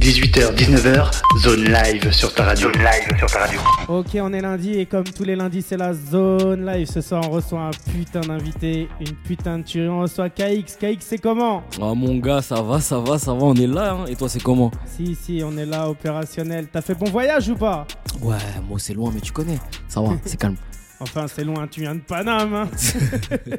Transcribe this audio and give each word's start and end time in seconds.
18h, 0.00 0.54
19h, 0.56 1.10
zone 1.40 1.64
live 1.64 2.10
sur 2.10 2.32
ta 2.32 2.44
radio. 2.44 2.72
Zone 2.72 2.82
live 2.82 3.18
sur 3.18 3.26
ta 3.30 3.40
radio. 3.40 3.60
Ok, 3.88 4.06
on 4.14 4.32
est 4.32 4.40
lundi 4.40 4.72
et 4.78 4.86
comme 4.86 5.04
tous 5.04 5.24
les 5.24 5.36
lundis, 5.36 5.60
c'est 5.60 5.76
la 5.76 5.92
zone 5.92 6.64
live. 6.64 6.86
Ce 6.86 7.02
soir, 7.02 7.22
on 7.26 7.30
reçoit 7.30 7.60
un 7.66 7.70
putain 7.92 8.20
d'invité, 8.22 8.88
une 8.98 9.14
putain 9.14 9.58
de 9.58 9.64
tuerie. 9.64 9.88
On 9.90 10.00
reçoit 10.00 10.30
KX. 10.30 10.76
KX, 10.80 10.96
c'est 11.00 11.18
comment? 11.18 11.62
Ah 11.80 11.92
mon 11.94 12.16
gars, 12.16 12.40
ça 12.40 12.62
va, 12.62 12.80
ça 12.80 12.98
va, 12.98 13.18
ça 13.18 13.34
va, 13.34 13.42
on 13.42 13.54
est 13.54 13.66
là. 13.66 13.92
hein. 13.92 14.06
Et 14.08 14.16
toi, 14.16 14.28
c'est 14.30 14.42
comment? 14.42 14.70
Si, 14.86 15.14
si, 15.14 15.42
on 15.44 15.54
est 15.58 15.66
là, 15.66 15.88
opérationnel. 15.90 16.68
T'as 16.72 16.80
fait 16.80 16.94
bon 16.94 17.10
voyage 17.10 17.50
ou 17.50 17.56
pas? 17.56 17.86
Ouais, 18.22 18.36
moi 18.66 18.78
c'est 18.78 18.94
loin, 18.94 19.10
mais 19.14 19.20
tu 19.20 19.32
connais. 19.32 19.58
Ça 19.86 20.00
va, 20.00 20.10
c'est 20.24 20.38
calme. 20.40 20.56
Enfin, 21.00 21.26
c'est 21.28 21.44
loin, 21.44 21.66
tu 21.70 21.80
viens 21.82 21.94
de 21.94 22.00
Paname. 22.00 22.54
Hein 22.54 22.68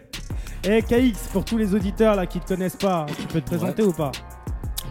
Eh, 0.63 0.81
KX, 0.83 1.17
pour 1.33 1.43
tous 1.43 1.57
les 1.57 1.73
auditeurs 1.73 2.15
là 2.15 2.25
qui 2.27 2.39
te 2.39 2.47
connaissent 2.47 2.75
pas, 2.75 3.05
tu 3.19 3.25
peux 3.27 3.41
te 3.41 3.47
présenter 3.47 3.81
ou 3.81 3.91
pas? 3.91 4.11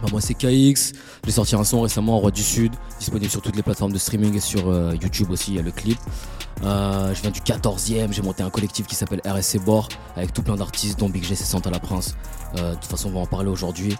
Bah, 0.01 0.07
moi 0.11 0.21
c'est 0.21 0.33
KX. 0.33 0.93
J'ai 1.25 1.31
sorti 1.31 1.55
un 1.55 1.63
son 1.63 1.81
récemment, 1.81 2.17
Roi 2.19 2.31
du 2.31 2.43
Sud, 2.43 2.73
disponible 2.99 3.29
sur 3.29 3.41
toutes 3.41 3.55
les 3.55 3.61
plateformes 3.63 3.91
de 3.93 3.97
streaming 3.97 4.35
et 4.35 4.39
sur 4.39 4.69
euh, 4.69 4.93
YouTube 5.01 5.29
aussi. 5.31 5.51
Il 5.51 5.57
y 5.57 5.59
a 5.59 5.63
le 5.63 5.71
clip. 5.71 5.97
Euh, 6.63 7.13
je 7.13 7.21
viens 7.21 7.31
du 7.31 7.39
14e. 7.39 8.11
J'ai 8.11 8.21
monté 8.21 8.43
un 8.43 8.49
collectif 8.49 8.85
qui 8.87 8.95
s'appelle 8.95 9.21
RSC 9.25 9.59
Bord 9.63 9.89
avec 10.15 10.33
tout 10.33 10.41
plein 10.43 10.55
d'artistes, 10.55 10.99
dont 10.99 11.09
Big 11.09 11.23
G, 11.23 11.35
c'est 11.35 11.43
Santa 11.43 11.69
la 11.69 11.79
Prince. 11.79 12.15
Euh, 12.57 12.71
de 12.71 12.75
toute 12.75 12.85
façon, 12.85 13.09
on 13.09 13.13
va 13.13 13.19
en 13.19 13.25
parler 13.25 13.49
aujourd'hui. 13.49 13.95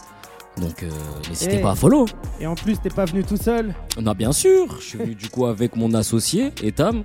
Donc 0.57 0.83
n'hésitez 1.29 1.57
Eh. 1.59 1.61
pas 1.61 1.71
à 1.71 1.75
follow. 1.75 2.05
Et 2.39 2.45
en 2.45 2.55
plus, 2.55 2.77
t'es 2.79 2.89
pas 2.89 3.05
venu 3.05 3.23
tout 3.23 3.37
seul 3.37 3.73
Non, 4.01 4.11
bien 4.13 4.33
sûr. 4.33 4.77
Je 4.81 4.85
suis 4.85 4.97
venu 4.97 5.15
du 5.15 5.29
coup 5.29 5.45
avec 5.45 5.75
mon 5.77 5.93
associé, 5.93 6.51
Etam. 6.61 7.03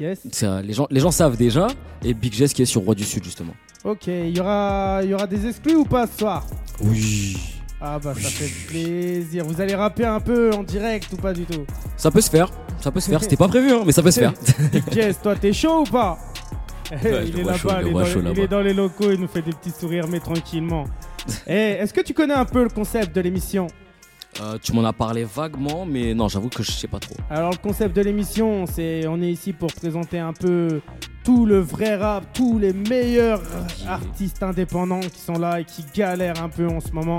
Yes. 0.00 0.20
Ça, 0.32 0.62
les, 0.62 0.72
gens, 0.72 0.86
les 0.90 1.00
gens 1.00 1.10
savent 1.10 1.36
déjà. 1.36 1.66
Et 2.02 2.14
Big 2.14 2.32
G 2.32 2.48
qui 2.48 2.62
est 2.62 2.66
sur 2.66 2.82
Roi 2.82 2.94
du 2.94 3.04
Sud 3.04 3.22
justement. 3.24 3.52
Ok, 3.84 4.06
il 4.08 4.36
y 4.36 4.40
aura, 4.40 5.00
il 5.02 5.10
y 5.10 5.14
aura 5.14 5.26
des 5.26 5.46
exclus 5.46 5.76
ou 5.76 5.84
pas 5.84 6.06
ce 6.06 6.18
soir? 6.18 6.44
Oui. 6.80 7.36
Ah 7.80 7.98
bah 8.02 8.14
ça 8.14 8.28
fait 8.28 8.50
plaisir. 8.68 9.44
Vous 9.44 9.60
allez 9.60 9.74
rapper 9.74 10.04
un 10.06 10.20
peu 10.20 10.50
en 10.54 10.62
direct 10.62 11.12
ou 11.12 11.16
pas 11.16 11.32
du 11.34 11.44
tout 11.44 11.64
Ça 11.96 12.10
peut 12.10 12.20
se 12.22 12.30
faire, 12.30 12.48
ça 12.80 12.90
peut 12.90 13.00
se 13.00 13.10
faire. 13.10 13.22
C'était 13.22 13.36
pas 13.36 13.48
prévu, 13.48 13.70
hein, 13.72 13.82
mais 13.84 13.92
ça 13.92 14.02
peut 14.02 14.10
se 14.10 14.20
faire. 14.20 14.32
Jess, 14.92 15.20
toi 15.22 15.34
t'es 15.36 15.52
chaud 15.52 15.80
ou 15.80 15.84
pas 15.84 16.18
je 16.90 17.08
Il 17.26 17.40
est 17.40 17.42
là-bas, 17.42 17.80
il, 17.82 17.88
est 17.88 17.92
dans- 17.92 18.30
il 18.32 18.38
est 18.40 18.48
dans 18.48 18.60
les 18.60 18.72
locaux, 18.72 19.10
il 19.12 19.20
nous 19.20 19.26
fait 19.28 19.42
des 19.42 19.52
petits 19.52 19.72
sourires 19.78 20.06
mais 20.08 20.20
tranquillement. 20.20 20.84
Eh, 21.48 21.52
Est-ce 21.80 21.92
que 21.92 22.00
tu 22.02 22.14
connais 22.14 22.34
un 22.34 22.44
peu 22.44 22.62
le 22.62 22.68
concept 22.68 23.14
de 23.14 23.20
l'émission? 23.20 23.66
Euh, 24.42 24.58
tu 24.62 24.72
m'en 24.72 24.84
as 24.84 24.92
parlé 24.92 25.24
vaguement, 25.24 25.86
mais 25.86 26.14
non, 26.14 26.28
j'avoue 26.28 26.48
que 26.48 26.62
je 26.62 26.70
sais 26.70 26.88
pas 26.88 26.98
trop. 26.98 27.14
Alors 27.30 27.50
le 27.50 27.56
concept 27.56 27.96
de 27.96 28.02
l'émission, 28.02 28.66
c'est 28.66 29.06
on 29.06 29.20
est 29.22 29.30
ici 29.30 29.52
pour 29.52 29.72
présenter 29.72 30.18
un 30.18 30.32
peu 30.32 30.80
tout 31.24 31.46
le 31.46 31.58
vrai 31.58 31.96
rap, 31.96 32.32
tous 32.34 32.58
les 32.58 32.72
meilleurs 32.72 33.42
artistes 33.88 34.42
indépendants 34.42 35.00
qui 35.00 35.18
sont 35.18 35.38
là 35.38 35.60
et 35.60 35.64
qui 35.64 35.84
galèrent 35.94 36.42
un 36.42 36.48
peu 36.48 36.66
en 36.68 36.80
ce 36.80 36.92
moment. 36.92 37.16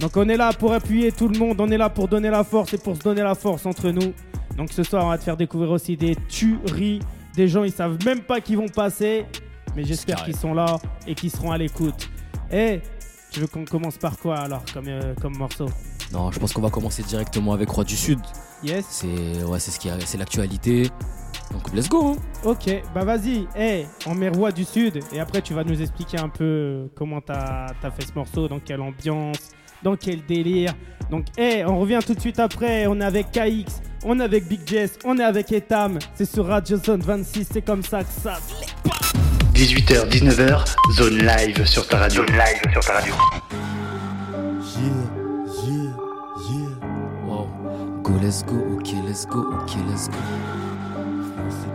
Donc 0.00 0.16
on 0.16 0.28
est 0.28 0.36
là 0.36 0.52
pour 0.52 0.72
appuyer 0.72 1.10
tout 1.10 1.28
le 1.28 1.38
monde, 1.38 1.60
on 1.60 1.68
est 1.70 1.78
là 1.78 1.88
pour 1.88 2.06
donner 2.06 2.30
la 2.30 2.44
force 2.44 2.74
et 2.74 2.78
pour 2.78 2.96
se 2.96 3.00
donner 3.00 3.22
la 3.22 3.34
force 3.34 3.66
entre 3.66 3.90
nous. 3.90 4.12
Donc 4.56 4.70
ce 4.72 4.82
soir, 4.82 5.04
on 5.04 5.08
va 5.08 5.18
te 5.18 5.24
faire 5.24 5.36
découvrir 5.36 5.70
aussi 5.70 5.96
des 5.96 6.16
tueries, 6.28 7.00
des 7.34 7.48
gens 7.48 7.64
ils 7.64 7.72
savent 7.72 7.98
même 8.04 8.20
pas 8.20 8.40
qu'ils 8.40 8.58
vont 8.58 8.68
passer, 8.68 9.24
mais 9.74 9.84
j'espère 9.84 10.22
qu'ils 10.24 10.36
sont 10.36 10.54
là 10.54 10.76
et 11.06 11.14
qu'ils 11.14 11.30
seront 11.30 11.50
à 11.50 11.58
l'écoute. 11.58 12.08
Eh, 12.52 12.80
tu 13.30 13.40
veux 13.40 13.46
qu'on 13.46 13.64
commence 13.64 13.98
par 13.98 14.16
quoi 14.18 14.36
alors 14.36 14.62
comme, 14.72 14.88
euh, 14.88 15.14
comme 15.20 15.36
morceau? 15.36 15.66
Non, 16.12 16.30
je 16.32 16.38
pense 16.38 16.52
qu'on 16.52 16.62
va 16.62 16.70
commencer 16.70 17.02
directement 17.02 17.52
avec 17.52 17.68
Roi 17.68 17.84
du 17.84 17.96
Sud. 17.96 18.18
Yes 18.62 18.84
C'est 18.88 19.44
ouais, 19.44 19.58
c'est 19.60 19.70
ce 19.70 19.78
qui 19.78 19.88
a- 19.90 19.98
c'est 20.04 20.18
l'actualité. 20.18 20.90
Donc 21.52 21.72
let's 21.74 21.88
go. 21.88 22.14
hein. 22.14 22.16
Ok, 22.44 22.70
bah 22.94 23.04
vas-y, 23.04 23.46
hey, 23.56 23.86
on 24.06 24.14
met 24.14 24.28
Roi 24.28 24.52
du 24.52 24.64
Sud 24.64 25.00
et 25.12 25.20
après 25.20 25.40
tu 25.42 25.54
vas 25.54 25.64
nous 25.64 25.80
expliquer 25.80 26.18
un 26.18 26.28
peu 26.28 26.88
comment 26.94 27.20
t'as 27.20 27.66
as 27.82 27.90
fait 27.90 28.06
ce 28.06 28.12
morceau, 28.14 28.48
dans 28.48 28.58
quelle 28.60 28.80
ambiance, 28.80 29.38
dans 29.82 29.96
quel 29.96 30.24
délire. 30.26 30.72
Donc, 31.10 31.26
hey, 31.38 31.64
on 31.64 31.78
revient 31.78 32.00
tout 32.06 32.12
de 32.14 32.20
suite 32.20 32.38
après, 32.38 32.86
on 32.86 33.00
est 33.00 33.04
avec 33.04 33.30
KX, 33.32 33.80
on 34.04 34.20
est 34.20 34.24
avec 34.24 34.46
Big 34.46 34.60
Jess, 34.66 34.98
on 35.04 35.16
est 35.18 35.24
avec 35.24 35.50
Etam, 35.52 35.98
c'est 36.14 36.30
sur 36.30 36.46
Radio 36.46 36.76
Zone 36.76 37.00
26, 37.00 37.48
c'est 37.50 37.62
comme 37.62 37.82
ça 37.82 38.02
que 38.04 38.10
ça. 38.22 38.38
18h, 39.54 40.08
19h, 40.10 40.64
zone 40.96 41.18
live 41.18 41.64
sur 41.64 41.86
ta 41.88 41.98
radio. 41.98 42.26
Zone 42.26 42.36
live 42.36 42.72
sur 42.72 42.80
ta 42.84 42.92
radio. 42.94 43.14
Go, 48.08 48.14
let's 48.14 48.42
go. 48.42 48.56
Ok, 48.74 48.94
let's 49.04 49.26
go. 49.26 49.40
Ok, 49.52 49.76
let's 49.86 50.08
go. 50.08 51.67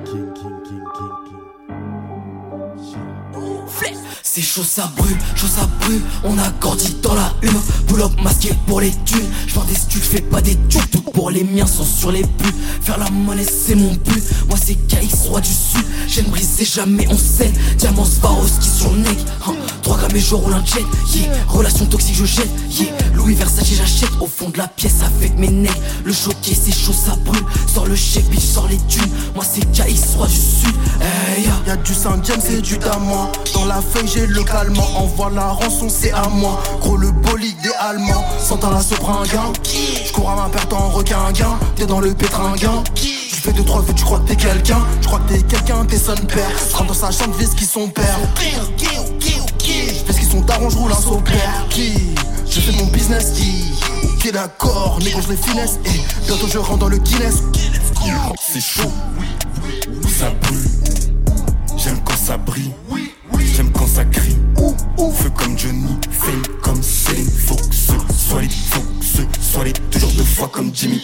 C'est 4.36 4.42
chaud 4.42 4.64
ça 4.64 4.92
brûle, 4.98 5.16
chaud 5.36 5.46
ça 5.46 5.70
brûle, 5.82 6.02
on 6.24 6.36
a 6.40 6.50
grandi 6.60 6.96
dans 7.04 7.14
la 7.14 7.32
Pull 7.86 8.02
up 8.02 8.12
masqué 8.24 8.50
pour 8.66 8.82
les 8.82 8.90
thunes, 9.06 9.30
je 9.46 9.54
vends 9.54 9.64
des 9.66 9.76
je 9.88 10.00
fais 10.00 10.22
pas 10.22 10.42
des 10.42 10.56
tubes. 10.70 10.82
Tout 10.92 11.02
pour 11.02 11.30
les 11.30 11.44
miens 11.44 11.68
sont 11.68 11.86
sur 11.86 12.12
les 12.12 12.24
buts, 12.24 12.56
faire 12.82 12.98
la 12.98 13.12
monnaie 13.12 13.46
c'est 13.46 13.76
mon 13.76 13.92
but. 13.92 14.24
Moi 14.50 14.58
c'est 14.60 14.74
KX 14.74 15.28
roi 15.28 15.40
du 15.40 15.52
sud, 15.52 15.86
j'aime 16.08 16.26
briser 16.26 16.66
jamais 16.66 17.06
on 17.12 17.18
scène 17.18 17.54
Diamant 17.78 18.06
Swarovski 18.06 18.68
sur 18.68 18.92
le 18.94 19.02
neck, 19.02 19.20
hein. 19.46 19.54
3 19.84 19.98
grammes 19.98 20.16
et 20.16 20.20
je 20.20 20.34
roule 20.34 20.54
un 20.54 20.66
jet, 20.66 20.84
yeah 21.14 21.30
Relation 21.50 21.86
toxique 21.86 22.16
je 22.16 22.26
jette, 22.26 22.50
yeah 22.72 22.88
Louis 23.14 23.36
Versace 23.36 23.68
j'achète, 23.72 24.10
au 24.20 24.26
fond 24.26 24.50
de 24.50 24.58
la 24.58 24.68
pièce 24.68 25.02
avec 25.06 25.38
mes 25.38 25.50
necks 25.50 25.80
Le 26.06 26.12
choqué 26.12 26.56
c'est 26.56 26.74
chaud 26.74 26.94
ça 26.94 27.16
brûle, 27.24 27.44
sors 27.72 27.86
le 27.86 27.96
chèque 27.96 28.28
bitch 28.32 28.42
sors 28.42 28.68
les 28.68 28.80
thunes. 28.88 29.12
Moi 29.36 29.46
c'est 29.48 29.62
KX 29.72 30.16
roi 30.16 30.26
du 30.26 30.38
sud, 30.38 30.74
hey, 31.02 31.44
yeah. 31.44 31.54
Y'a 31.68 31.76
du 31.78 31.94
Saint-James 31.94 32.42
et 32.50 32.62
du 32.62 32.78
Damois. 32.78 33.32
Dans 33.54 33.66
la 33.66 33.82
feuille 33.82 34.10
j'ai 34.12 34.23
le 34.28 34.44
calmant 34.44 34.88
Envoie 34.98 35.30
la 35.32 35.48
rançon 35.48 35.88
c'est 35.90 36.12
à 36.12 36.28
moi. 36.30 36.62
Gros 36.82 36.98
le 36.98 37.12
bolide 37.12 37.56
des 37.62 37.72
Allemands 37.80 38.26
Sentant 38.40 38.72
la 38.72 38.82
sopringuin 38.82 39.54
J'cours 40.06 40.30
à 40.30 40.36
ma 40.36 40.50
perte 40.50 40.74
en 40.74 40.90
requin 40.90 41.32
gain 41.34 41.58
T'es 41.76 41.86
dans 41.86 42.00
le 42.00 42.14
pétringuin 42.14 42.84
Tu 42.96 43.36
fais 43.36 43.52
deux 43.54 43.64
trois 43.64 43.82
vues 43.82 43.94
tu 43.94 44.04
crois 44.04 44.20
que 44.20 44.30
t'es 44.30 44.36
quelqu'un. 44.36 44.80
Je 45.02 45.08
crois 45.08 45.20
que 45.20 45.34
t'es 45.34 45.42
quelqu'un 45.42 45.86
t'es 45.86 45.98
son 45.98 46.16
père. 46.16 46.50
Rentre 46.74 46.88
dans 46.88 46.94
sa 46.94 47.12
chambre 47.12 47.36
fais 47.36 47.46
ce 47.46 47.56
qu'ils 47.56 47.68
sont 47.68 47.88
père 47.90 48.18
Fais 48.36 50.14
ce 50.14 50.20
qu'ils 50.20 50.30
sont 50.30 50.42
darons 50.42 50.70
j'roule 50.70 50.92
un 50.92 50.96
saut 50.96 51.18
père 51.18 51.66
Qui 51.70 51.94
Je 52.50 52.60
fais 52.60 52.72
mon 52.74 52.86
business 52.88 53.32
qui 53.36 53.74
Ok 54.16 54.32
d'accord 54.32 55.00
négo 55.04 55.20
je 55.22 55.30
les 55.30 55.38
finesse 55.38 55.80
Et 55.86 56.26
bientôt 56.26 56.48
je 56.48 56.58
rentre 56.58 56.80
dans 56.80 56.90
le 56.90 56.98
Guinness. 56.98 57.44
C'est 58.40 58.62
chaud, 58.62 58.92
ça 60.08 60.30
brûle. 60.42 60.68
J'aime 61.78 61.98
quand 62.06 62.18
ça 62.18 62.38
brille, 62.38 62.72
j'aime 63.46 63.72
quand 63.72 63.88
ça 63.88 64.06
crie. 64.06 64.38
Feu 65.14 65.30
comme 65.38 65.58
Johnny, 65.58 65.98
fame 66.10 66.42
comme 66.62 66.82
Céline. 66.82 67.30
Faut 67.30 67.56
que 67.56 67.76
ce 67.76 67.94
soit 68.18 68.42
les, 68.42 68.50
faut 68.50 68.80
que 68.80 69.06
ce 69.06 69.22
soit 69.52 69.64
les. 69.64 69.74
Toujours 69.92 70.12
deux 70.12 70.24
fois 70.24 70.48
comme 70.52 70.72
Jimmy, 70.74 71.02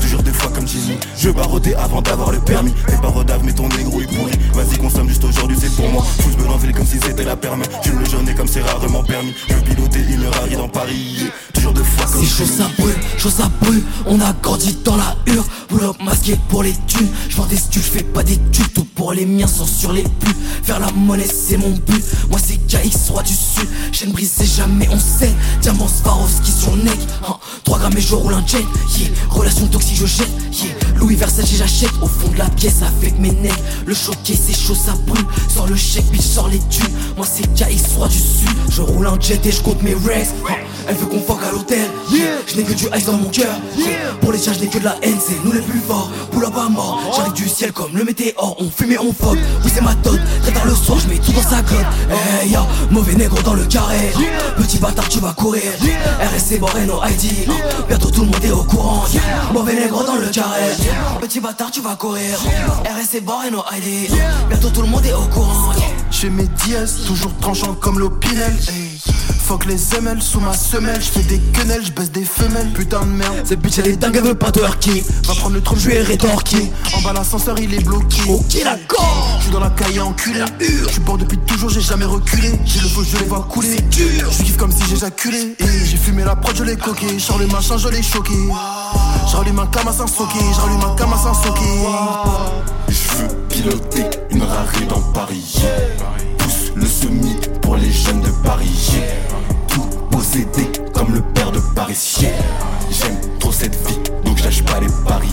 toujours 0.00 0.22
deux 0.22 0.32
fois 0.32 0.50
comme 0.50 0.66
Jimmy. 0.66 0.98
Je 1.16 1.30
barodais 1.30 1.74
avant 1.74 2.00
d'avoir 2.00 2.30
le 2.30 2.38
permis. 2.38 2.72
Les 2.88 2.96
barodave, 2.96 3.42
mais 3.44 3.52
ton 3.52 3.68
négro 3.68 4.00
est 4.00 4.06
pourri. 4.06 4.32
Vas-y, 4.54 4.78
consomme 4.78 5.08
juste 5.08 5.24
aujourd'hui, 5.24 5.56
c'est 5.60 5.74
pour 5.74 5.88
moi. 5.88 6.04
Tous 6.22 6.36
me 6.40 6.46
l'envie 6.46 6.72
comme 6.72 6.86
si 6.86 6.98
c'était 7.00 7.24
la 7.24 7.36
permis. 7.36 7.64
Tu 7.82 7.90
le 7.90 8.04
jeûnes 8.04 8.32
comme 8.36 8.46
c'est 8.46 8.62
rarement 8.62 9.02
permis. 9.02 9.34
Je 9.48 9.54
pilotais 9.54 9.89
une 10.30 10.38
Rari 10.38 10.56
dans 10.56 10.68
Paris. 10.68 11.30
Toujours 11.52 11.72
deux 11.72 11.82
fois 11.82 12.06
comme 12.06 12.20
C'est 12.20 12.26
chaud 12.26 12.44
Jimmy. 12.44 12.58
ça 12.58 12.70
brûle, 12.78 12.94
chaud 13.18 13.30
ça 13.30 13.50
brûle, 13.60 13.82
on 14.06 14.20
a 14.20 14.32
grandi 14.42 14.76
dans 14.84 14.96
la 14.96 15.16
hure. 15.26 15.44
Up 15.82 15.96
masqué 16.04 16.36
pour 16.50 16.62
les 16.62 16.74
thunes, 16.86 17.08
je 17.30 17.36
vends 17.36 17.46
des 17.46 17.56
studs, 17.56 17.80
je 17.80 17.90
fais 17.90 18.02
pas 18.02 18.22
des 18.22 18.36
tubes 18.52 18.66
Tout 18.74 18.84
pour 18.84 19.14
les 19.14 19.24
miens 19.24 19.46
sont 19.46 19.64
sur 19.64 19.92
les 19.92 20.02
buts, 20.02 20.36
faire 20.62 20.78
la 20.78 20.90
monnaie 20.92 21.26
c'est 21.26 21.56
mon 21.56 21.70
but. 21.70 22.04
Moi 22.28 22.38
c'est 22.44 22.58
KX 22.66 23.10
roi 23.10 23.22
du 23.22 23.32
sud, 23.32 23.66
chaîne 23.90 24.12
brisée 24.12 24.44
jamais 24.44 24.88
on 24.90 24.98
sait. 24.98 25.32
Diamant 25.62 25.88
Swarovski 25.88 26.52
sur 26.52 26.76
neck, 26.76 26.98
hein, 27.26 27.36
3 27.70 27.78
grammes 27.78 27.98
et 27.98 28.00
je 28.00 28.16
roule 28.16 28.34
un 28.34 28.44
jet 28.44 28.66
yeah. 28.98 29.08
Relation 29.30 29.64
toxique 29.68 29.96
je 29.96 30.06
jette, 30.06 30.28
yeah. 30.52 30.72
Louis 30.96 31.14
Versace 31.14 31.54
j'achète. 31.56 31.92
Au 32.02 32.08
fond 32.08 32.28
de 32.32 32.38
la 32.38 32.48
pièce 32.50 32.82
avec 32.82 33.16
mes 33.20 33.30
necks 33.30 33.52
Le 33.86 33.94
choqué 33.94 34.34
c'est 34.34 34.58
chaud 34.58 34.74
ça 34.74 34.92
brûle, 35.06 35.24
sors 35.48 35.68
le 35.68 35.76
chèque 35.76 36.10
bitch 36.10 36.20
sors 36.20 36.48
les 36.48 36.58
thunes. 36.58 36.92
Moi 37.16 37.24
c'est 37.32 37.46
KX 37.54 37.94
roi 37.96 38.08
du 38.08 38.18
sud, 38.18 38.48
je 38.70 38.82
roule 38.82 39.06
un 39.06 39.20
jet 39.20 39.46
et 39.46 39.52
je 39.52 39.62
compte 39.62 39.82
mes 39.82 39.92
hein. 39.92 40.54
Elle 40.88 40.96
veut 40.96 41.06
qu'on 41.06 41.20
fuck 41.20 41.38
à 41.46 41.52
l'hôtel, 41.52 41.88
je 42.48 42.56
n'ai 42.56 42.64
que 42.64 42.72
du 42.72 42.86
ice 42.92 43.04
dans 43.04 43.12
mon 43.12 43.28
cœur 43.28 43.54
Pour 44.20 44.32
les 44.32 44.38
tiens 44.38 44.52
je 44.52 44.60
n'ai 44.60 44.66
que 44.66 44.78
de 44.78 44.84
la 44.84 44.96
haine, 45.02 45.18
c'est 45.24 45.44
nous 45.44 45.52
les 45.52 45.60
plus 45.60 45.78
forts. 45.78 46.10
Up 46.42 46.54
à 46.56 46.68
mort, 46.70 46.98
j'arrive 47.14 47.34
du 47.34 47.48
ciel 47.48 47.70
comme 47.70 47.94
le 47.94 48.02
météore. 48.02 48.56
On 48.58 48.70
fume 48.70 48.92
et 48.92 48.98
on 48.98 49.12
fuck, 49.12 49.38
oui 49.62 49.70
c'est 49.72 49.82
ma 49.82 49.94
dot. 49.96 50.18
Très 50.42 50.52
tard 50.52 50.64
le 50.64 50.74
soir 50.74 50.98
je 50.98 51.06
mets 51.08 51.18
tout 51.18 51.32
dans 51.32 51.42
sa 51.42 51.60
glotte. 51.62 51.84
Hey 52.42 52.50
ya, 52.50 52.66
mauvais 52.90 53.14
négro 53.14 53.40
dans 53.42 53.54
le 53.54 53.64
carré. 53.66 54.10
Petit 54.56 54.78
bâtard 54.78 55.08
tu 55.08 55.20
vas 55.20 55.34
courir. 55.34 55.62
RSC 56.34 56.58
Boreno 56.58 57.00
ID 57.04 57.46
Bientôt 57.88 58.10
tout 58.10 58.20
le 58.22 58.26
monde 58.26 58.44
est 58.44 58.50
au 58.50 58.62
courant. 58.64 59.04
Mauvais 59.52 59.74
négro 59.74 60.02
dans 60.04 60.16
le 60.16 60.28
carré. 60.28 60.62
Petit 61.20 61.40
bâtard 61.40 61.70
tu 61.70 61.80
vas 61.80 61.96
courir. 61.96 62.38
RSC 62.84 63.22
Boreno 63.22 63.62
ID 63.72 64.10
Bientôt 64.48 64.70
tout 64.70 64.82
le 64.82 64.88
monde 64.88 65.04
est 65.06 65.12
au 65.12 65.26
courant. 65.32 65.72
Chez 66.10 66.30
mes 66.30 66.46
dièses, 66.64 67.04
toujours 67.06 67.32
tranchant 67.40 67.74
comme 67.74 67.98
l'opinel. 67.98 68.52
Hey. 68.68 68.89
Fuck 69.50 69.66
les 69.66 69.96
ML 69.98 70.22
sous 70.22 70.38
ma 70.40 70.52
semelle, 70.52 71.02
j'fais 71.02 71.22
des 71.22 71.38
quenelles, 71.52 71.84
j'baisse 71.84 72.12
des 72.12 72.24
femelles, 72.24 72.70
putain 72.72 73.00
de 73.00 73.10
merde. 73.10 73.42
Cette 73.44 73.60
bitch 73.60 73.78
elle 73.78 73.88
est 73.88 73.96
dingue, 73.96 74.14
elle 74.16 74.22
veut 74.22 74.34
pas 74.34 74.50
de 74.50 74.60
working 74.60 75.02
Va 75.24 75.34
prendre 75.34 75.54
le 75.54 75.60
trône, 75.60 75.78
Je 75.78 75.88
lui 75.88 75.96
ai 75.96 76.02
rétorqué 76.02 76.70
En 76.96 77.00
bas 77.00 77.12
l'ascenseur 77.12 77.58
il 77.58 77.74
est 77.74 77.84
bloqué. 77.84 78.22
Ok 78.28 78.62
d'accord. 78.62 79.36
Je 79.38 79.44
suis 79.44 79.52
dans 79.52 79.60
la 79.60 79.70
caille 79.70 79.98
enculé 80.00 80.40
Je 80.60 80.88
suis 80.88 81.00
bord 81.00 81.18
depuis 81.18 81.38
toujours, 81.38 81.70
j'ai 81.70 81.80
jamais 81.80 82.04
reculé. 82.04 82.52
J'ai 82.64 82.80
le 82.80 82.88
faux, 82.88 83.02
je 83.02 83.16
les 83.16 83.24
vois 83.24 83.46
couler. 83.50 83.76
Je 83.90 84.42
kiffe 84.44 84.56
comme 84.56 84.70
si 84.72 84.84
j'éjaculé 84.88 85.56
Et 85.58 85.84
j'ai 85.84 85.96
fumé 85.96 86.22
la 86.24 86.36
prod, 86.36 86.54
je 86.56 86.62
l'ai 86.62 86.76
coqué. 86.76 87.18
Genre 87.18 87.38
le 87.38 87.46
machin, 87.48 87.76
je 87.76 87.88
l'ai 87.88 88.02
choqué. 88.02 88.34
Je 89.30 89.36
rallume 89.36 89.58
un 89.58 89.66
Kamasin 89.66 90.06
Soki, 90.06 90.38
je 90.54 90.60
rallume 90.60 90.84
un 90.84 90.94
Kamasin 90.96 91.34
Soki. 91.34 91.64
Je 92.88 93.22
veux 93.22 93.28
piloter 93.48 94.04
une 94.30 94.42
Rari 94.42 94.86
dans 94.88 95.00
Paris. 95.12 95.56
Pousse 96.38 96.72
le 96.74 96.86
semi 96.86 97.36
les 97.80 97.92
jeunes 97.92 98.20
de 98.20 98.30
Paris. 98.44 98.92
Tout 99.68 99.88
possédé 100.10 100.70
comme 100.92 101.14
le 101.14 101.20
père 101.20 101.50
de 101.52 101.60
Paris. 101.74 102.18
J'aime 102.90 103.16
trop 103.38 103.52
cette 103.52 103.76
vie, 103.86 103.98
donc 104.24 104.38
je 104.38 104.44
lâche 104.44 104.62
pas 104.64 104.80
les 104.80 104.88
paris. 105.06 105.28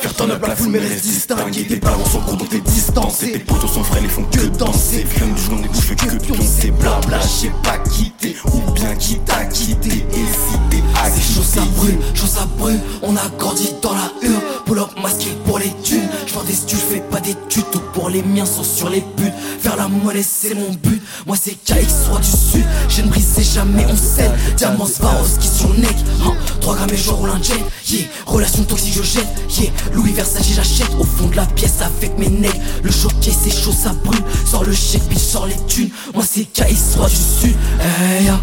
Faire 0.00 0.14
ton 0.14 0.30
up 0.30 0.46
la 0.46 0.54
foule 0.54 0.72
mais 0.72 0.80
reste 0.80 1.04
distingué 1.04 1.66
Tes 1.66 1.76
ballons 1.76 2.04
sont 2.04 2.20
courts 2.20 2.36
donc 2.36 2.50
t'es 2.50 2.60
distancé 2.60 3.32
Tes 3.32 3.38
potos 3.38 3.72
sont 3.72 3.82
frais, 3.82 4.00
ils 4.02 4.10
font 4.10 4.24
que 4.24 4.44
danser. 4.58 5.06
Viens 5.16 5.26
du 5.28 5.40
jour, 5.40 5.54
on 5.58 5.64
est 5.64 5.68
bouche 5.68 5.94
que 5.94 6.16
pioncer. 6.22 6.70
Blabla, 6.72 7.20
j'ai 7.40 7.50
pas 7.62 7.78
quitté 7.78 8.36
Ou 8.52 8.70
bien 8.72 8.94
qui 8.96 9.18
t'a 9.20 9.46
quitté. 9.46 9.88
Et 9.88 10.26
si 10.26 10.58
t'es 10.68 10.82
C'est 11.04 11.34
chaud 11.34 11.42
ça 11.42 11.62
acquitté 11.62 11.80
brûle, 11.80 11.98
chaud 12.14 12.26
ça 12.26 12.46
brûle, 12.58 12.80
on 13.02 13.16
a 13.16 13.28
grandi 13.38 13.70
dans 13.80 13.94
la 13.94 14.12
hure 14.22 14.40
Pull 14.66 14.78
up 14.78 14.90
masqué 15.02 15.30
pour 15.46 15.58
les 15.58 15.72
thunes 15.82 16.08
Vends 16.34 16.42
des 16.42 16.52
fais 16.52 17.00
pas 17.00 17.20
d'études 17.20 17.70
Tout 17.70 17.80
pour 17.92 18.10
les 18.10 18.22
miens 18.22 18.44
sont 18.44 18.64
sur 18.64 18.90
les 18.90 19.00
buts. 19.16 19.32
Faire 19.60 19.76
la 19.76 19.86
monnaie 19.86 20.24
c'est 20.24 20.54
mon 20.54 20.70
but. 20.70 21.00
Moi 21.26 21.36
c'est 21.40 21.52
KX 21.52 22.06
soit 22.06 22.18
du 22.18 22.28
sud. 22.28 22.64
Je 22.88 23.02
ne 23.02 23.08
brise 23.08 23.54
jamais 23.54 23.86
on 23.88 23.94
cède 23.94 24.32
Diamant 24.56 24.86
Swarovski 24.86 25.38
qui 25.38 25.48
sur 25.48 25.68
le 25.68 25.78
neck 25.78 25.96
hein. 26.24 26.32
3 26.60 26.74
grammes 26.74 26.90
et 26.92 26.96
je 26.96 27.10
roule 27.10 27.30
un 27.30 27.40
jet. 27.40 27.54
Yeah, 27.88 28.08
relation 28.26 28.64
toxique 28.64 28.94
je 28.94 29.02
jette. 29.02 29.28
Yeah, 29.60 29.70
Louis 29.92 30.12
Versace 30.12 30.48
j'achète. 30.52 30.90
Au 30.98 31.04
fond 31.04 31.28
de 31.28 31.36
la 31.36 31.46
pièce 31.46 31.80
avec 31.80 32.18
mes 32.18 32.28
necks 32.28 32.60
Le 32.82 32.90
choqué 32.90 33.30
c'est 33.30 33.54
chaud 33.54 33.72
ça 33.72 33.92
brûle. 34.04 34.20
Sors 34.44 34.64
le 34.64 34.72
chèque 34.72 35.06
bitch 35.08 35.20
sors 35.20 35.46
les 35.46 35.56
thunes. 35.68 35.90
Moi 36.14 36.24
c'est 36.28 36.44
KX 36.44 36.94
soit 36.94 37.08
du 37.08 37.14
sud. 37.14 37.56
Hey, 37.80 38.24
ya. 38.24 38.40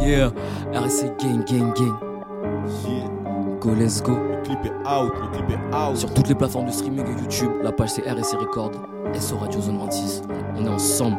Yeah, 0.00 0.30
RSC 0.72 1.10
gang, 1.18 1.44
gang, 1.44 1.74
gang. 1.74 1.96
Go, 3.60 3.74
let's 3.74 4.00
go. 4.00 4.37
Le 4.48 4.54
clip 4.54 4.72
est 4.72 4.88
out, 4.88 5.12
le 5.20 5.28
clip 5.36 5.50
est 5.50 5.74
out. 5.76 5.96
Sur 5.96 6.12
toutes 6.14 6.28
les 6.28 6.34
plateformes 6.34 6.66
de 6.66 6.72
streaming 6.72 7.04
et 7.06 7.20
YouTube, 7.20 7.50
la 7.62 7.72
page 7.72 7.90
c'est 7.90 8.02
RSC 8.10 8.36
Record, 8.36 8.72
SO 9.20 9.36
Radio 9.36 9.60
Zone 9.60 9.78
26. 9.78 10.22
On 10.56 10.64
est 10.64 10.68
ensemble. 10.68 11.16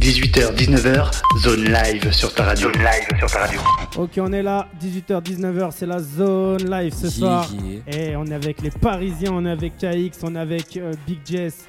18h, 0.00 0.54
19h, 0.56 1.10
zone 1.42 1.64
live 1.64 2.10
sur 2.12 2.32
ta 2.34 2.44
radio. 2.44 2.72
Zone 2.72 2.82
live 2.82 3.18
sur 3.18 3.30
ta 3.30 3.38
radio. 3.40 3.60
Ok, 3.98 4.10
on 4.18 4.32
est 4.32 4.42
là, 4.42 4.66
18h, 4.82 5.22
19h, 5.22 5.70
c'est 5.72 5.84
la 5.86 5.98
zone 5.98 6.70
live 6.70 6.94
ce 6.94 7.02
Yeah, 7.06 7.10
soir. 7.10 7.48
yeah. 7.86 7.96
Et 8.10 8.16
on 8.16 8.24
est 8.26 8.34
avec 8.34 8.62
les 8.62 8.70
Parisiens, 8.70 9.30
on 9.34 9.44
est 9.44 9.50
avec 9.50 9.76
KX, 9.76 10.18
on 10.22 10.34
est 10.36 10.38
avec 10.38 10.76
euh, 10.78 10.92
Big 11.06 11.18
Jess. 11.26 11.66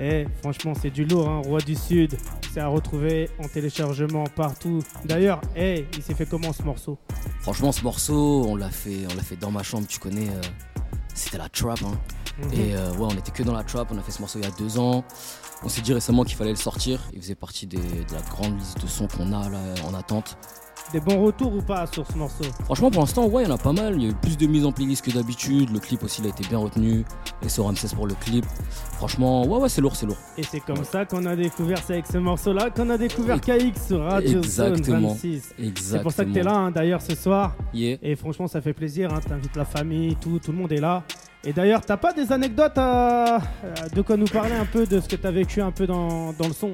Et 0.00 0.26
franchement, 0.42 0.72
c'est 0.80 0.90
du 0.90 1.04
lourd, 1.04 1.28
hein, 1.28 1.42
Roi 1.44 1.60
du 1.60 1.74
Sud. 1.74 2.16
C'est 2.52 2.60
à 2.60 2.68
retrouver 2.68 3.30
en 3.42 3.48
téléchargement 3.48 4.24
partout. 4.24 4.80
D'ailleurs, 5.04 5.40
hey, 5.56 5.86
il 5.96 6.02
s'est 6.02 6.14
fait 6.14 6.26
comment 6.26 6.52
ce 6.52 6.62
morceau? 6.62 6.98
Franchement, 7.40 7.72
ce 7.72 7.82
morceau, 7.82 8.44
on 8.48 8.56
l'a 8.56 8.70
fait, 8.70 9.06
on 9.12 9.14
l'a 9.16 9.22
fait 9.22 9.36
dans 9.36 9.50
ma 9.50 9.62
chambre, 9.62 9.86
tu 9.86 9.98
connais. 9.98 10.28
euh, 10.28 10.40
C'était 11.14 11.38
la 11.38 11.48
trap, 11.48 11.78
hein. 11.84 11.92
Mhm. 12.42 12.52
Et 12.54 12.74
euh, 12.74 12.90
ouais, 12.94 13.06
on 13.08 13.16
était 13.16 13.30
que 13.30 13.44
dans 13.44 13.54
la 13.54 13.62
trap. 13.62 13.88
On 13.92 13.98
a 13.98 14.02
fait 14.02 14.10
ce 14.10 14.20
morceau 14.20 14.40
il 14.40 14.44
y 14.44 14.48
a 14.48 14.50
deux 14.58 14.78
ans. 14.80 15.04
On 15.62 15.68
s'est 15.68 15.80
dit 15.82 15.92
récemment 15.94 16.24
qu'il 16.24 16.34
fallait 16.36 16.50
le 16.50 16.56
sortir. 16.56 17.00
Il 17.12 17.20
faisait 17.22 17.36
partie 17.36 17.66
des- 17.68 17.76
de 17.78 18.12
la 18.12 18.20
grande 18.22 18.58
liste 18.58 18.82
de 18.82 18.86
sons 18.88 19.06
qu'on 19.06 19.32
a 19.32 19.48
là 19.48 19.60
en 19.88 19.94
attente. 19.94 20.36
Des 20.92 21.00
bons 21.00 21.24
retours 21.24 21.52
ou 21.56 21.60
pas 21.62 21.86
sur 21.86 22.06
ce 22.06 22.16
morceau? 22.16 22.44
Franchement, 22.66 22.90
pour 22.90 23.00
l'instant, 23.02 23.26
ouais, 23.26 23.42
il 23.42 23.48
y 23.48 23.50
en 23.50 23.54
a 23.54 23.58
pas 23.58 23.72
mal. 23.72 23.94
Il 23.96 24.02
y 24.02 24.06
a 24.06 24.10
eu 24.10 24.14
plus 24.14 24.36
de 24.36 24.46
mise 24.46 24.64
en 24.64 24.70
playlist 24.70 25.04
que 25.04 25.10
d'habitude. 25.10 25.70
Le 25.72 25.80
clip 25.80 26.02
aussi, 26.04 26.20
il 26.20 26.26
a 26.26 26.30
été 26.30 26.46
bien 26.48 26.58
retenu. 26.58 27.04
Et 27.42 27.48
sur 27.48 27.64
Ramsès 27.64 27.88
pour 27.96 28.06
le 28.06 28.14
clip. 28.14 28.44
Franchement, 28.92 29.44
ouais, 29.46 29.58
ouais, 29.58 29.68
c'est 29.68 29.80
lourd, 29.80 29.96
c'est 29.96 30.06
lourd. 30.06 30.16
Et 30.38 30.42
c'est 30.44 30.60
comme 30.60 30.84
ça 30.84 31.04
qu'on 31.04 31.26
a 31.26 31.34
découvert, 31.34 31.78
c'est 31.84 31.94
avec 31.94 32.06
ce 32.06 32.18
morceau-là 32.18 32.70
qu'on 32.70 32.88
a 32.90 32.98
découvert 32.98 33.40
KX 33.40 33.86
sur 33.88 34.02
Radio 34.04 34.42
Zone 34.42 34.74
Exactement. 34.76 35.08
26. 35.08 35.34
Exactement. 35.34 35.72
C'est 35.82 36.02
pour 36.02 36.12
ça 36.12 36.24
que 36.24 36.30
t'es 36.30 36.42
là, 36.42 36.54
hein, 36.54 36.70
d'ailleurs, 36.70 37.02
ce 37.02 37.14
soir. 37.16 37.54
Yeah. 37.72 37.96
Et 38.02 38.14
franchement, 38.14 38.46
ça 38.46 38.60
fait 38.60 38.72
plaisir. 38.74 39.12
Hein, 39.12 39.20
T'invites 39.26 39.56
la 39.56 39.64
famille, 39.64 40.14
tout, 40.20 40.38
tout 40.38 40.52
le 40.52 40.58
monde 40.58 40.70
est 40.72 40.80
là. 40.80 41.02
Et 41.46 41.52
d'ailleurs, 41.52 41.80
t'as 41.84 41.96
pas 41.98 42.12
des 42.12 42.30
anecdotes 42.32 42.78
à, 42.78 43.36
à- 43.36 43.40
de 43.94 44.00
quoi 44.00 44.16
nous 44.16 44.24
parler 44.26 44.52
un 44.54 44.64
peu 44.64 44.86
de 44.86 45.00
ce 45.00 45.08
que 45.08 45.16
t'as 45.16 45.30
vécu 45.30 45.60
un 45.60 45.72
peu 45.72 45.86
dans, 45.86 46.32
dans 46.32 46.46
le 46.46 46.54
son? 46.54 46.72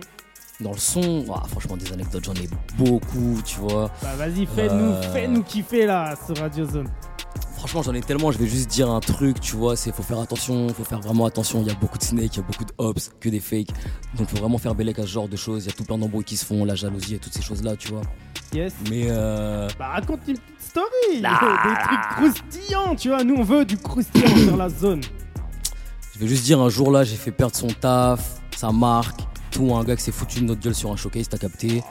Dans 0.61 0.73
le 0.73 0.79
son, 0.79 1.25
ouah, 1.27 1.43
franchement, 1.49 1.77
des 1.77 1.91
anecdotes, 1.93 2.25
j'en 2.25 2.35
ai 2.35 2.49
beaucoup, 2.77 3.41
tu 3.45 3.59
vois. 3.61 3.91
Bah 4.03 4.15
vas-y, 4.17 4.45
fais-nous 4.47 4.93
Euh. 4.93 5.13
fais-nous 5.13 5.43
kiffer 5.43 5.87
là 5.87 6.15
sur 6.27 6.37
Radio 6.37 6.67
Zone. 6.67 6.89
Franchement, 7.57 7.83
j'en 7.83 7.95
ai 7.95 8.01
tellement, 8.01 8.31
je 8.33 8.39
vais 8.39 8.47
juste 8.47 8.69
dire 8.71 8.91
un 8.91 9.01
truc, 9.01 9.39
tu 9.41 9.55
vois, 9.57 9.77
c'est 9.77 9.95
faut 9.95 10.03
faire 10.03 10.19
attention, 10.21 10.69
faut 10.71 10.85
faire 10.85 11.01
vraiment 11.01 11.27
attention. 11.27 11.61
Il 11.63 11.69
y 11.69 11.71
a 11.71 11.75
beaucoup 11.75 11.99
de 11.99 12.03
snakes, 12.03 12.35
il 12.35 12.39
y 12.39 12.43
a 12.43 12.47
beaucoup 12.47 12.65
de 12.65 12.73
hops, 12.79 13.11
que 13.21 13.29
des 13.29 13.41
fakes. 13.41 13.69
Donc, 14.17 14.29
faut 14.29 14.37
vraiment 14.39 14.57
faire 14.59 14.75
bellec 14.75 14.99
à 14.99 15.03
ce 15.03 15.09
genre 15.09 15.29
de 15.29 15.37
choses. 15.37 15.65
Il 15.65 15.69
y 15.69 15.71
a 15.71 15.75
tout 15.77 15.85
plein 15.85 15.99
d'embrouilles 15.99 16.25
qui 16.25 16.37
se 16.39 16.45
font, 16.45 16.65
la 16.65 16.75
jalousie 16.75 17.15
et 17.15 17.19
toutes 17.19 17.35
ces 17.35 17.43
choses-là, 17.43 17.77
tu 17.77 17.89
vois. 17.93 18.01
Yes. 18.53 18.73
Mais 18.91 19.07
euh, 19.09 19.69
Bah 19.79 19.89
raconte 19.89 20.21
une 20.27 20.37
petite 20.39 20.61
story. 20.61 20.87
Des 21.15 21.83
trucs 21.85 22.09
croustillants, 22.17 22.97
tu 22.97 23.09
vois. 23.09 23.25
Nous, 23.25 23.35
on 23.37 23.43
veut 23.45 23.65
du 23.65 23.77
croustillant 23.79 24.37
sur 24.47 24.57
la 24.57 24.69
zone. 24.69 25.03
je 26.15 26.19
vais 26.19 26.27
juste 26.29 26.45
dire, 26.45 26.61
un 26.61 26.69
jour 26.71 26.91
là, 26.91 27.05
j'ai 27.05 27.17
fait 27.17 27.31
perdre 27.31 27.55
son 27.57 27.69
taf, 27.69 28.41
sa 28.57 28.73
marque, 28.73 29.21
tout. 29.51 29.75
Un 29.75 29.85
gars 29.85 29.97
qui 29.97 30.03
s'est 30.03 30.13
foutu 30.13 30.41
de 30.41 30.45
notre 30.47 30.61
gueule 30.61 30.75
sur 30.75 30.91
un 30.93 30.97
showcase, 30.97 31.29
t'as 31.29 31.39
capté. 31.39 31.83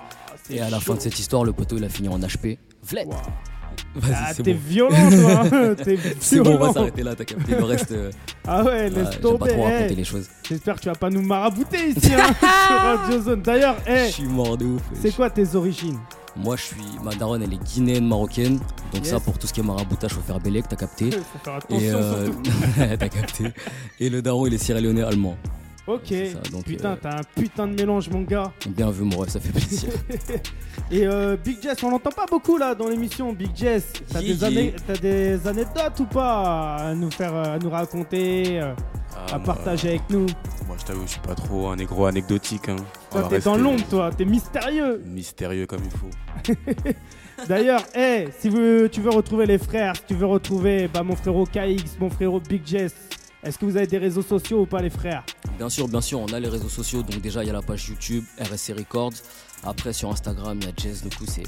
C'est 0.44 0.56
Et 0.56 0.61
à 0.61 0.69
la 0.69 0.79
fin 0.79 0.95
de 0.95 1.00
cette 1.01 1.17
histoire, 1.19 1.44
le 1.44 1.53
poteau 1.53 1.77
il 1.77 1.83
a 1.83 1.89
fini 1.89 2.07
en 2.09 2.19
HP. 2.19 2.57
Vlet 2.88 3.06
Wow. 3.06 3.13
Vas-y, 3.95 4.13
Ah, 4.15 4.33
t'es 4.33 4.53
bon. 4.53 4.59
violent, 4.67 4.89
toi. 5.50 5.75
T'es 5.83 5.97
C'est 6.19 6.39
bon, 6.41 6.56
on 6.56 6.57
va 6.59 6.73
s'arrêter 6.73 7.01
là, 7.01 7.15
t'as 7.15 7.23
capté. 7.25 7.56
Le 7.56 7.63
reste, 7.63 7.91
euh, 7.94 8.11
Ah 8.47 8.63
ouais, 8.63 8.89
laisse 8.89 9.19
tomber. 9.21 9.39
pas 9.39 9.47
trop 9.47 9.67
hey. 9.67 9.73
raconter 9.75 9.95
les 9.95 10.03
choses. 10.03 10.27
J'espère 10.47 10.75
que 10.75 10.81
tu 10.81 10.89
vas 10.89 10.95
pas 10.95 11.09
nous 11.09 11.21
marabouter 11.21 11.89
ici 11.89 12.11
hein, 12.13 12.33
sur 12.39 12.77
Radio 12.81 13.21
Zone. 13.21 13.41
D'ailleurs, 13.41 13.77
hey, 13.88 14.07
Je 14.09 14.13
suis 14.15 14.23
mort 14.25 14.57
de 14.57 14.65
ouf. 14.65 14.81
c'est 15.01 15.15
quoi 15.15 15.29
tes 15.29 15.55
origines? 15.55 15.97
Moi, 16.35 16.55
je 16.55 16.62
suis. 16.63 16.75
Ma 17.03 17.13
daronne, 17.15 17.41
elle 17.44 17.53
est 17.53 17.63
guinéenne, 17.63 18.07
marocaine. 18.07 18.57
Donc, 18.94 19.03
Yes. 19.03 19.09
ça, 19.09 19.19
pour 19.19 19.38
tout 19.39 19.47
ce 19.47 19.53
qui 19.53 19.62
est 19.62 19.63
maraboutage, 19.63 20.12
faut 20.13 20.21
faire 20.21 20.39
bellec, 20.39 20.65
t'as 20.69 20.75
capté. 20.75 21.09
Faut 21.12 21.19
faire 21.44 21.55
attention 21.55 21.79
Et 21.79 21.91
euh, 21.91 22.97
t'as 22.97 23.09
capté. 23.09 23.45
Et 24.00 24.09
le 24.09 24.21
daron, 24.21 24.45
il 24.45 24.53
est 24.53 24.57
sierra-léonais 24.59 25.03
allemand. 25.03 25.35
Ok. 25.89 26.01
c'est 26.07 26.31
ça, 26.33 26.39
donc, 26.51 26.63
putain, 26.65 26.91
euh, 26.91 26.95
t'as 27.01 27.18
un 27.19 27.24
putain 27.36 27.68
de 27.68 27.74
mélange, 27.75 28.09
mon 28.09 28.21
gars. 28.21 28.51
Bien 28.69 28.89
vu, 28.91 29.03
mon 29.03 29.19
rêve, 29.19 29.30
ça 29.30 29.39
fait 29.39 29.51
plaisir. 29.51 29.89
Et 30.91 31.06
euh, 31.06 31.36
Big 31.38 31.62
Jess, 31.62 31.81
on 31.83 31.89
l'entend 31.91 32.12
pas 32.12 32.25
beaucoup 32.30 32.57
là 32.57 32.74
dans 32.75 32.88
l'émission. 32.88 33.33
Big 33.33 33.51
Jess, 33.56 33.91
t'as 34.12 34.21
Yeah, 34.21 34.50
des, 34.50 34.74
yeah. 34.88 34.97
des 35.01 35.47
anecdotes 35.47 36.00
ou 36.00 36.06
pas 36.06 36.75
à 36.75 36.94
nous 36.94 37.12
faire, 37.12 37.36
euh, 37.36 37.56
à 37.56 37.59
nous 37.59 37.69
raconter, 37.69 38.59
Ah, 38.62 38.74
à 39.33 39.38
moi, 39.38 39.45
partager 39.45 39.89
avec 39.89 40.09
nous? 40.09 40.25
Moi, 40.68 40.75
je 40.80 40.86
t'avoue, 40.86 41.03
je 41.06 41.12
suis 41.12 41.19
pas 41.21 41.36
trop 41.36 41.68
un 41.69 41.75
négro 41.75 42.06
anecdotique. 42.06 42.69
Hein. 42.69 42.75
Toi, 43.12 43.27
t'es 43.30 43.39
dans 43.39 43.57
l'ombre, 43.57 43.83
toi. 43.89 44.12
T'es 44.15 44.25
mystérieux. 44.25 45.01
Mystérieux 45.06 45.65
comme 45.65 45.81
il 45.83 45.91
faut. 45.91 46.53
D'ailleurs, 47.47 47.81
hey, 47.94 48.27
si 48.39 48.50
vous- 48.50 48.88
tu 48.89 49.01
veux 49.01 49.09
retrouver 49.12 49.45
les 49.45 49.57
frères, 49.57 49.96
si 49.96 50.03
tu 50.08 50.13
veux 50.13 50.25
retrouver 50.25 50.88
bah, 50.93 51.03
mon 51.03 51.15
frérot 51.15 51.46
KX, 51.46 51.98
mon 52.00 52.10
frérot 52.10 52.41
Big 52.41 52.62
Jess, 52.65 52.93
est-ce 53.43 53.58
que 53.58 53.65
vous 53.65 53.77
avez 53.77 53.88
des 53.88 53.98
réseaux 53.98 54.22
sociaux 54.22 54.62
ou 54.62 54.65
pas, 54.65 54.81
les 54.81 54.89
frères? 54.89 55.24
Bien 55.58 55.69
sûr, 55.69 55.88
bien 55.88 56.01
sûr, 56.01 56.19
on 56.19 56.27
a 56.27 56.39
les 56.39 56.50
réseaux 56.50 56.69
sociaux. 56.69 57.03
Donc, 57.03 57.22
déjà, 57.22 57.43
il 57.43 57.48
y 57.48 57.50
a 57.50 57.53
la 57.53 57.62
page 57.62 57.88
YouTube, 57.88 58.24
RSC 58.39 58.74
Records. 58.74 59.13
Après, 59.63 59.93
sur 59.93 60.10
Instagram, 60.10 60.60
il 60.62 60.67
y 60.67 60.69
a 60.69 60.74
Jess. 60.75 61.03
Du 61.03 61.15
coup, 61.15 61.25
c'est 61.25 61.43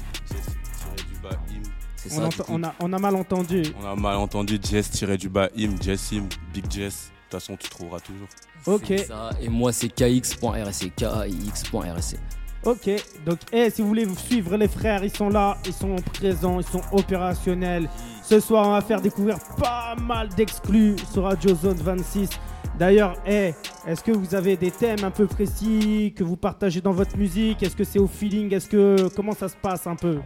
on, 2.10 2.30
ça. 2.30 2.42
a, 2.68 2.74
on 2.80 2.92
a 2.92 2.98
mal 2.98 3.14
entendu. 3.16 3.62
On 3.80 3.86
a 3.86 3.94
mal 3.94 4.16
entendu 4.16 4.58
Jess 4.62 4.90
tiré 4.90 5.16
du 5.16 5.28
bas 5.28 5.48
im, 5.56 5.80
Jess 5.80 6.12
im, 6.12 6.28
Big 6.52 6.70
Jess. 6.70 7.10
De 7.30 7.38
toute 7.38 7.40
façon, 7.40 7.56
tu 7.56 7.68
trouveras 7.68 8.00
toujours. 8.00 8.28
Ok. 8.66 8.92
Ça. 9.06 9.30
Et 9.40 9.48
moi, 9.48 9.72
c'est 9.72 9.88
kx.rsc. 9.88 10.94
K-A-I-X.rsc. 10.96 12.16
Ok, 12.64 12.88
donc 13.26 13.40
eh, 13.52 13.70
si 13.70 13.82
vous 13.82 13.88
voulez 13.88 14.04
vous 14.04 14.16
suivre 14.16 14.56
les 14.56 14.68
frères, 14.68 15.02
ils 15.02 15.14
sont 15.14 15.28
là, 15.28 15.58
ils 15.66 15.72
sont 15.72 15.96
présents, 15.96 16.60
ils 16.60 16.66
sont 16.66 16.82
opérationnels. 16.92 17.88
Ce 18.22 18.38
soir, 18.38 18.68
on 18.68 18.72
va 18.72 18.80
faire 18.80 19.00
découvrir 19.00 19.36
pas 19.58 19.96
mal 20.00 20.28
d'exclus 20.28 20.94
sur 21.12 21.24
Radio 21.24 21.56
Zone 21.56 21.78
26. 21.78 22.30
D'ailleurs, 22.78 23.16
eh, 23.26 23.52
est-ce 23.84 24.04
que 24.04 24.12
vous 24.12 24.36
avez 24.36 24.56
des 24.56 24.70
thèmes 24.70 25.02
un 25.02 25.10
peu 25.10 25.26
précis 25.26 26.14
que 26.16 26.22
vous 26.22 26.36
partagez 26.36 26.80
dans 26.80 26.92
votre 26.92 27.16
musique? 27.16 27.64
Est-ce 27.64 27.74
que 27.74 27.84
c'est 27.84 27.98
au 27.98 28.06
feeling? 28.06 28.54
Est-ce 28.54 28.68
que 28.68 29.08
comment 29.16 29.34
ça 29.34 29.48
se 29.48 29.56
passe 29.56 29.88
un 29.88 29.96
peu? 29.96 30.20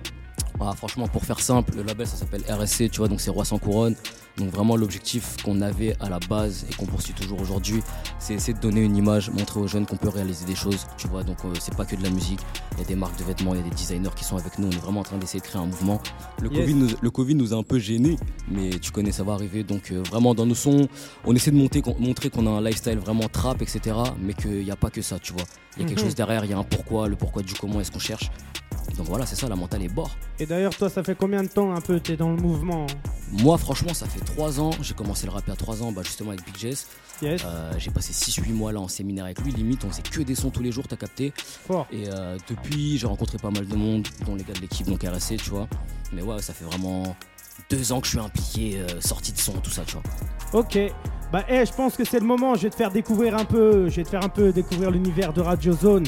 Ah, 0.60 0.72
franchement, 0.76 1.08
pour 1.08 1.24
faire 1.24 1.40
simple, 1.40 1.72
le 1.76 1.84
label 1.84 2.06
ça 2.06 2.16
s'appelle 2.16 2.42
RSC, 2.48 2.90
tu 2.90 2.98
vois, 2.98 3.08
donc 3.08 3.22
c'est 3.22 3.30
Roi 3.30 3.46
sans 3.46 3.58
couronne. 3.58 3.96
Donc 4.36 4.50
vraiment 4.50 4.76
l'objectif 4.76 5.36
qu'on 5.42 5.62
avait 5.62 5.96
à 5.98 6.10
la 6.10 6.18
base 6.18 6.66
et 6.70 6.74
qu'on 6.74 6.84
poursuit 6.84 7.14
toujours 7.14 7.40
aujourd'hui, 7.40 7.82
c'est 8.18 8.34
essayer 8.34 8.52
de 8.52 8.60
donner 8.60 8.82
une 8.82 8.94
image, 8.96 9.30
montrer 9.30 9.60
aux 9.60 9.66
jeunes 9.66 9.86
qu'on 9.86 9.96
peut 9.96 10.10
réaliser 10.10 10.44
des 10.44 10.54
choses, 10.54 10.86
tu 10.98 11.08
vois. 11.08 11.22
Donc 11.24 11.38
euh, 11.44 11.52
c'est 11.58 11.74
pas 11.74 11.86
que 11.86 11.96
de 11.96 12.02
la 12.02 12.10
musique, 12.10 12.40
il 12.72 12.78
y 12.78 12.82
a 12.82 12.84
des 12.84 12.96
marques 12.96 13.18
de 13.18 13.24
vêtements, 13.24 13.54
il 13.54 13.58
y 13.58 13.60
a 13.60 13.64
des 13.64 13.74
designers 13.74 14.10
qui 14.14 14.24
sont 14.24 14.36
avec 14.36 14.58
nous, 14.58 14.66
on 14.68 14.70
est 14.70 14.76
vraiment 14.76 15.00
en 15.00 15.04
train 15.04 15.16
d'essayer 15.16 15.40
de 15.40 15.46
créer 15.46 15.60
un 15.62 15.66
mouvement. 15.66 16.02
Le, 16.42 16.50
Yes. 16.50 16.60
COVID 16.60 16.74
nous, 16.74 16.88
le 17.00 17.10
Covid 17.10 17.34
nous 17.34 17.54
a 17.54 17.56
un 17.56 17.62
peu 17.62 17.78
gênés, 17.78 18.16
mais 18.50 18.70
tu 18.78 18.90
connais, 18.92 19.10
ça 19.12 19.22
va 19.24 19.32
arriver. 19.32 19.64
Donc 19.64 19.90
euh, 19.90 20.02
vraiment 20.10 20.34
dans 20.34 20.44
nos 20.46 20.54
sons, 20.54 20.86
on 21.24 21.34
essaie 21.34 21.50
de 21.50 21.56
monter, 21.56 21.80
qu'on- 21.80 21.98
montrer 21.98 22.28
qu'on 22.28 22.46
a 22.46 22.50
un 22.50 22.60
lifestyle 22.60 22.98
vraiment 22.98 23.28
trap, 23.32 23.62
etc. 23.62 23.96
Mais 24.20 24.34
qu'il 24.34 24.64
n'y 24.64 24.70
a 24.70 24.76
pas 24.76 24.90
que 24.90 25.00
ça, 25.00 25.18
tu 25.18 25.32
vois. 25.32 25.44
Il 25.76 25.82
y 25.82 25.84
a 25.86 25.88
quelque 25.88 25.98
Mhm. 26.00 26.04
chose 26.06 26.14
derrière, 26.14 26.44
il 26.44 26.50
y 26.50 26.54
a 26.54 26.58
un 26.58 26.62
pourquoi, 26.64 27.08
le 27.08 27.16
pourquoi 27.16 27.42
du 27.42 27.54
comment 27.54 27.80
est-ce 27.80 27.90
qu'on 27.90 27.98
cherche. 27.98 28.30
Donc 28.96 29.06
voilà, 29.06 29.26
c'est 29.26 29.36
ça, 29.36 29.48
la 29.48 29.56
mentale 29.56 29.82
est 29.82 29.88
bord. 29.88 30.10
Et 30.38 30.46
d'ailleurs, 30.46 30.74
toi, 30.74 30.88
ça 30.88 31.02
fait 31.02 31.14
combien 31.14 31.42
de 31.42 31.48
temps 31.48 31.74
un 31.74 31.80
peu 31.80 32.00
t'es 32.00 32.16
dans 32.16 32.30
le 32.30 32.36
mouvement 32.36 32.86
Moi, 33.32 33.58
franchement, 33.58 33.92
ça 33.92 34.06
fait 34.06 34.24
3 34.24 34.60
ans. 34.60 34.70
J'ai 34.80 34.94
commencé 34.94 35.26
le 35.26 35.32
rap 35.32 35.48
à 35.48 35.56
3 35.56 35.82
ans, 35.82 35.92
bah, 35.92 36.02
justement 36.04 36.30
avec 36.30 36.44
Big 36.44 36.56
Jess. 36.56 36.86
Yes. 37.22 37.42
Euh, 37.44 37.72
j'ai 37.78 37.90
passé 37.90 38.12
6-8 38.12 38.52
mois 38.52 38.72
là 38.72 38.80
en 38.80 38.88
séminaire 38.88 39.24
avec 39.24 39.40
lui. 39.40 39.52
Limite, 39.52 39.84
on 39.84 39.90
faisait 39.90 40.02
que 40.02 40.22
des 40.22 40.34
sons 40.34 40.50
tous 40.50 40.62
les 40.62 40.72
jours, 40.72 40.86
t'as 40.88 40.96
capté. 40.96 41.32
Fort. 41.36 41.86
Et 41.90 42.04
euh, 42.08 42.36
depuis, 42.48 42.98
j'ai 42.98 43.06
rencontré 43.06 43.38
pas 43.38 43.50
mal 43.50 43.66
de 43.66 43.76
monde, 43.76 44.06
dont 44.24 44.34
les 44.34 44.44
gars 44.44 44.54
de 44.54 44.60
l'équipe, 44.60 44.86
donc 44.86 45.02
RSC, 45.02 45.36
tu 45.36 45.50
vois. 45.50 45.68
Mais 46.12 46.22
ouais, 46.22 46.40
ça 46.40 46.52
fait 46.52 46.64
vraiment 46.64 47.16
deux 47.70 47.92
ans 47.92 48.00
que 48.00 48.06
je 48.06 48.12
suis 48.12 48.20
impliqué, 48.20 48.80
euh, 48.80 49.00
sortie 49.00 49.32
de 49.32 49.38
son, 49.38 49.52
tout 49.54 49.70
ça, 49.70 49.82
tu 49.86 49.94
vois. 49.94 50.02
Ok. 50.60 50.78
Bah, 51.32 51.44
eh, 51.48 51.66
je 51.66 51.72
pense 51.72 51.96
que 51.96 52.04
c'est 52.04 52.20
le 52.20 52.26
moment. 52.26 52.54
Je 52.54 52.62
vais 52.62 52.70
te 52.70 52.76
faire 52.76 52.90
découvrir 52.90 53.36
un 53.36 53.44
peu. 53.44 53.88
Je 53.88 53.96
vais 53.96 54.04
te 54.04 54.08
faire 54.08 54.24
un 54.24 54.28
peu 54.28 54.52
découvrir 54.52 54.90
l'univers 54.90 55.32
de 55.32 55.40
Radio 55.40 55.72
Zone. 55.72 56.04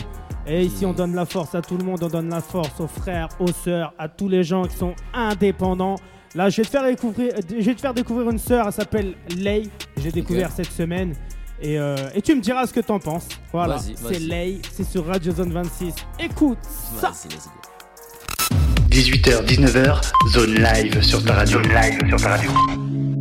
Et 0.49 0.63
ici, 0.65 0.87
on 0.87 0.93
donne 0.93 1.15
la 1.15 1.27
force 1.27 1.55
à 1.55 1.63
tout 1.63 1.77
le 1.77 1.85
monde. 1.85 2.03
On 2.03 2.09
donne 2.09 2.31
la 2.31 2.41
force 2.41 2.81
aux 2.81 2.87
frères, 2.87 3.29
aux 3.39 3.53
sœurs, 3.53 3.93
à 3.99 4.09
tous 4.09 4.29
les 4.29 4.43
gens 4.43 4.65
qui 4.65 4.77
sont 4.77 4.95
indépendants. 5.13 5.97
Là, 6.35 6.49
je 6.49 6.59
vais 6.59 6.65
te 6.65 6.71
faire 6.71 6.85
découvrir, 6.85 7.33
je 7.49 7.65
vais 7.65 7.75
te 7.75 7.81
faire 7.81 7.95
découvrir 7.95 8.31
une 8.31 8.39
sœur. 8.39 8.67
Elle 8.67 8.73
s'appelle 8.73 9.15
Lay. 9.37 9.65
J'ai 9.97 10.11
découvert 10.11 10.51
cette 10.51 10.73
semaine. 10.73 11.15
Et, 11.61 11.79
euh, 11.79 11.97
et 12.15 12.23
tu 12.23 12.35
me 12.35 12.41
diras 12.41 12.67
ce 12.67 12.73
que 12.73 12.81
t'en 12.81 12.99
penses. 12.99 13.29
Voilà. 13.53 13.79
C'est. 13.79 14.21
Lay. 14.21 14.61
C'est 14.73 14.85
sur 14.85 15.07
Radio 15.07 15.33
Zone 15.33 15.53
26. 15.53 15.95
Écoute 16.21 16.59
ça. 17.01 17.11
Vas-y, 17.11 17.29
let's 17.29 17.45
go. 17.45 17.53
18h, 18.91 19.45
19h, 19.45 20.01
zone 20.33 20.55
live 20.55 21.03
sur 21.03 21.23
ta 21.25 21.35
radio. 21.35 21.63
Zone 21.63 21.73
live 21.73 22.09
sur 22.09 22.21
ta 22.21 22.29
radio. 22.31 23.18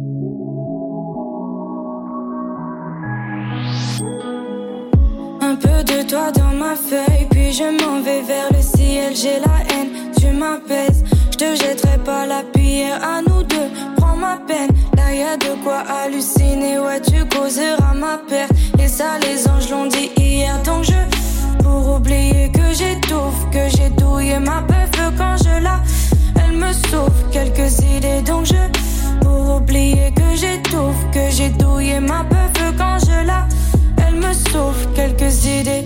Un 5.49 5.55
peu 5.55 5.81
de 5.85 6.01
toi 6.01 6.29
dans 6.33 6.53
ma 6.53 6.75
feuille, 6.75 7.25
puis 7.29 7.53
je 7.53 7.63
m'en 7.63 8.01
vais 8.01 8.21
vers 8.21 8.51
le 8.51 8.61
ciel. 8.61 9.15
J'ai 9.15 9.39
la 9.39 9.63
haine, 9.71 10.11
tu 10.19 10.27
m'apaises. 10.27 11.05
Je 11.31 11.37
te 11.37 11.55
jetterai 11.55 11.97
pas 11.99 12.25
la 12.25 12.43
pierre 12.53 12.99
à 13.01 13.21
nous 13.21 13.43
deux. 13.43 13.69
Prends 13.95 14.17
ma 14.17 14.35
peine, 14.45 14.71
là 14.97 15.13
y 15.13 15.23
a 15.23 15.37
de 15.37 15.55
quoi 15.63 15.83
halluciner. 15.87 16.79
Ouais, 16.79 16.99
tu 16.99 17.23
causeras 17.29 17.93
ma 17.93 18.17
perte. 18.27 18.51
Et 18.77 18.89
ça, 18.89 19.19
les 19.21 19.47
anges 19.47 19.69
l'ont 19.69 19.85
dit 19.85 20.11
hier. 20.17 20.61
Donc 20.63 20.83
je, 20.83 21.63
pour 21.63 21.95
oublier 21.95 22.51
que 22.51 22.73
j'étouffe, 22.73 23.49
que 23.49 23.69
j'ai 23.69 23.89
douillé 23.91 24.39
ma 24.39 24.59
bœuf 24.59 24.91
quand 25.17 25.37
je 25.37 25.63
la. 25.63 25.79
Elle 26.43 26.57
me 26.57 26.73
sauve 26.73 27.23
quelques 27.31 27.79
idées. 27.95 28.21
Donc 28.25 28.47
je, 28.47 29.21
pour 29.21 29.55
oublier 29.55 30.11
que 30.13 30.35
j'étouffe, 30.35 31.09
que 31.13 31.29
j'ai 31.31 31.49
douillé 31.51 32.01
ma 32.01 32.23
bœuf 32.23 32.36
me 34.27 34.33
sauve 34.33 34.93
quelques 34.93 35.45
idées. 35.45 35.85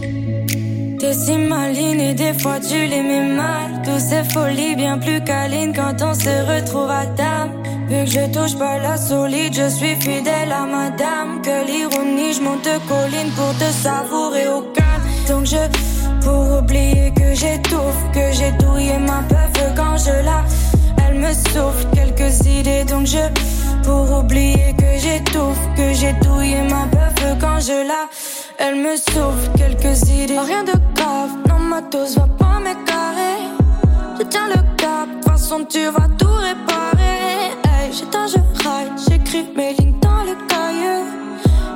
T'es 0.99 1.13
si 1.13 1.37
maline 1.37 1.99
et 1.99 2.13
des 2.13 2.33
fois 2.33 2.59
tu 2.59 2.85
les 2.91 3.01
mets 3.01 3.33
mal. 3.35 3.81
Tous 3.83 3.99
ces 3.99 4.23
folies 4.23 4.75
bien 4.75 4.97
plus 4.97 5.21
câlines 5.23 5.73
quand 5.73 6.01
on 6.01 6.13
se 6.13 6.35
retrouve 6.51 6.89
à 6.89 7.05
table. 7.05 7.53
Vu 7.87 8.05
que 8.05 8.11
je 8.11 8.25
touche 8.33 8.57
pas 8.57 8.77
la 8.79 8.97
solide, 8.97 9.53
je 9.53 9.67
suis 9.69 9.95
fidèle 9.95 10.51
à 10.51 10.65
madame. 10.65 11.41
Que 11.41 11.65
l'ironie, 11.67 12.33
je 12.33 12.41
monte 12.41 12.69
colline 12.87 13.31
pour 13.35 13.53
te 13.57 13.69
savourer 13.83 14.47
au 14.47 14.61
calme. 14.77 15.05
Donc 15.27 15.45
je, 15.45 15.63
pour 16.23 16.59
oublier 16.59 17.11
que 17.15 17.33
j'étouffe, 17.33 18.01
que 18.13 18.25
j'ai 18.33 18.51
douillé 18.63 18.97
ma 18.97 19.21
peuf 19.29 19.55
quand 19.75 19.97
je 19.97 20.15
la. 20.27 20.45
Elle 21.03 21.19
me 21.19 21.33
souffle 21.33 21.85
quelques 21.93 22.45
idées, 22.45 22.85
donc 22.85 23.05
je, 23.05 23.23
pour 23.83 24.19
oublier 24.19 24.73
que 24.77 24.91
j'étouffe, 25.03 25.63
que 25.75 25.93
j'ai 25.93 26.13
douillé 26.23 26.61
ma 26.61 26.85
peuf 26.91 27.11
quand 27.39 27.59
je 27.59 27.87
la. 27.87 28.09
Elle 28.63 28.75
me 28.75 28.95
souffle 28.95 29.49
quelques 29.57 30.07
idées. 30.07 30.37
Rien 30.37 30.63
de 30.63 30.73
grave, 30.93 31.31
non, 31.49 31.57
ma 31.57 31.81
dose 31.81 32.15
va 32.15 32.27
pas 32.27 32.59
m'écarrer. 32.59 33.39
Je 34.19 34.23
tiens 34.25 34.49
le 34.49 34.61
cap, 34.77 35.09
de 35.19 35.25
façon 35.27 35.65
tu 35.67 35.83
vas 35.85 36.07
tout 36.19 36.27
réparer. 36.27 37.55
Hey, 37.65 37.91
j'éteins, 37.91 38.27
je 38.27 38.37
raille, 38.63 38.91
j'écris 39.09 39.47
mes 39.57 39.73
lignes 39.73 39.99
dans 39.99 40.23
le 40.29 40.35
cahier. 40.47 41.01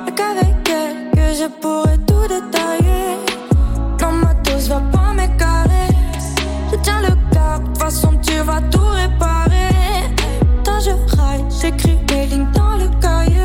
Et 0.06 0.12
qu'avec 0.12 0.54
elle, 0.68 1.10
que 1.10 1.34
je 1.34 1.48
pourrais 1.60 1.98
tout 2.06 2.28
détailler. 2.28 3.16
Non, 4.00 4.12
ma 4.12 4.34
dose 4.44 4.68
va 4.68 4.80
pas 4.92 5.12
m'écarrer. 5.12 5.88
Je 6.70 6.76
tiens 6.84 7.00
le 7.00 7.14
cap, 7.34 7.64
de 7.72 7.78
façon 7.78 8.12
tu 8.22 8.36
vas 8.42 8.60
tout 8.70 8.90
réparer. 9.02 9.74
Tant 10.62 10.78
je 10.78 10.92
raille, 11.16 11.44
j'écris 11.60 11.98
mes 12.10 12.26
lignes 12.26 12.46
dans 12.52 12.76
le 12.76 12.88
cahier. 13.00 13.35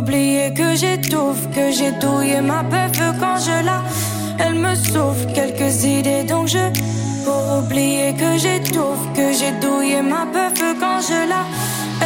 Oublier 0.00 0.52
que 0.54 0.74
j'étouffe, 0.74 1.48
que 1.54 1.70
j'ai 1.70 1.92
douillé 1.92 2.40
ma 2.40 2.64
peuf 2.64 2.96
quand 3.20 3.36
je 3.38 3.64
la. 3.64 3.82
Elle 4.38 4.54
me 4.54 4.74
souffle 4.74 5.26
quelques 5.34 5.84
idées, 5.84 6.24
donc 6.24 6.48
je, 6.48 6.64
pour 7.24 7.58
oublier 7.58 8.14
que 8.14 8.38
j'étouffe, 8.38 9.04
que 9.14 9.32
j'ai 9.38 9.52
douillé 9.60 10.00
ma 10.00 10.24
peuf 10.32 10.58
quand 10.80 11.00
je 11.06 11.28
la. 11.28 11.42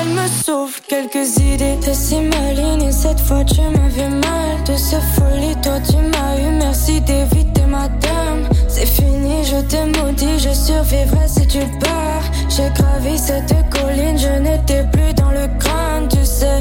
Elle 0.01 0.09
me 0.09 0.27
souffle 0.27 0.81
quelques 0.89 1.37
idées. 1.39 1.79
T'es 1.81 1.95
si 1.95 2.17
maline 2.17 2.83
et 2.83 2.93
cette 2.93 3.21
fois 3.21 3.45
tu 3.45 3.61
m'as 3.61 3.89
vu 3.97 4.09
mal. 4.09 4.57
De 4.67 4.77
ce 4.77 4.97
folie, 5.15 5.55
toi 5.63 5.79
tu 5.89 5.97
m'as 5.97 6.37
eu. 6.41 6.51
Merci 6.59 7.01
d'éviter 7.01 7.67
madame. 7.69 8.49
C'est 8.67 8.87
fini, 8.87 9.45
je 9.45 9.61
t'ai 9.69 9.85
maudit. 9.97 10.39
Je 10.39 10.53
survivrai 10.53 11.29
si 11.29 11.47
tu 11.47 11.61
pars. 11.81 12.27
J'ai 12.49 12.71
gravi 12.75 13.17
cette 13.17 13.55
colline, 13.71 14.19
je 14.19 14.41
n'étais 14.41 14.85
plus 14.93 15.15
dans 15.15 15.31
le 15.31 15.47
crâne, 15.61 16.09
tu 16.09 16.25
sais. 16.25 16.59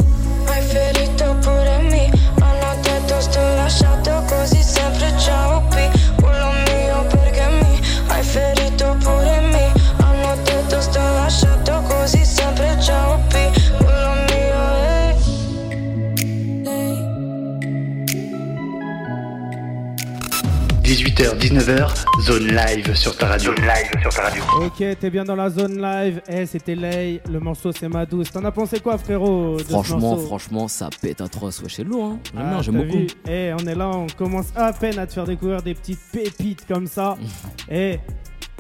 18h, 21.04 21.38
19h, 21.38 22.06
zone 22.22 22.48
live 22.48 22.96
sur 22.96 23.18
ta 23.18 23.28
radio. 23.28 23.54
Zone 23.54 23.66
live 23.66 24.02
sur 24.02 24.14
ta 24.14 24.22
radio. 24.22 24.42
Ok, 24.62 24.98
t'es 24.98 25.10
bien 25.10 25.26
dans 25.26 25.36
la 25.36 25.50
zone 25.50 25.82
live. 25.82 26.22
Eh, 26.30 26.46
c'était 26.46 26.76
Lay. 26.76 27.22
Le 27.30 27.42
morceau, 27.42 27.74
c'est 27.74 27.90
ma 27.90 28.06
douce. 28.06 28.32
T'en 28.32 28.46
as 28.46 28.54
pensé 28.54 28.80
quoi, 28.80 28.98
frérot 28.98 29.58
de 29.58 29.64
Franchement, 29.64 30.16
franchement, 30.16 30.68
ça 30.70 30.88
pète 31.02 31.20
atroce. 31.20 31.60
Ouais, 31.60 31.68
c'est 31.68 31.84
lourd, 31.84 32.06
hein. 32.06 32.20
J'aime 32.34 32.42
Ah, 32.42 32.62
j'aime 32.62 32.78
beaucoup. 32.78 33.06
Eh, 33.28 33.52
on 33.54 33.68
est 33.68 33.76
là, 33.76 33.90
on 33.90 34.08
commence 34.18 34.48
à 34.56 34.72
peine 34.72 34.98
à 34.98 35.06
te 35.06 35.12
faire 35.12 35.26
découvrir 35.26 35.62
des 35.62 35.74
petites 35.74 36.00
pépites 36.10 36.66
comme 36.66 36.88
ça. 36.88 37.18
Eh, 37.70 38.00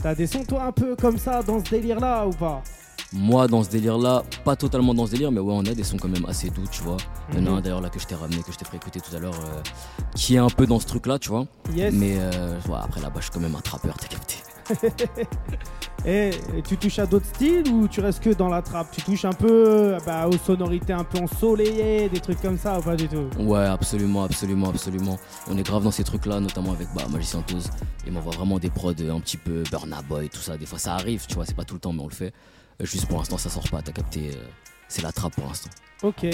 t'as 0.01 0.13
des 0.13 0.27
sons, 0.27 0.43
toi, 0.43 0.63
un 0.63 0.73
peu 0.73 0.97
comme 0.97 1.17
ça, 1.17 1.41
dans 1.43 1.63
ce 1.63 1.69
délire-là 1.69 2.27
ou 2.27 2.31
pas? 2.31 2.62
Moi, 3.15 3.48
dans 3.48 3.63
ce 3.63 3.70
délire-là, 3.70 4.24
pas 4.43 4.55
totalement 4.55 4.93
dans 4.96 5.05
ce 5.05 5.12
délire, 5.12 5.32
mais 5.32 5.39
ouais, 5.39 5.53
on 5.55 5.60
a 5.65 5.74
des 5.75 5.84
sons 5.84 5.98
quand 5.98 6.08
même 6.10 6.25
assez 6.27 6.50
doux, 6.50 6.63
tu 6.72 6.82
vois. 6.82 6.98
Il 7.32 7.39
y 7.39 7.43
en 7.43 7.46
a 7.46 7.50
Mhm. 7.51 7.58
un 7.58 7.62
d'ailleurs 7.62 7.82
là 7.82 7.89
que 7.89 8.00
je 8.00 8.08
t'ai 8.08 8.15
ramené, 8.15 8.41
que 8.41 8.51
je 8.51 8.58
t'ai 8.58 8.65
fait 8.65 8.77
écouter 8.77 9.00
tout 9.00 9.15
à 9.15 9.20
l'heure, 9.20 9.36
euh, 9.36 9.62
qui 10.15 10.36
est 10.36 10.39
un 10.39 10.48
peu 10.50 10.65
dans 10.65 10.79
ce 10.79 10.88
truc-là, 10.88 11.20
tu 11.20 11.29
vois. 11.29 11.46
Yes. 11.75 11.93
Mais 11.93 12.15
euh, 12.17 12.58
ouais, 12.67 12.75
après 12.82 13.01
là-bas, 13.01 13.17
je 13.20 13.24
suis 13.25 13.32
quand 13.32 13.39
même 13.39 13.55
un 13.55 13.62
trappeur, 13.62 13.96
t'as 13.98 14.08
capté. 14.08 14.36
Eh, 16.05 16.32
et 16.58 16.62
tu 16.67 16.75
touches 16.75 17.00
à 17.00 17.05
d'autres 17.05 17.25
styles 17.27 17.65
ou 17.72 17.88
tu 17.88 18.01
restes 18.01 18.22
que 18.22 18.32
dans 18.32 18.50
la 18.50 18.62
trappe? 18.62 18.91
Tu 18.91 19.01
touches 19.01 19.24
un 19.24 19.32
peu 19.32 19.96
bah, 20.05 20.27
aux 20.27 20.38
sonorités 20.38 20.91
un 20.91 21.05
peu 21.05 21.17
ensoleillées, 21.20 22.10
des 22.10 22.20
trucs 22.20 22.41
comme 22.41 22.58
ça 22.58 22.77
ou 22.77 22.82
pas 22.82 22.98
du 22.98 23.08
tout? 23.08 23.29
Ouais, 23.39 23.63
absolument, 23.65 24.24
absolument, 24.25 24.67
absolument. 24.70 25.17
On 25.50 25.58
est 25.58 25.63
grave 25.63 25.84
dans 25.84 25.91
ces 25.91 26.03
trucs-là, 26.03 26.41
notamment 26.41 26.74
avec 26.74 26.89
bah, 26.93 27.03
Magicien 27.10 27.41
Toz. 27.43 27.70
Il 28.05 28.12
m'envoie 28.12 28.34
vraiment 28.34 28.60
des 28.60 28.70
prods 28.70 28.89
un 28.91 29.20
petit 29.22 29.38
peu 29.38 29.63
Burna 29.72 30.01
Boy, 30.01 30.27
tout 30.27 30.41
ça. 30.41 30.58
Des 30.58 30.65
fois, 30.65 30.77
ça 30.77 30.96
arrive, 30.96 31.25
tu 31.25 31.36
vois, 31.36 31.46
c'est 31.46 31.55
pas 31.55 31.63
tout 31.63 31.75
le 31.75 31.79
temps, 31.79 31.93
mais 31.93 32.01
on 32.03 32.08
le 32.10 32.13
fait. 32.13 32.34
Euh, 32.81 32.85
juste 32.85 33.05
pour 33.07 33.17
l'instant, 33.19 33.37
ça 33.37 33.49
sort 33.49 33.67
pas, 33.69 33.81
t'as 33.81 33.91
capté. 33.91 34.31
euh, 34.33 34.43
c'est 34.87 35.01
la 35.01 35.11
trappe 35.11 35.35
pour 35.35 35.45
l'instant. 35.47 35.69
Ok. 36.03 36.27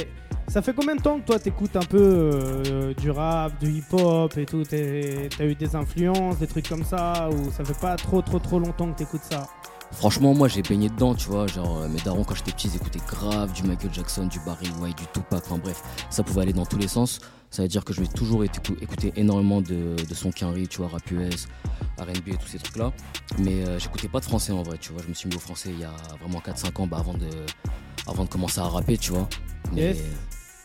Ça 0.48 0.62
fait 0.62 0.74
combien 0.74 0.96
de 0.96 1.02
temps 1.02 1.20
que 1.20 1.26
toi 1.28 1.40
t'écoutes 1.40 1.76
un 1.76 1.86
peu 1.86 2.02
euh, 2.02 2.94
du 2.96 3.12
rap, 3.12 3.58
du 3.60 3.72
hip-hop 3.72 4.36
et 4.38 4.46
tout? 4.46 4.64
T'as 4.64 5.46
eu 5.46 5.56
des 5.56 5.76
influences, 5.76 6.40
des 6.40 6.48
trucs 6.48 6.68
comme 6.68 6.84
ça 6.84 7.30
Ou 7.32 7.52
ça 7.52 7.64
fait 7.64 7.80
pas 7.80 7.96
trop 7.96 8.22
trop 8.22 8.40
trop 8.40 8.60
longtemps 8.60 8.92
que 8.92 8.98
t'écoutes 8.98 9.22
ça? 9.30 9.48
Franchement, 9.92 10.34
moi 10.34 10.48
j'ai 10.48 10.62
baigné 10.64 10.90
dedans, 10.90 11.14
tu 11.16 11.28
vois. 11.30 11.46
Genre, 11.48 11.88
mes 11.88 12.00
darons, 12.02 12.24
quand 12.24 12.36
j'étais 12.36 12.52
petit, 12.52 12.68
ils 12.68 12.76
écoutaient 12.76 13.00
grave 13.08 13.54
du 13.54 13.64
Michael 13.64 13.94
Jackson, 13.94 14.26
du 14.26 14.40
Barry 14.40 14.70
White, 14.82 14.98
du 14.98 15.06
Tupac. 15.14 15.44
Enfin 15.46 15.58
bref, 15.58 15.82
ça 16.10 16.24
pouvait 16.24 16.42
aller 16.42 16.54
dans 16.54 16.66
tous 16.66 16.78
les 16.78 16.88
sens. 16.88 17.20
Ça 17.52 17.64
veut 17.64 17.68
dire 17.68 17.84
que 17.84 17.94
je 17.94 18.02
vais 18.02 18.08
toujours 18.08 18.44
écouter 18.44 19.12
énormément 19.16 19.60
de, 19.62 19.96
de 20.08 20.14
son 20.14 20.32
Quinry, 20.32 20.68
tu 20.68 20.78
vois, 20.78 20.88
rap 20.90 21.10
US, 21.12 21.48
RB 22.00 22.28
et 22.28 22.38
tous 22.38 22.48
ces 22.48 22.60
trucs-là. 22.60 22.92
Mais 23.40 23.66
euh, 23.68 23.80
j'écoutais 23.80 24.08
pas 24.08 24.20
de 24.20 24.26
français 24.26 24.52
en 24.52 24.62
vrai, 24.62 24.78
tu 24.80 24.92
vois. 24.94 25.02
Je 25.04 25.10
me 25.10 25.14
suis 25.16 25.28
mis 25.30 25.36
au 25.36 25.40
français 25.40 25.70
il 25.74 25.80
y 25.80 25.84
a 25.84 25.94
vraiment 26.22 26.40
4-5 26.40 26.82
ans 26.82 26.88
bah, 26.88 26.98
avant, 27.00 27.16
de, 27.16 27.28
avant 28.08 28.24
de 28.26 28.30
commencer 28.30 28.60
à 28.60 28.66
rapper, 28.66 28.98
tu 28.98 29.12
vois. 29.12 29.28
Mais 29.74 29.82
Yes. 29.94 29.98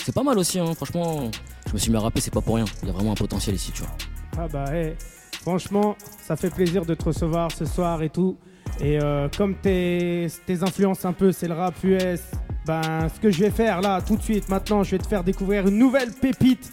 c'est 0.05 0.15
pas 0.15 0.23
mal 0.23 0.39
aussi, 0.39 0.59
hein. 0.59 0.75
franchement. 0.75 1.31
Je 1.69 1.73
me 1.73 1.79
suis 1.79 1.91
mis 1.91 1.97
à 1.97 2.01
rapper, 2.01 2.21
c'est 2.21 2.33
pas 2.33 2.43
pour 2.43 2.57
rien. 2.57 2.67
Il 2.83 2.89
y 2.89 2.91
a 2.91 2.93
vraiment 2.95 3.13
un 3.13 3.17
potentiel 3.17 3.55
ici, 3.57 3.73
tu 3.73 3.83
vois. 3.83 3.91
Ah 4.37 4.47
bah 4.49 4.65
hey, 4.77 4.95
franchement, 5.41 5.97
ça 6.23 6.37
fait 6.37 6.51
plaisir 6.51 6.85
de 6.85 6.95
te 6.95 7.05
recevoir 7.05 7.51
ce 7.51 7.65
soir 7.65 8.03
et 8.03 8.11
tout. 8.11 8.37
Et 8.81 9.01
euh, 9.01 9.29
comme 9.37 9.55
tes, 9.55 10.27
tes 10.47 10.63
influences 10.63 11.05
un 11.07 11.13
peu, 11.15 11.33
c'est 11.33 11.49
le 11.49 11.55
rap 11.55 11.75
US, 11.83 12.21
ben 12.67 13.09
ce 13.15 13.21
que 13.21 13.31
je 13.31 13.41
vais 13.41 13.51
faire 13.51 13.81
là, 13.81 14.01
tout 14.01 14.17
de 14.17 14.23
suite, 14.23 14.49
maintenant, 14.49 14.83
je 14.83 14.93
vais 14.93 14.99
te 14.99 15.07
faire 15.07 15.23
découvrir 15.23 15.67
une 15.67 15.79
nouvelle 15.79 16.13
pépite. 16.13 16.71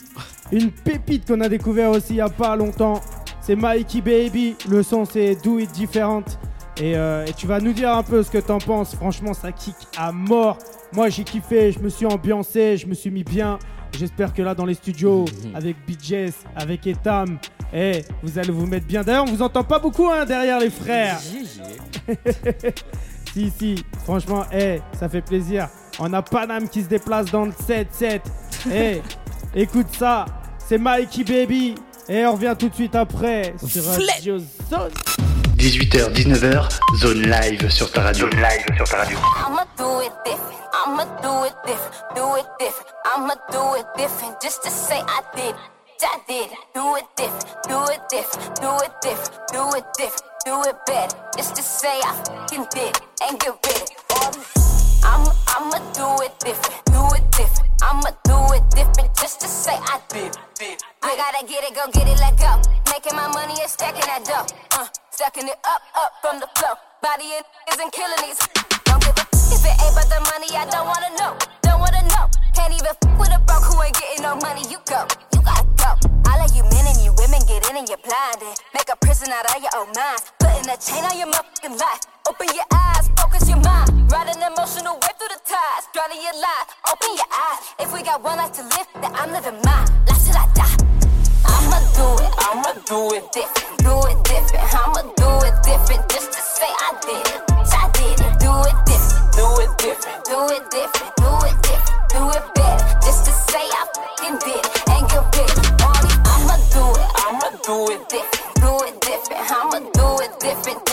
Une 0.51 0.71
pépite 0.71 1.27
qu'on 1.27 1.41
a 1.41 1.49
découvert 1.49 1.91
aussi 1.91 2.13
il 2.13 2.17
y 2.17 2.21
a 2.21 2.29
pas 2.29 2.55
longtemps. 2.55 3.01
c'est 3.41 3.55
Mikey 3.55 4.01
Baby. 4.01 4.55
Le 4.69 4.83
son, 4.83 5.05
c'est 5.05 5.35
Do 5.43 5.59
It 5.59 5.71
Different. 5.71 6.23
Et, 6.79 6.95
euh, 6.95 7.25
et 7.25 7.33
tu 7.33 7.47
vas 7.47 7.59
nous 7.59 7.73
dire 7.73 7.95
un 7.95 8.03
peu 8.03 8.23
ce 8.23 8.31
que 8.31 8.37
t'en 8.37 8.57
penses. 8.57 8.95
Franchement, 8.95 9.33
ça 9.33 9.51
kick 9.51 9.75
à 9.97 10.11
mort. 10.11 10.57
Moi, 10.93 11.09
j'ai 11.09 11.23
kiffé, 11.23 11.71
je 11.71 11.79
me 11.79 11.89
suis 11.89 12.05
ambiancé, 12.05 12.77
je 12.77 12.87
me 12.87 12.93
suis 12.93 13.11
mis 13.11 13.23
bien. 13.23 13.59
J'espère 13.97 14.33
que 14.33 14.41
là, 14.41 14.55
dans 14.55 14.65
les 14.65 14.73
studios, 14.73 15.25
avec 15.53 15.75
BJS, 15.87 16.33
avec 16.55 16.87
Etam, 16.87 17.37
eh, 17.73 18.03
vous 18.23 18.39
allez 18.39 18.51
vous 18.51 18.65
mettre 18.65 18.85
bien. 18.85 19.03
D'ailleurs, 19.03 19.25
on 19.27 19.31
vous 19.31 19.41
entend 19.41 19.63
pas 19.63 19.79
beaucoup 19.79 20.09
hein, 20.09 20.25
derrière 20.25 20.59
les 20.59 20.69
frères. 20.69 21.19
si, 23.33 23.51
si, 23.51 23.85
franchement, 24.03 24.43
eh, 24.53 24.79
ça 24.97 25.07
fait 25.07 25.21
plaisir. 25.21 25.69
On 26.03 26.11
a 26.13 26.23
Panam 26.23 26.67
qui 26.67 26.81
se 26.81 26.87
déplace 26.87 27.27
dans 27.27 27.45
le 27.45 27.51
7-7. 27.51 28.21
Eh, 28.73 29.03
écoute 29.53 29.85
ça, 29.97 30.25
c'est 30.57 30.79
Mikey 30.79 31.23
Baby. 31.23 31.75
Et 32.09 32.25
on 32.25 32.33
revient 32.33 32.55
tout 32.57 32.69
de 32.69 32.73
suite 32.73 32.95
après 32.95 33.53
sur 33.63 33.85
Radio 33.85 34.39
Zone. 34.39 34.91
18h, 35.57 36.11
19h, 36.11 36.69
zone 36.97 37.21
live 37.21 37.69
sur 37.69 37.91
ta 37.91 38.01
radio. 38.01 38.27
Zone 38.27 38.41
live 38.41 38.65
sur 38.77 38.89
ta 38.89 38.97
radio. 38.97 39.15
I'ma 39.47 39.63
do 39.77 40.01
it 40.01 40.11
different. 40.25 40.57
I'ma 40.73 41.05
do 41.21 41.45
it 41.45 41.53
different. 41.67 41.93
Do 42.15 42.35
it 42.35 42.47
different. 42.59 42.87
I'ma 43.15 43.35
do 43.51 43.75
it 43.77 43.85
different. 43.95 44.41
Just 44.41 44.63
to 44.63 44.71
say 44.71 44.97
I 44.97 45.21
did. 45.35 45.53
I 46.01 46.17
did. 46.27 46.49
Do 46.73 46.95
it 46.97 47.05
different. 47.15 47.45
Do 47.69 47.79
it 47.93 48.01
different. 48.09 48.59
Do 48.59 48.73
it 48.83 48.91
different. 49.03 49.39
Do 49.53 49.77
it 49.77 49.85
different. 49.99 50.23
Do 50.45 50.61
it 50.67 50.75
better. 50.87 51.17
Just 51.37 51.55
to 51.57 51.61
say 51.61 52.01
I 52.03 52.23
fucking 52.25 52.65
did. 52.73 52.97
And 53.29 53.39
get 53.39 53.53
rid 53.67 53.81
of 53.83 54.17
all 54.17 54.31
these. 54.31 54.70
I'ma, 55.03 55.31
I'ma 55.55 55.77
do 55.93 56.07
it 56.23 56.33
different. 56.39 56.85
Do 56.85 57.01
it 57.15 57.25
different. 57.31 57.69
I'ma 57.81 58.11
do 58.23 58.37
it 58.55 58.63
different. 58.71 59.09
Just 59.15 59.41
to 59.41 59.47
say 59.47 59.73
I 59.75 59.99
did. 60.09 60.35
it. 60.61 60.83
I 61.03 61.15
gotta 61.17 61.45
get 61.45 61.63
it, 61.63 61.73
go 61.75 61.89
get 61.91 62.07
it, 62.07 62.19
let 62.19 62.37
go. 62.37 62.61
Making 62.91 63.15
my 63.15 63.27
money 63.33 63.55
and 63.59 63.69
stacking 63.69 64.05
that 64.05 64.23
dough. 64.25 64.45
Uh, 64.77 64.87
stacking 65.11 65.47
it 65.47 65.57
up, 65.65 65.81
up 65.97 66.11
from 66.21 66.39
the 66.39 66.47
flow. 66.57 66.73
Body 67.01 67.25
and 67.37 67.45
isn't 67.73 67.91
killing 67.93 68.21
these. 68.21 68.37
Don't 68.85 69.01
give 69.01 69.17
a 69.17 69.25
f- 69.25 69.53
if 69.57 69.65
it 69.65 69.75
ain't 69.81 69.93
about 69.97 70.07
the 70.09 70.21
money. 70.29 70.49
I 70.53 70.65
don't 70.69 70.85
wanna 70.85 71.11
know. 71.17 71.33
Don't 71.65 71.79
wanna 71.81 72.03
know. 72.13 72.29
Can't 72.53 72.73
even 72.73 72.93
f- 72.93 73.19
with 73.19 73.33
a 73.33 73.39
broke 73.49 73.65
who 73.65 73.81
ain't 73.81 73.97
getting 73.97 74.21
no 74.21 74.35
money. 74.37 74.61
You 74.69 74.77
go, 74.85 75.07
you 75.33 75.41
gotta 75.41 75.65
go. 75.81 75.91
I 76.29 76.37
let 76.37 76.53
you 76.53 76.61
men 76.69 76.85
and 76.85 76.99
you 77.01 77.11
women 77.17 77.41
get 77.49 77.65
in 77.69 77.77
and 77.77 77.89
you're 77.89 78.01
blinded. 78.05 78.53
Make 78.77 78.89
a 78.93 78.97
prison 79.01 79.33
out 79.33 79.49
of 79.49 79.57
your 79.61 79.73
own 79.81 79.89
mind. 79.97 80.21
Putting 80.37 80.69
a 80.69 80.77
chain 80.77 81.01
on 81.09 81.17
your 81.17 81.27
motherfucking 81.33 81.79
life. 81.81 82.01
Open 82.29 82.47
your 82.53 82.65
eyes, 82.71 83.09
focus 83.17 83.49
your 83.49 83.57
mind. 83.57 83.89
Ride 84.11 84.29
an 84.29 84.41
emotional 84.53 84.93
wave 84.93 85.17
through 85.17 85.33
the 85.33 85.41
tides. 85.41 85.89
Drowning 85.93 86.21
your 86.21 86.37
life, 86.37 86.67
open 86.85 87.09
your 87.17 87.25
eyes. 87.33 87.59
If 87.79 87.93
we 87.93 88.03
got 88.03 88.21
one 88.21 88.37
life 88.37 88.53
to 88.53 88.63
live, 88.63 88.87
then 89.01 89.11
I'm 89.15 89.31
living 89.31 89.57
mine. 89.65 89.89
Life 90.05 90.21
till 90.21 90.37
I 90.37 90.45
die. 90.53 90.77
I'ma 91.49 91.79
do 91.97 92.07
it, 92.21 92.31
I'ma 92.45 92.71
do 92.85 92.99
it 93.17 93.25
different, 93.33 93.73
do 93.81 93.95
it 94.05 94.19
different. 94.23 94.69
I'ma 94.69 95.01
do 95.17 95.31
it 95.49 95.55
different 95.65 96.03
just 96.13 96.29
to 96.31 96.41
say 96.41 96.69
I 96.69 96.93
did 97.01 97.25
it. 97.25 97.41
I 97.73 97.89
did 97.97 98.17
do 98.37 98.53
it 98.69 98.77
different, 98.85 99.25
do 99.33 99.47
it 99.65 99.71
different, 99.81 100.21
do 100.29 100.39
it 100.53 100.63
different, 100.69 101.11
do 101.17 101.31
it 101.49 101.57
different, 101.65 102.05
do 102.13 102.21
it 102.37 102.45
better. 102.53 102.85
Just 103.01 103.25
to 103.25 103.33
say 103.49 103.65
I 103.65 103.83
fucking 103.97 104.37
did 104.45 104.61
it 104.61 104.89
and 104.93 105.03
get 105.09 105.81
all. 105.81 106.05
I'ma 106.29 106.55
do 106.69 106.85
it, 107.01 107.09
I'ma 107.17 107.49
do 107.65 107.77
it 107.97 108.01
different, 108.13 108.53
do 108.61 108.71
it 108.85 108.95
different. 109.01 109.41
I'ma 109.49 109.79
do 109.89 110.07
it 110.21 110.31
different 110.39 110.90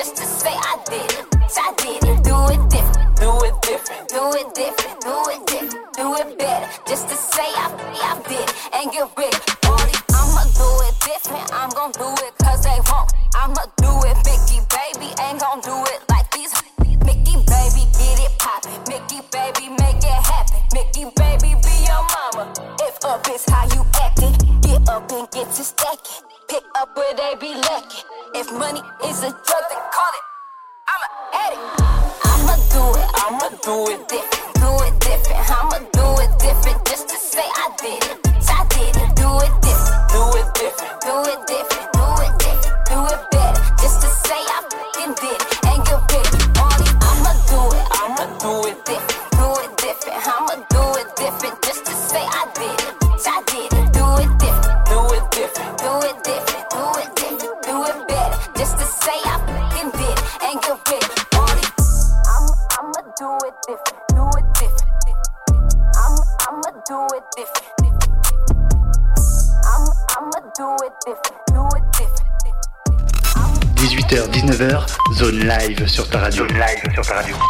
do 4.18 4.32
it 4.32 4.52
different, 4.52 5.00
do 5.00 5.16
it 5.30 5.46
different, 5.46 5.92
do 5.94 6.16
it 6.16 6.38
better. 6.38 6.68
Just 6.88 7.08
to 7.08 7.14
say 7.14 7.47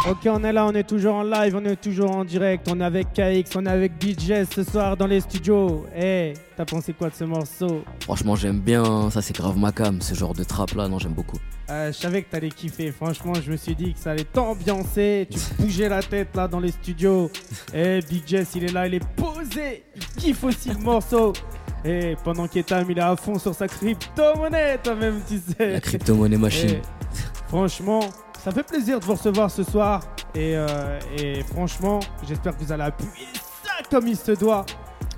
Ok, 0.09 0.25
on 0.25 0.43
est 0.43 0.51
là, 0.51 0.65
on 0.65 0.71
est 0.71 0.85
toujours 0.87 1.13
en 1.15 1.23
live, 1.23 1.55
on 1.55 1.63
est 1.65 1.75
toujours 1.75 2.09
en 2.09 2.25
direct, 2.25 2.67
on 2.67 2.79
est 2.79 2.83
avec 2.83 3.13
KX, 3.13 3.55
on 3.55 3.65
est 3.67 3.69
avec 3.69 3.91
BJ 4.03 4.43
ce 4.51 4.63
soir 4.63 4.97
dans 4.97 5.05
les 5.05 5.21
studios. 5.21 5.85
Eh, 5.95 6.33
t'as 6.57 6.65
pensé 6.65 6.93
quoi 6.93 7.09
de 7.09 7.13
ce 7.13 7.25
morceau? 7.25 7.83
Franchement, 7.99 8.35
j'aime 8.35 8.59
bien. 8.59 9.11
Ça, 9.11 9.21
c'est 9.21 9.35
grave 9.35 9.55
ma 9.59 9.71
cam, 9.71 10.01
ce 10.01 10.15
genre 10.15 10.33
de 10.33 10.43
trap 10.43 10.71
là. 10.73 10.87
Non, 10.87 10.97
j'aime 10.97 11.11
beaucoup. 11.13 11.37
Euh, 11.69 11.91
Je 11.91 11.97
savais 11.97 12.23
que 12.23 12.31
t'allais 12.31 12.49
kiffer, 12.49 12.91
franchement, 12.91 13.33
je 13.35 13.51
me 13.51 13.55
suis 13.55 13.75
dit 13.75 13.93
que 13.93 13.99
ça 13.99 14.11
allait 14.11 14.23
t'ambiancer. 14.23 15.27
Tu 15.29 15.37
bougeais 15.59 15.89
la 15.89 16.01
tête 16.01 16.35
là 16.35 16.47
dans 16.47 16.59
les 16.59 16.71
studios. 16.71 17.29
Eh, 17.75 17.99
Big 18.09 18.23
Jess, 18.25 18.53
il 18.55 18.63
est 18.63 18.71
là, 18.73 18.87
il 18.87 18.95
est 18.95 19.07
posé, 19.15 19.83
il 19.95 20.05
kiffe 20.17 20.43
aussi 20.43 20.69
le 20.69 20.79
morceau. 20.79 21.33
Et 21.85 22.15
pendant 22.23 22.47
qu'Etam, 22.47 22.89
il 22.89 22.97
est 22.97 23.01
à 23.01 23.15
fond 23.15 23.37
sur 23.37 23.53
sa 23.53 23.67
crypto-monnaie, 23.67 24.79
toi-même, 24.83 25.21
tu 25.27 25.37
sais. 25.37 25.73
La 25.73 25.79
crypto-monnaie 25.79 26.37
machine. 26.37 26.69
Et 26.71 26.81
franchement, 27.47 27.99
ça 28.43 28.51
fait 28.51 28.63
plaisir 28.63 28.99
de 28.99 29.05
vous 29.05 29.13
recevoir 29.13 29.51
ce 29.51 29.63
soir. 29.63 30.01
Et, 30.33 30.53
euh, 30.55 30.99
et 31.17 31.43
franchement, 31.43 31.99
j'espère 32.27 32.55
que 32.57 32.63
vous 32.63 32.71
allez 32.71 32.83
appuyer 32.83 33.27
ça 33.63 33.83
comme 33.89 34.07
il 34.07 34.17
se 34.17 34.31
doit. 34.31 34.65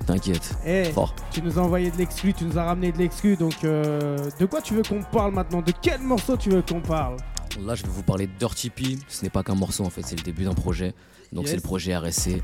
T'inquiète. 0.06 0.56
Eh, 0.66 0.84
Fort. 0.86 1.14
tu 1.30 1.42
nous 1.42 1.58
as 1.58 1.62
envoyé 1.62 1.90
de 1.90 1.96
l'exclu, 1.96 2.34
tu 2.34 2.44
nous 2.44 2.58
as 2.58 2.64
ramené 2.64 2.90
de 2.90 2.98
l'exclu. 2.98 3.36
Donc, 3.36 3.62
euh, 3.64 4.16
de 4.38 4.46
quoi 4.46 4.60
tu 4.60 4.74
veux 4.74 4.82
qu'on 4.82 5.02
parle 5.02 5.32
maintenant? 5.32 5.62
De 5.62 5.72
quel 5.80 6.00
morceau 6.00 6.36
tu 6.36 6.50
veux 6.50 6.62
qu'on 6.62 6.80
parle? 6.80 7.16
Là, 7.60 7.74
je 7.74 7.82
vais 7.82 7.88
vous 7.90 8.02
parler 8.02 8.26
de 8.26 8.32
Dirty 8.38 8.70
P. 8.70 8.98
Ce 9.08 9.22
n'est 9.22 9.30
pas 9.30 9.42
qu'un 9.42 9.54
morceau 9.54 9.84
en 9.84 9.90
fait, 9.90 10.02
c'est 10.04 10.16
le 10.16 10.22
début 10.22 10.44
d'un 10.44 10.54
projet. 10.54 10.94
Donc, 11.32 11.44
Yes. 11.44 11.50
c'est 11.50 11.56
le 11.56 11.62
projet 11.62 11.96
RSC. 11.96 12.42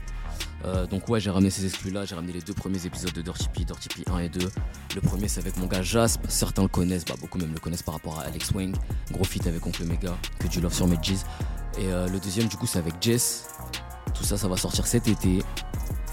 Euh, 0.65 0.87
donc, 0.87 1.09
ouais, 1.09 1.21
j'ai 1.21 1.31
ramené 1.31 1.51
ces 1.51 1.65
exclus 1.67 1.91
là. 1.91 2.05
J'ai 2.05 2.15
ramené 2.15 2.33
les 2.33 2.41
deux 2.41 2.55
premiers 2.55 2.85
épisodes 2.87 3.13
de 3.13 3.23
Dirty 3.23 3.49
P, 3.53 3.65
Dirty 3.65 3.89
P 3.89 4.05
1 4.11 4.19
et 4.19 4.29
2. 4.29 4.49
Le 4.95 5.01
premier, 5.01 5.29
c'est 5.29 5.41
avec 5.41 5.57
mon 5.57 5.67
gars 5.67 5.83
Jasp. 5.83 6.23
Certains 6.29 6.63
le 6.63 6.69
connaissent, 6.69 7.05
bah, 7.05 7.15
beaucoup 7.21 7.39
même 7.39 7.53
le 7.53 7.61
connaissent 7.61 7.83
par 7.83 7.95
rapport 7.95 8.19
à 8.19 8.23
Alex 8.25 8.51
Wang. 8.53 8.75
Gros 9.11 9.25
feat 9.25 9.47
avec 9.47 9.67
Oncle 9.67 9.85
Mega, 9.85 10.17
que 10.39 10.49
du 10.49 10.61
love 10.61 10.75
sur 10.75 10.87
mes 10.87 10.97
G's. 10.97 11.25
Et 11.79 11.87
euh, 11.93 12.09
le 12.09 12.19
deuxième, 12.19 12.49
du 12.49 12.57
coup, 12.57 12.67
c'est 12.67 12.79
avec 12.79 12.95
Jess. 13.01 13.49
Tout 14.15 14.25
ça, 14.25 14.37
ça 14.39 14.49
va 14.49 14.57
sortir 14.57 14.87
cet 14.87 15.07
été. 15.09 15.41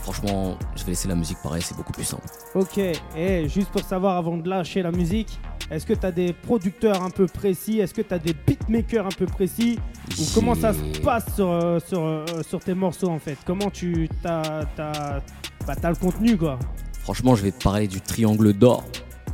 Franchement, 0.06 0.56
je 0.76 0.84
vais 0.84 0.92
laisser 0.92 1.08
la 1.08 1.16
musique 1.16 1.40
pareil, 1.42 1.64
c'est 1.64 1.76
beaucoup 1.76 1.92
plus 1.92 2.04
simple. 2.04 2.28
Ok, 2.54 2.78
et 2.78 3.50
juste 3.50 3.72
pour 3.72 3.82
savoir 3.82 4.18
avant 4.18 4.38
de 4.38 4.48
lâcher 4.48 4.84
la 4.84 4.92
musique, 4.92 5.40
est-ce 5.72 5.84
que 5.84 5.96
tu 5.96 6.06
as 6.06 6.12
des 6.12 6.32
producteurs 6.32 7.02
un 7.02 7.10
peu 7.10 7.26
précis? 7.26 7.80
Est-ce 7.80 7.92
que 7.96 8.04
tu 8.04 8.14
as 8.14 8.20
des 8.20 8.36
beatmakers 8.46 9.08
un 9.08 9.18
peu 9.18 9.26
précis? 9.26 9.80
Ou 10.20 10.22
comment 10.36 10.54
ça 10.54 10.74
se 10.74 11.00
passe 11.00 11.34
sur, 11.34 11.50
euh, 11.50 11.80
sur, 11.80 12.04
euh, 12.04 12.24
sur 12.48 12.60
tes 12.60 12.76
morceaux 12.76 13.10
en 13.10 13.18
fait? 13.18 13.36
Comment 13.48 13.72
tu 13.72 14.08
as, 14.26 14.68
bah, 14.78 15.76
t'as 15.76 15.90
le 15.90 15.96
contenu 15.96 16.38
quoi? 16.38 16.60
Franchement, 17.02 17.34
je 17.36 17.42
vais 17.42 17.52
te 17.52 17.64
parler 17.64 17.88
du 17.88 18.00
triangle 18.00 18.54
d'or. 18.54 18.84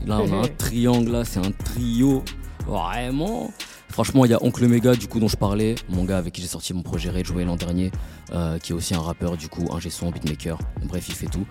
Là, 0.06 0.22
on 0.22 0.32
a 0.32 0.46
un 0.46 0.48
triangle, 0.58 1.12
là, 1.12 1.26
c'est 1.26 1.46
un 1.46 1.52
trio. 1.52 2.24
Vraiment? 2.66 3.52
Franchement, 3.92 4.26
il 4.26 4.32
y 4.32 4.34
a 4.34 4.42
Oncle 4.44 4.66
Mega, 4.68 4.96
du 4.96 5.08
coup, 5.08 5.20
dont 5.20 5.28
je 5.28 5.36
parlais. 5.38 5.76
Mon 5.90 6.06
gars 6.06 6.18
avec 6.18 6.34
qui 6.34 6.42
j'ai 6.42 6.48
sorti 6.48 6.74
mon 6.74 6.82
projet 6.82 7.10
Way 7.12 7.44
l'an 7.44 7.56
dernier, 7.56 7.92
euh, 8.34 8.58
qui 8.58 8.72
est 8.72 8.76
aussi 8.76 8.94
un 8.96 9.02
rappeur, 9.02 9.36
du 9.38 9.48
coup, 9.50 9.68
un 9.72 9.80
son, 9.90 10.12
beatmaker. 10.12 10.58
Bref, 10.86 11.06
il 11.10 11.16
fait 11.16 11.28
tout. 11.28 11.46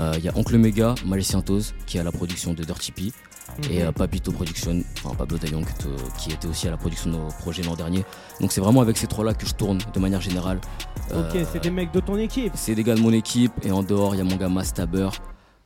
Euh, 0.00 0.14
Il 0.18 0.24
y 0.24 0.28
a 0.28 0.36
Oncle 0.36 0.58
Mega, 0.58 0.94
Magicien 1.06 1.40
Toz, 1.40 1.74
qui 1.86 1.96
est 1.96 2.00
à 2.00 2.04
la 2.04 2.12
production 2.12 2.52
de 2.52 2.64
Dirty 2.64 2.92
P. 2.92 3.02
Et 3.70 3.82
Mhm. 3.82 3.88
euh, 3.88 3.92
Papito 3.92 4.32
Production, 4.32 4.82
enfin 5.04 5.14
Pablo 5.14 5.36
Dayong, 5.38 5.64
qui 6.18 6.32
était 6.32 6.48
aussi 6.48 6.66
à 6.66 6.70
la 6.72 6.76
production 6.76 7.10
de 7.10 7.16
nos 7.16 7.28
projets 7.38 7.62
l'an 7.62 7.76
dernier. 7.76 8.02
Donc 8.40 8.50
c'est 8.50 8.60
vraiment 8.60 8.80
avec 8.80 8.96
ces 8.96 9.06
trois-là 9.06 9.34
que 9.34 9.46
je 9.46 9.54
tourne 9.54 9.78
de 9.92 10.00
manière 10.00 10.20
générale. 10.20 10.60
Ok, 11.12 11.38
c'est 11.52 11.62
des 11.62 11.70
mecs 11.70 11.92
de 11.92 12.00
ton 12.00 12.16
équipe. 12.16 12.52
c'est 12.56 12.74
des 12.74 12.82
gars 12.82 12.94
de 12.94 13.00
mon 13.00 13.12
équipe 13.12 13.52
et 13.62 13.70
en 13.70 13.82
dehors 13.82 14.14
il 14.14 14.18
y 14.18 14.20
a 14.22 14.24
mon 14.24 14.36
gars 14.36 14.48
Mastaber. 14.48 15.10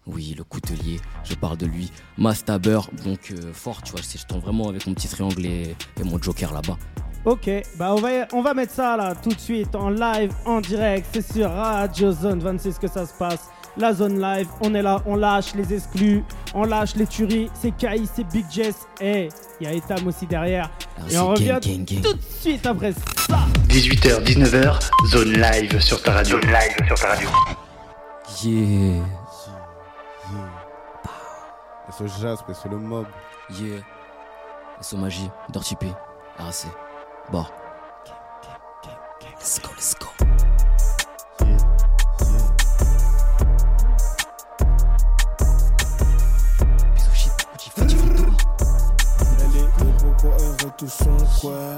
Oui, 0.08 0.34
le 0.36 0.42
coutelier, 0.44 1.00
je 1.24 1.34
parle 1.34 1.58
de 1.58 1.66
lui. 1.66 1.92
Mastabeur, 2.16 2.88
donc 3.04 3.30
euh, 3.30 3.52
fort, 3.52 3.82
tu 3.82 3.92
vois, 3.92 4.00
je 4.00 4.24
tombe 4.24 4.40
vraiment 4.42 4.68
avec 4.68 4.86
mon 4.86 4.94
petit 4.94 5.08
triangle 5.08 5.44
et, 5.44 5.76
et 6.00 6.04
mon 6.04 6.20
joker 6.20 6.52
là-bas. 6.52 6.76
Ok, 7.24 7.50
bah 7.76 7.92
on 7.94 8.00
va, 8.00 8.08
on 8.32 8.42
va 8.42 8.54
mettre 8.54 8.72
ça 8.72 8.96
là 8.96 9.14
tout 9.14 9.28
de 9.28 9.38
suite 9.38 9.74
en 9.74 9.90
live, 9.90 10.32
en 10.46 10.60
direct. 10.60 11.06
C'est 11.12 11.32
sur 11.34 11.50
Radio 11.50 12.10
Zone 12.12 12.38
26 12.40 12.78
que 12.78 12.88
ça 12.88 13.04
se 13.06 13.12
passe. 13.12 13.50
La 13.76 13.92
zone 13.92 14.20
live, 14.20 14.48
on 14.62 14.74
est 14.74 14.82
là, 14.82 15.02
on 15.04 15.14
lâche 15.14 15.54
les 15.54 15.74
exclus, 15.74 16.24
on 16.54 16.64
lâche 16.64 16.94
les 16.96 17.06
tueries. 17.06 17.50
C'est 17.54 17.72
Kai, 17.76 18.02
c'est 18.12 18.24
Big 18.24 18.46
Jess 18.50 18.86
et 19.00 19.28
il 19.60 19.66
y 19.66 19.70
a 19.70 19.74
Etam 19.74 20.06
aussi 20.06 20.26
derrière. 20.26 20.70
Ah, 20.96 21.02
et 21.10 21.18
on 21.18 21.34
gang, 21.34 21.36
revient 21.36 21.58
gang, 21.60 21.84
gang. 21.84 22.02
tout 22.02 22.14
de 22.14 22.22
suite 22.40 22.66
après 22.66 22.92
ça. 22.92 23.38
18h, 23.68 24.24
19h, 24.24 24.78
zone 25.10 25.32
live 25.32 25.80
sur 25.80 26.02
ta 26.02 26.12
radio. 26.12 26.40
Zone 26.40 26.50
live 26.50 26.86
sur 26.86 26.98
ta 26.98 27.08
radio. 27.08 27.28
Yeah, 28.44 29.02
C'est 31.90 32.06
ce 32.06 32.20
jazz, 32.20 32.38
c'est 32.52 32.68
le 32.68 32.76
mob. 32.76 33.06
yeah. 33.50 33.80
SO 34.80 34.96
Magie, 34.96 35.30
Dirty 35.48 35.74
P, 35.74 35.92
RAC, 36.38 36.66
bon. 37.32 37.44
Let's 39.40 39.60
go, 39.60 39.68
let's 39.74 39.94
go. 39.94 40.06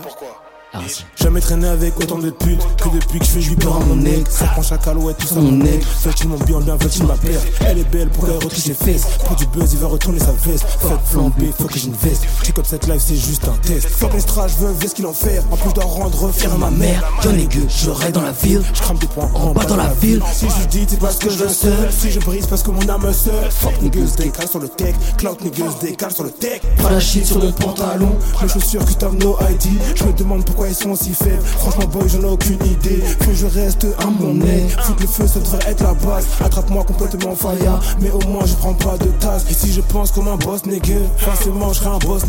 Pourquoi? 0.03 0.50
RAC. 0.73 1.07
Jamais 1.17 1.41
traîné 1.41 1.69
avec 1.69 1.99
autant 1.99 2.19
de 2.19 2.31
putes 2.31 2.63
que 2.77 2.89
depuis 2.89 3.19
que 3.19 3.25
je 3.25 3.31
fais 3.31 3.57
peur 3.57 3.77
à 3.77 3.81
mon 3.81 4.05
ex. 4.05 4.31
Ça 4.31 4.47
prend 4.47 4.63
chaque 4.63 4.87
alouette, 4.87 5.19
tout 5.19 5.27
ça 5.27 5.35
mon 5.37 5.61
ex. 5.65 5.87
Veut-il 6.05 6.29
mon 6.29 6.37
bien, 6.39 6.61
bien, 6.61 6.77
veut-il 6.77 7.05
ma 7.07 7.15
paire 7.15 7.41
Elle 7.67 7.79
est 7.79 7.91
belle, 7.91 8.09
pourquoi 8.09 8.31
elle 8.31 8.45
retouche 8.45 8.59
ses 8.59 8.75
fesses 8.75 9.05
Pour 9.27 9.37
du 9.37 9.47
buzz, 9.47 9.73
il 9.73 9.79
va 9.79 9.89
retourner 9.89 10.19
sa 10.19 10.33
veste. 10.33 10.65
Faites 10.81 10.99
flamber, 11.05 11.53
faut 11.59 11.65
que. 11.65 11.79
J'ai 11.79 12.53
comme 12.53 12.65
cette 12.65 12.87
life, 12.87 13.03
c'est 13.05 13.17
juste 13.17 13.47
un 13.49 13.57
test. 13.67 13.89
Fuck 13.89 14.15
Nestra, 14.15 14.49
je 14.49 14.57
veux 14.57 14.73
ver 14.73 14.89
ce 14.89 14.95
qu'il 14.95 15.07
en 15.07 15.13
fait. 15.13 15.43
En 15.51 15.57
plus 15.57 15.73
d'en 15.73 15.87
rendre 15.87 16.33
fier 16.33 16.53
à 16.53 16.57
ma 16.57 16.71
mère. 16.71 17.03
Y'en 17.25 17.35
est 17.35 17.47
que 17.47 17.61
je 17.69 17.91
reste 17.91 18.13
dans 18.13 18.23
la 18.23 18.33
ville. 18.33 18.63
Je 18.73 18.81
crame 18.81 18.99
des 18.99 19.07
points 19.07 19.31
en 19.35 19.53
bas 19.53 19.65
dans 19.65 19.77
la 19.77 19.93
ville. 20.01 20.23
Si 20.33 20.47
je 20.47 20.67
dis, 20.69 20.87
c'est 20.89 21.01
parce 21.01 21.17
que 21.17 21.31
je 21.31 21.45
le 21.45 21.49
seul. 21.49 21.91
Si 21.91 22.11
je 22.11 22.21
brise, 22.21 22.47
parce 22.47 22.63
que 22.63 22.71
mon 22.71 22.89
âme 22.89 23.13
seule. 23.13 23.51
Fuck 23.51 23.81
niggas, 23.83 24.15
décale 24.17 24.49
sur 24.49 24.61
le 24.61 24.69
tech. 24.69 24.95
Cloud 25.19 25.41
niggas, 25.43 25.75
décale 25.81 26.13
sur 26.13 26.25
le 26.25 26.31
tech. 26.31 26.61
Pas 26.83 26.91
la 26.91 27.01
shit 27.01 27.27
sur 27.27 27.39
mon 27.39 27.53
pantalon. 27.53 28.17
Mes 28.43 28.49
chaussures 28.49 28.85
custom 28.85 29.19
no 29.19 29.37
ID 29.51 29.71
Je 29.95 30.05
me 30.05 30.13
demande 30.13 30.45
pourquoi 30.45 30.60
ils 30.69 30.75
sont 30.75 30.95
si 30.95 31.13
faibles. 31.13 31.43
Franchement 31.43 31.87
boy 31.87 32.09
j'en 32.09 32.21
ai 32.23 32.33
aucune 32.33 32.65
idée. 32.67 33.03
Que 33.19 33.35
je 33.35 33.47
reste 33.47 33.87
à 33.99 34.07
mon 34.07 34.35
nez. 34.35 34.69
Foutre 34.83 35.01
le 35.03 35.07
feu 35.07 35.27
ça 35.27 35.41
devrait 35.41 35.71
être 35.71 35.83
la 35.83 35.95
base. 35.95 36.27
Attrape-moi 36.45 36.85
complètement 36.85 37.35
fire 37.35 37.81
Mais 38.01 38.11
au 38.11 38.21
moins 38.29 38.45
je 38.47 38.55
prends 38.55 38.75
pas 38.75 38.97
de 38.99 39.07
tasse. 39.21 39.45
Et 39.51 39.55
si 39.55 39.73
je 39.73 39.81
pense 39.81 40.11
comme 40.13 40.29
un 40.29 40.37
boss 40.37 40.65
nigga 40.67 40.99
Forcément 41.19 41.73
je 41.73 41.79
serai 41.79 41.91
un 41.91 41.99
boss 41.99 42.23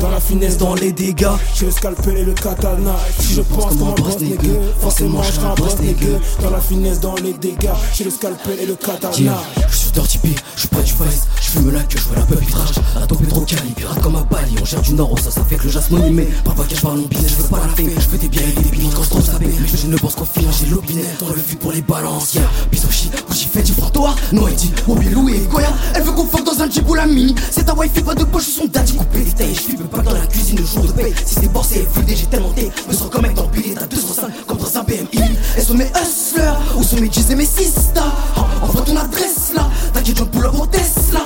Dans 0.00 0.10
la 0.10 0.20
finesse, 0.20 0.56
dans 0.56 0.74
les 0.74 0.92
dégâts 0.92 1.26
J'ai 1.54 1.66
le 1.66 1.72
scalpel 1.72 2.16
et 2.16 2.24
le 2.24 2.32
katana 2.32 2.96
Si 3.18 3.34
je 3.34 3.42
pense 3.42 3.76
comme 3.76 3.88
un 3.88 3.92
boss 3.92 4.20
nigga 4.20 4.52
Forcément 4.80 5.22
je 5.22 5.32
serai 5.32 5.46
un 5.46 5.54
boss 5.54 5.78
nigga 5.80 6.18
Dans 6.42 6.50
la 6.50 6.60
finesse, 6.60 7.00
dans 7.00 7.14
les 7.16 7.32
dégâts 7.32 7.70
J'ai 7.94 8.04
le 8.04 8.10
scalpel 8.10 8.58
et 8.60 8.66
le 8.66 8.74
katana. 8.74 9.34
Je 9.68 9.76
suis 9.76 9.90
Dirty 9.92 10.20
je 10.54 10.60
suis 10.60 10.68
pas 10.68 10.82
du 10.82 10.92
face, 10.92 11.26
je 11.40 11.50
fume 11.50 11.70
la 11.70 11.80
queue, 11.80 11.98
je 11.98 12.04
vois 12.04 12.16
la 12.16 12.22
peuple 12.24 12.44
vitrage, 12.44 12.76
la 12.98 13.06
tombe 13.06 13.22
est 13.22 13.26
trop 13.28 13.40
cali, 13.42 13.70
pirate 13.74 14.00
comme 14.02 14.16
un 14.16 14.22
Bali, 14.22 14.56
on 14.60 14.64
gère 14.64 14.82
du 14.82 14.94
nord 14.94 15.18
ça, 15.18 15.30
ça 15.30 15.44
fait 15.44 15.56
que 15.56 15.64
le 15.64 15.70
jazz 15.70 15.90
m'anime, 15.90 16.24
par 16.44 16.54
pas 16.54 16.64
je 16.68 16.80
parle 16.80 17.00
en 17.00 17.02
business, 17.02 17.32
je 17.32 17.42
veux 17.42 17.48
pas 17.48 17.65
je 17.76 18.08
veux 18.08 18.18
des 18.18 18.28
biens 18.28 18.42
et 18.42 18.60
des 18.60 18.70
piments 18.70 18.90
quand 18.94 19.02
je 19.02 19.10
trouve 19.10 19.24
ça 19.24 19.32
mais 19.40 19.48
je 19.50 19.86
ne 19.86 19.96
pense 19.96 20.14
qu'au 20.14 20.24
final, 20.24 20.52
j'ai 20.58 20.66
l'opinet, 20.66 21.04
dans 21.20 21.28
le 21.28 21.36
fut 21.36 21.56
pour 21.56 21.72
les 21.72 21.82
balances, 21.82 22.34
yeah, 22.34 22.42
bisous 22.70 22.90
shit, 22.90 23.12
où 23.28 23.34
j'y 23.34 23.46
fais 23.46 23.62
du 23.62 23.72
fantoir, 23.72 24.16
Noédi, 24.32 24.72
Mobilou 24.86 25.28
et 25.28 25.40
Goya, 25.50 25.72
elle 25.94 26.02
veut 26.02 26.12
qu'on 26.12 26.26
fuck 26.26 26.44
dans 26.44 26.62
un 26.62 26.70
jeep 26.70 26.88
ou 26.88 26.94
la 26.94 27.06
mini, 27.06 27.34
c'est 27.50 27.64
ta 27.64 27.74
wifi, 27.74 28.02
pas 28.02 28.14
de 28.14 28.24
poche, 28.24 28.46
son 28.46 28.66
daddy, 28.66 28.94
coupé 28.94 29.18
les 29.18 29.32
tailles, 29.32 29.54
je 29.54 29.60
fume 29.60 29.88
pas 29.88 29.98
dans 29.98 30.12
la 30.12 30.26
cuisine 30.26 30.58
le 30.58 30.64
jour 30.64 30.84
de 30.84 30.92
paye, 30.92 31.14
si 31.24 31.34
c'est 31.34 31.52
borsé 31.52 31.80
et 31.80 31.86
fluidé, 31.92 32.16
j'ai 32.16 32.26
tellement 32.26 32.52
té, 32.52 32.70
me 32.88 32.94
sens 32.94 33.08
comme 33.10 33.26
le 33.26 33.32
billet, 33.52 33.74
t'as 33.74 33.86
205, 33.86 34.46
comme 34.46 34.58
dans 34.58 34.78
un 34.78 34.82
BMI, 34.82 35.36
elles 35.56 35.64
sont 35.64 35.74
mes 35.74 35.86
hustlers, 35.86 36.54
où 36.76 36.82
sont 36.82 36.96
mes 36.96 37.08
G's 37.08 37.30
et 37.30 37.36
mes 37.36 37.46
sisters, 37.46 38.12
Ah, 38.36 38.46
envoie 38.62 38.82
ton 38.82 38.96
adresse 38.96 39.52
là, 39.54 39.68
t'inquiète, 39.92 40.24
pull 40.30 40.46
up 40.46 40.54
en 40.58 40.66
Tesla, 40.66 41.20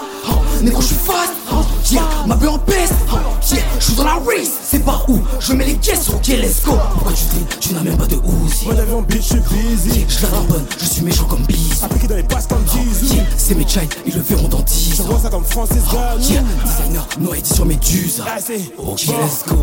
négro, 0.63 0.81
je 0.81 0.87
suis 0.89 0.97
fast, 0.97 1.33
Ah, 1.51 1.63
yeah, 1.91 2.03
ma 2.27 2.37
belle 2.37 2.51
en 2.51 2.59
peste, 2.59 2.95
Ah, 3.11 3.17
yeah, 3.53 3.63
je 3.79 3.85
suis 3.85 3.95
dans 3.95 4.05
la 4.05 4.15
race, 4.15 4.51
c'est 4.69 4.85
par 4.85 5.09
où, 5.09 5.19
je 5.41 5.53
mets 5.53 5.67
les 5.67 5.75
caisses, 5.77 6.09
ok, 6.09 6.27
let's 6.29 6.63
go, 6.65 6.73
pourquoi 6.95 7.13
tu 7.13 7.25
dis, 7.25 7.45
tu 7.61 7.75
n'as 7.75 7.83
même 7.83 7.97
pas 7.97 8.07
de 8.07 8.17
Uzi, 8.17 8.67
Mon 8.67 8.79
avion 8.79 9.03
bitch 9.03 9.23
je 9.23 9.29
suis 9.29 9.41
busy. 9.41 9.99
Yeah, 10.01 10.09
je 10.09 10.23
la 10.23 10.29
bonne, 10.49 10.65
je 10.79 10.85
suis 10.85 11.03
méchant 11.03 11.25
comme 11.25 11.43
Biz, 11.43 11.83
Appliqué 11.83 12.07
dans 12.07 12.17
les 12.17 12.23
passes 12.23 12.47
comme 12.47 12.65
Jizou 12.73 13.15
yeah, 13.15 13.25
c'est 13.37 13.55
mes 13.55 13.67
child, 13.67 13.93
ils 14.07 14.15
le 14.15 14.21
verront 14.21 14.49
dans 14.49 14.61
10 14.61 15.01
ans, 15.01 15.05
J'envoie 15.05 15.21
ça 15.21 15.31
comme 15.31 15.45
Francis 15.45 15.77
yeah, 15.93 16.17
Gagnon. 16.17 16.45
designer, 16.65 17.07
Noé 17.21 17.43
sur 17.45 17.65
mes 17.67 17.77
dus, 17.77 18.21
Ah 18.27 18.39
Ok, 18.79 19.07
let's 19.07 19.45
go. 19.49 19.57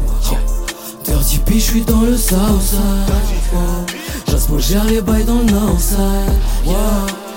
Dirty 1.05 1.37
P, 1.39 1.59
j'suis 1.59 1.81
dans 1.85 2.01
le 2.01 2.17
Southside. 2.17 2.81
J'asmo 4.27 4.59
gère 4.59 4.83
les 4.83 4.99
bails 5.01 5.23
dans 5.23 5.39
le 5.39 5.45
Northside. 5.45 5.97
Yeah. 6.65 6.75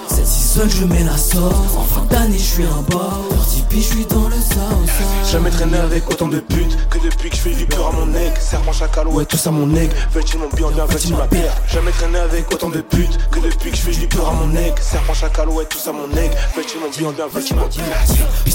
Cette 0.08 0.26
season, 0.26 0.62
je 0.68 0.84
mets 0.86 1.04
la 1.04 1.16
sauce. 1.16 1.52
En 1.78 1.84
fin 2.30 2.36
d'année, 2.36 2.38
j'suis 2.38 2.64
un 2.64 2.82
bas. 2.94 3.18
Dirty 3.30 3.62
P, 3.68 3.80
j'suis 3.80 4.06
dans 4.06 4.28
le 4.28 4.36
Southside. 4.36 5.30
Jamais 5.30 5.50
traîné 5.50 5.78
avec 5.78 6.08
autant 6.10 6.28
de 6.28 6.40
putes 6.40 6.76
que 6.88 6.98
depuis 6.98 7.30
que 7.30 7.36
je 7.36 7.40
fais 7.40 7.54
du 7.54 7.66
peur 7.66 7.88
à 7.88 7.92
mon 7.92 8.06
nec. 8.06 8.36
Serpent 8.38 8.72
chacal, 8.72 9.08
ouais, 9.08 9.24
tout 9.24 9.36
ça 9.36 9.50
mon 9.50 9.66
nec. 9.66 9.90
Veut-il 10.12 10.38
mon 10.38 10.48
bien, 10.48 10.70
bien, 10.70 10.86
veut-il 10.86 11.14
ma 11.16 11.26
paire? 11.26 11.54
Jamais 11.68 11.90
traîné 11.92 12.18
avec 12.18 12.52
autant 12.52 12.68
de 12.68 12.80
putes 12.80 13.18
que 13.30 13.40
depuis 13.40 13.70
que 13.70 13.76
je 13.76 13.82
fais 13.82 13.92
du 13.92 14.06
peur 14.06 14.28
à 14.28 14.32
mon 14.32 14.48
nec. 14.48 14.74
Serpent 14.80 15.14
chacal, 15.14 15.48
ouais, 15.48 15.64
tout 15.66 15.78
ça 15.78 15.92
mon 15.92 16.08
nec. 16.08 16.32
Veut-il 16.56 16.80
mon 16.80 16.90
bien, 16.90 17.12
bien, 17.12 17.26
veut-il 17.32 17.56
ma 17.56 17.62
paire? 17.62 18.06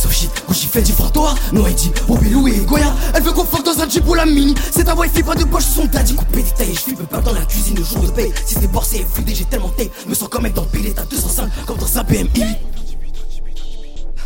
Of 0.06 0.14
shit, 0.14 0.30
où 0.48 0.54
j'y 0.54 0.68
fais 0.68 0.84
du 0.84 0.92
fantoir. 0.92 1.36
Noédi, 1.52 1.92
Mobilou 2.08 2.48
et 2.48 2.58
Goya. 2.60 2.94
Elle 3.14 3.24
veut 3.24 3.32
qu'on 3.32 3.46
fuck 3.46 3.64
dans 3.64 3.80
un 3.82 3.90
jeep 3.90 4.08
ou 4.08 4.14
la 4.14 4.26
mini. 4.26 4.54
C'est 4.72 4.84
ta 4.84 4.94
wifi, 4.94 5.24
pas 5.24 5.34
de 5.34 5.44
poche, 5.46 5.64
son 5.64 5.86
daddy 5.86 6.14
coupé 6.14 6.44
détaillé. 6.44 6.74
J'fume 6.74 6.98
pas 7.08 7.22
dans 7.22 7.34
la 7.34 7.42
cuisine 7.42 7.76
le 7.78 7.84
jour 7.84 8.02
de 8.02 8.12
paye. 8.12 8.32
Si 8.46 8.54
c'est 8.54 8.72
borsé 8.72 8.98
et 8.98 9.06
fluidé, 9.12 9.34
j'ai 9.34 9.46
tellement 9.46 9.70
tape. 9.70 9.90
Me 10.08 10.14
sens 10.14 10.30
comme 10.30 10.44
mec 10.44 10.54
dans 10.54 10.62
le 10.72 10.94
t'as 10.94 11.06
205 11.06 11.50
comme 11.66 11.78
dans 11.78 11.98
un 11.98 12.04
BMI. 12.04 12.56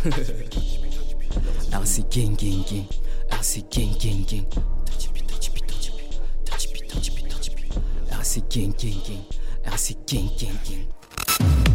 RC 0.00 0.08
gang 2.10 2.34
gang 2.34 2.64
gang. 2.64 2.88
RC 3.30 3.60
gang 3.68 3.92
gang 4.00 4.24
gang. 4.24 4.46
Dirty 4.86 5.08
P, 5.12 5.20
Dirty 5.26 5.50
P, 5.52 5.60
Dirty 5.68 5.90
P. 5.92 6.00
Dirty 6.46 6.68
P, 6.72 6.80
Dirty 6.88 7.10
P, 7.10 7.22
Dirty 7.28 7.50
P. 7.54 7.68
RC 8.08 8.40
gang 8.48 8.72
gang 8.80 9.00
gang. 9.04 9.24
RC 9.66 9.94
gang 10.06 10.30
gang 10.38 10.58
gang. 10.64 10.99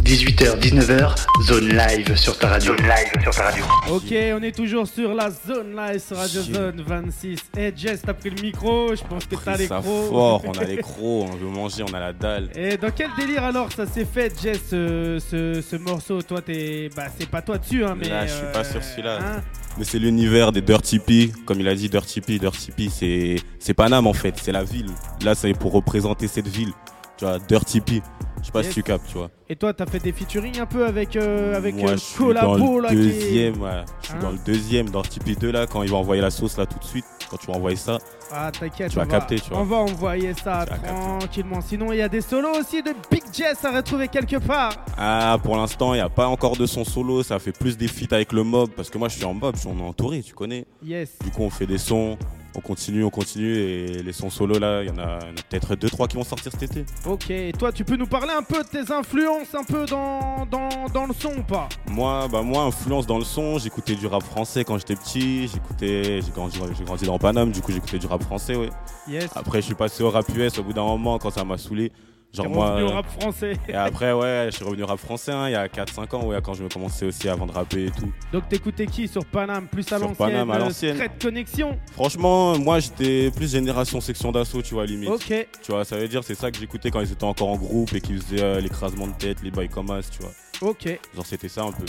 18h, 0.04 0.60
19h, 0.60 1.16
zone 1.48 1.70
live 1.70 2.16
sur 2.16 2.38
ta 2.38 2.50
radio. 2.50 2.76
Zone 2.78 2.86
live 2.86 3.24
sur 3.24 3.34
ta 3.34 3.44
radio. 3.46 3.66
Ok, 3.90 4.14
on 4.40 4.44
est 4.44 4.56
toujours 4.56 4.88
sur 4.88 5.16
la 5.16 5.32
zone 5.32 5.76
live 5.76 6.00
sur 6.00 6.18
Radio 6.18 6.42
Zone 6.44 6.84
26. 6.86 7.40
Et 7.58 7.74
Jess, 7.76 8.02
t'as 8.06 8.14
pris 8.14 8.30
le 8.30 8.40
micro, 8.40 8.96
je 8.96 9.04
pense 9.04 9.26
que 9.26 9.36
t'as 9.36 9.58
les 9.58 9.68
crocs. 9.68 9.84
fort, 9.84 10.44
on 10.46 10.52
a 10.54 10.64
les 10.68 10.78
crocs, 10.78 11.00
on 11.02 11.36
veut 11.36 11.48
manger, 11.50 11.84
on 11.90 11.94
a 11.96 12.00
la 12.00 12.14
dalle. 12.14 12.50
Et 12.56 12.78
dans 12.78 12.92
quel 12.96 13.10
délire 13.18 13.44
alors 13.46 13.72
ça 13.72 13.88
s'est 13.88 14.06
fait, 14.06 14.32
Jess, 14.40 14.60
ce, 14.70 15.18
ce, 15.20 15.62
ce 15.62 15.76
morceau? 15.76 16.22
Toi, 16.22 16.42
t'es. 16.42 16.90
Bah, 16.96 17.06
c'est 17.18 17.28
pas 17.30 17.42
toi 17.42 17.58
dessus, 17.58 17.84
hein, 17.84 17.96
mais. 18.00 18.08
Là, 18.10 18.28
je 18.28 18.32
suis 18.34 18.46
pas 18.54 18.64
sur 18.64 18.78
euh, 18.78 18.84
celui-là. 18.84 19.18
hein? 19.22 19.42
Mais 19.80 19.86
c'est 19.86 20.00
l'univers 20.00 20.52
des 20.52 20.62
Dirty 20.62 21.00
P, 21.00 21.32
comme 21.46 21.60
il 21.60 21.68
a 21.68 21.74
dit 21.74 21.90
Dirty 21.90 22.22
P, 22.22 22.38
Dirty 22.38 22.72
P, 22.72 22.90
c'est 22.94 23.36
c'est 23.60 23.74
Paname 23.74 24.06
en 24.06 24.14
fait, 24.14 24.36
c'est 24.42 24.52
la 24.52 24.64
ville. 24.64 24.92
Là, 25.24 25.34
c'est 25.34 25.52
pour 25.54 25.72
représenter 25.74 26.28
cette 26.28 26.48
ville. 26.48 26.72
Tu 27.18 27.26
vois, 27.26 27.40
Dirty 27.40 27.82
P. 27.82 28.02
Je 28.42 28.46
sais 28.48 28.52
pas 28.52 28.60
Yes. 28.60 28.68
si 28.70 28.74
tu 28.76 28.84
captes, 28.84 29.08
tu 29.08 29.18
vois. 29.18 29.30
Et 29.50 29.56
toi, 29.56 29.74
t'as 29.74 29.86
fait 29.86 30.00
des 30.00 30.12
featuring 30.12 30.60
un 30.60 30.66
peu 30.66 30.86
avec, 30.86 31.16
euh, 31.16 31.56
avec 31.58 31.76
Moi, 31.76 31.90
euh, 31.92 31.94
je 31.94 31.98
suis 32.00 32.24
dans 32.34 32.56
le 32.56 32.82
là, 32.82 32.90
qui 32.90 32.96
est- 32.96 32.98
deuxième, 32.98 33.62
ouais. 33.62 33.84
Je 34.02 34.06
suis 34.08 34.16
Hein 34.16 34.20
dans 34.22 34.32
le 34.32 34.38
deuxième, 34.46 34.90
dans 34.90 35.02
Tipeee 35.02 35.36
2 35.36 35.52
là, 35.52 35.66
quand 35.68 35.82
il 35.84 35.90
va 35.90 35.98
envoyer 35.98 36.22
la 36.22 36.30
sauce 36.32 36.58
là 36.58 36.66
tout 36.66 36.78
de 36.80 36.84
suite. 36.84 37.06
Quand 37.30 37.38
tu 37.38 37.48
vas 37.48 37.54
envoyer 37.54 37.76
ça, 37.78 37.98
Ah, 38.32 38.52
t'inquiète, 38.52 38.92
Tu 38.92 38.98
on 38.98 39.02
vas 39.02 39.08
va- 39.08 39.12
capter, 39.12 39.40
tu 39.40 39.50
vois. 39.50 39.60
On 39.60 39.64
va 39.64 39.78
envoyer 39.78 40.34
ça 40.36 40.66
Tu 40.72 40.80
tranquillement. 40.88 41.62
Sinon, 41.62 41.92
il 41.92 41.98
y 41.98 42.02
a 42.02 42.10
des 42.10 42.22
solos 42.22 42.60
aussi 42.60 42.82
de 42.84 42.92
Big 43.12 43.24
Jess 43.34 43.64
à 43.66 43.72
retrouver 43.76 44.08
quelque 44.10 44.38
part. 44.38 44.74
ah, 44.98 45.38
pour 45.44 45.58
l'instant, 45.58 45.94
il 45.94 45.98
n'y 45.98 46.02
a 46.04 46.10
pas 46.10 46.28
encore 46.28 46.56
de 46.56 46.66
son 46.68 46.84
solo. 46.86 47.24
Ça 47.24 47.40
fait 47.40 47.52
plus 47.52 47.78
des 47.78 47.88
feats 47.88 48.14
avec 48.16 48.32
le 48.32 48.44
mob. 48.44 48.70
Parce 48.76 48.90
que 48.92 48.98
moi, 49.00 49.10
je 49.10 49.16
suis 49.16 49.26
en 49.26 49.34
mob, 49.34 49.56
je 49.56 49.62
suis 49.62 49.70
en 49.70 49.80
entouré, 49.80 50.22
tu 50.22 50.34
connais. 50.36 50.66
Yes. 50.84 51.18
Du 51.24 51.32
coup, 51.32 51.42
on 51.44 51.50
fait 51.50 51.66
des 51.68 51.78
sons, 51.80 52.18
on 52.56 52.62
continue, 52.62 53.04
on 53.04 53.10
continue. 53.10 53.56
Et 53.58 54.04
les 54.04 54.14
sons 54.14 54.30
solo 54.30 54.58
là, 54.60 54.84
il 54.84 54.90
y 54.90 54.92
en 54.92 54.98
a, 54.98 55.20
peut-être 55.50 55.76
2-3 55.76 56.08
qui 56.08 56.18
vont 56.18 56.24
sortir 56.24 56.52
cet 56.52 56.64
été. 56.64 56.86
Ok, 57.06 57.30
et 57.30 57.52
toi, 57.58 57.72
tu 57.72 57.84
peux 57.84 57.96
nous 57.96 58.08
parler 58.08 58.32
un 58.32 58.44
peu 58.44 58.64
de 58.64 58.68
tes 58.68 58.92
influences 58.92 59.54
un 59.54 59.64
peu 59.64 59.86
dans, 59.86 60.46
dans, 60.50 60.70
dans 60.94 61.06
le 61.06 61.14
son 61.14 61.34
ou 61.38 61.44
pas? 61.44 61.70
Moi, 61.90 62.28
bah 62.32 62.42
moi, 62.42 62.64
influence 62.64 63.06
dans 63.06 63.18
le 63.18 63.24
son, 63.24 63.60
j'écoutais 63.60 63.96
du 63.96 64.08
rap 64.08 64.24
français 64.24 64.64
quand 64.64 64.78
j'étais 64.78 64.96
petit, 64.96 65.48
j'écoutais, 65.48 66.22
j'ai 66.22 66.32
grandi, 66.32 66.60
j'ai 66.78 66.84
grandi 66.84 67.06
dans 67.06 67.20
Paname, 67.20 67.52
du 67.52 67.62
coup 67.62 67.72
j'écoutais 67.72 68.00
du 68.00 68.08
rap 68.08 68.24
français, 68.24 68.56
ouais. 68.56 68.70
Yes. 69.08 69.30
Après, 69.36 69.62
je 69.62 69.68
suis 69.68 69.76
passé 69.76 70.04
au 70.04 70.10
rap 70.10 70.26
US 70.36 70.58
au 70.58 70.64
bout 70.64 70.74
d'un 70.74 70.84
moment 70.84 71.20
quand 71.20 71.32
ça 71.32 71.44
m'a 71.44 71.58
saoulé. 71.58 71.92
Genre 72.36 72.50
moi. 72.50 72.72
revenu 72.76 72.90
au 72.90 72.92
rap 72.94 73.06
français. 73.10 73.54
Et 73.68 73.74
après, 73.74 74.12
ouais, 74.14 74.48
je 74.52 74.56
suis 74.56 74.66
revenu 74.66 74.84
au 74.84 74.88
rap 74.88 75.00
français 75.00 75.32
hein, 75.32 75.48
il 75.48 75.54
y 75.54 75.56
a 75.56 75.68
4-5 75.68 76.16
ans, 76.16 76.26
ouais, 76.26 76.38
quand 76.44 76.54
je 76.54 76.64
me 76.64 76.70
commençais 76.70 77.06
aussi 77.06 77.28
avant 77.30 77.46
de 77.46 77.52
rapper 77.52 77.86
et 77.86 77.92
tout. 77.92 78.12
Donc, 78.32 78.48
t'écoutais 78.50 78.86
qui 78.88 79.08
sur 79.08 79.26
Paname 79.26 79.68
Plus 79.68 79.92
à 79.92 79.98
Sur 79.98 80.10
l'ancienne 80.46 81.02
euh, 81.02 81.08
Connexion 81.22 81.80
Franchement, 81.94 82.58
moi 82.60 82.80
j'étais 82.80 83.32
plus 83.32 83.52
génération 83.52 84.02
section 84.02 84.32
d'assaut, 84.32 84.62
tu 84.62 84.74
vois, 84.74 84.86
limite. 84.86 85.10
Ok. 85.10 85.48
Tu 85.64 85.72
vois, 85.72 85.86
ça 85.86 85.98
veut 85.98 86.08
dire, 86.08 86.24
c'est 86.24 86.36
ça 86.36 86.52
que 86.52 86.58
j'écoutais 86.58 86.92
quand 86.92 87.02
ils 87.02 87.12
étaient 87.12 87.24
encore 87.24 87.50
en 87.50 87.58
groupe 87.58 87.94
et 87.94 88.02
qu'ils 88.02 88.22
faisaient 88.22 88.44
euh, 88.44 88.60
l'écrasement 88.60 89.08
de 89.08 89.14
tête, 89.14 89.42
les 89.44 89.52
bails 89.52 89.70
comme 89.70 89.90
as, 89.92 90.10
tu 90.10 90.20
vois. 90.20 90.70
Ok. 90.70 90.88
Genre, 91.16 91.26
c'était 91.26 91.50
ça 91.50 91.64
un 91.64 91.72
peu. 91.72 91.86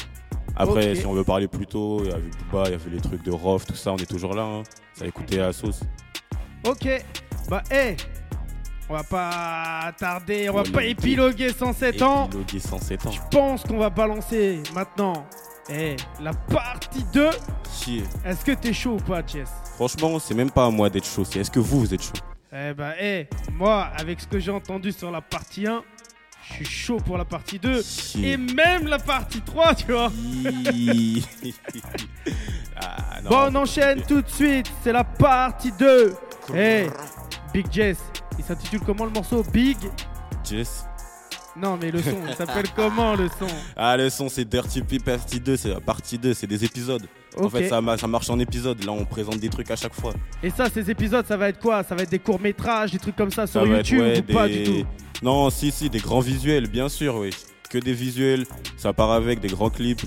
Après, 0.59 0.95
si 0.95 1.05
on 1.07 1.13
veut 1.13 1.25
parler 1.25 1.49
plus 1.49 1.67
tôt, 1.67 2.01
il 2.03 2.11
y 2.11 2.13
avait 2.13 2.31
Booba, 2.51 2.65
il 2.67 2.71
y 2.73 2.75
avait 2.75 2.91
les 2.91 3.01
trucs 3.01 3.23
de 3.23 3.31
Rof, 3.31 3.67
tout 3.67 3.75
ça, 3.75 3.93
on 3.93 3.97
est 3.97 4.07
toujours 4.11 4.35
là. 4.35 4.43
hein. 4.43 4.63
Ça 4.95 5.05
a 5.05 5.09
écouté 5.09 5.39
à 5.39 5.47
la 5.49 5.53
sauce. 5.53 5.81
Ok, 6.67 6.89
bah 7.51 7.63
hé, 7.71 7.97
on 8.89 8.95
va 8.95 9.03
pas 9.03 9.93
tarder, 9.99 10.49
on 10.49 10.55
va 10.55 10.63
pas 10.63 10.85
épiloguer 10.85 11.53
107 11.53 12.03
ans. 12.03 12.27
Épilogué 12.27 12.59
107 12.59 13.07
ans. 13.07 13.11
Je 13.11 13.21
pense 13.31 13.63
qu'on 13.65 13.79
va 13.79 13.91
balancer 13.91 14.63
maintenant 14.75 15.27
eh, 15.71 15.97
la 16.21 16.33
partie 16.33 17.05
2. 17.13 17.31
Chier. 17.73 18.05
Est-ce 18.25 18.45
que 18.45 18.53
t'es 18.53 18.73
chaud 18.73 18.95
ou 18.95 19.03
pas, 19.03 19.23
Chess 19.27 19.51
Franchement, 19.75 20.19
c'est 20.19 20.35
même 20.35 20.51
pas 20.51 20.67
à 20.67 20.71
moi 20.71 20.89
d'être 20.89 21.07
chaud, 21.07 21.25
c'est 21.25 21.41
est-ce 21.41 21.51
que 21.51 21.59
vous, 21.59 21.81
vous 21.81 21.95
êtes 21.95 22.03
chaud? 22.03 22.13
Eh 22.53 22.73
bah, 22.73 22.93
eh, 23.01 23.29
moi, 23.53 23.91
avec 23.97 24.21
ce 24.21 24.27
que 24.27 24.39
j'ai 24.39 24.53
entendu 24.53 24.93
sur 24.93 25.11
la 25.11 25.21
partie 25.21 25.67
1, 25.67 25.83
je 26.49 26.55
suis 26.55 26.65
chaud 26.65 26.99
pour 26.99 27.19
la 27.19 27.25
partie 27.25 27.59
2. 27.59 27.83
Chier. 27.83 28.33
Et 28.33 28.37
même 28.37 28.87
la 28.87 28.99
partie 28.99 29.41
3, 29.41 29.75
tu 29.75 29.93
vois. 29.93 30.11
Ah, 32.79 33.23
non, 33.23 33.31
bon, 33.31 33.37
on 33.51 33.55
enchaîne 33.63 34.03
tout 34.03 34.21
de 34.21 34.29
suite. 34.29 34.71
C'est 34.85 34.93
la 34.93 35.03
partie 35.03 35.73
2. 35.73 36.15
Eh, 36.55 36.89
Big 37.55 37.67
Jess, 37.73 37.97
il 38.39 38.45
s'intitule 38.45 38.81
comment 38.81 39.05
le 39.05 39.11
morceau 39.11 39.43
Big 39.53 39.77
Jess. 40.49 40.85
Non, 41.59 41.79
mais 41.81 41.91
le 41.91 42.03
son, 42.03 42.19
il 42.29 42.35
s'appelle 42.35 42.67
comment 42.77 43.15
le 43.15 43.29
son 43.29 43.47
Ah, 43.77 43.97
le 43.97 44.11
son, 44.11 44.29
c'est 44.29 44.45
Dirty 44.45 44.83
P 44.83 44.99
partie 44.99 45.41
2, 45.41 45.57
c'est 45.57 45.71
la 45.71 45.81
partie 45.81 46.19
2, 46.19 46.35
c'est 46.35 46.47
des 46.47 46.63
épisodes. 46.65 47.07
En 47.41 47.49
fait, 47.49 47.69
ça, 47.69 47.81
ma- 47.81 47.97
ça 47.97 48.07
marche 48.07 48.29
en 48.29 48.39
épisode. 48.39 48.85
Là, 48.85 48.93
on 48.93 49.05
présente 49.07 49.39
des 49.39 49.49
trucs 49.49 49.71
à 49.71 49.77
chaque 49.77 49.95
fois. 49.95 50.13
Et 50.43 50.51
ça, 50.51 50.69
ces 50.69 50.91
épisodes, 50.91 51.25
ça 51.27 51.37
va 51.39 51.49
être 51.49 51.59
quoi? 51.59 51.83
Ça 51.83 51.95
va 51.95 52.03
être 52.03 52.11
des 52.11 52.19
courts-métrages, 52.19 52.93
des 52.93 52.99
trucs 52.99 53.17
comme 53.17 53.31
ça 53.31 53.47
sur 53.47 53.63
Ça 53.63 53.67
être, 53.67 53.89
YouTube 53.89 54.01
ouais, 54.01 54.19
ou 54.19 54.33
pas 54.35 54.49
du 54.49 54.55
des- 54.55 54.65
tout? 54.65 54.87
Non, 55.23 55.49
si, 55.49 55.71
si, 55.71 55.89
des 55.89 55.99
grands 55.99 56.21
visuels, 56.21 56.69
bien 56.69 56.91
sûr, 56.91 57.15
oui. 57.17 57.31
Que 57.69 57.79
des 57.79 57.93
visuels, 57.93 58.45
ça 58.77 58.93
part 58.93 59.11
avec 59.13 59.41
des 59.41 59.49
grands 59.49 59.71
clips. 59.71 60.03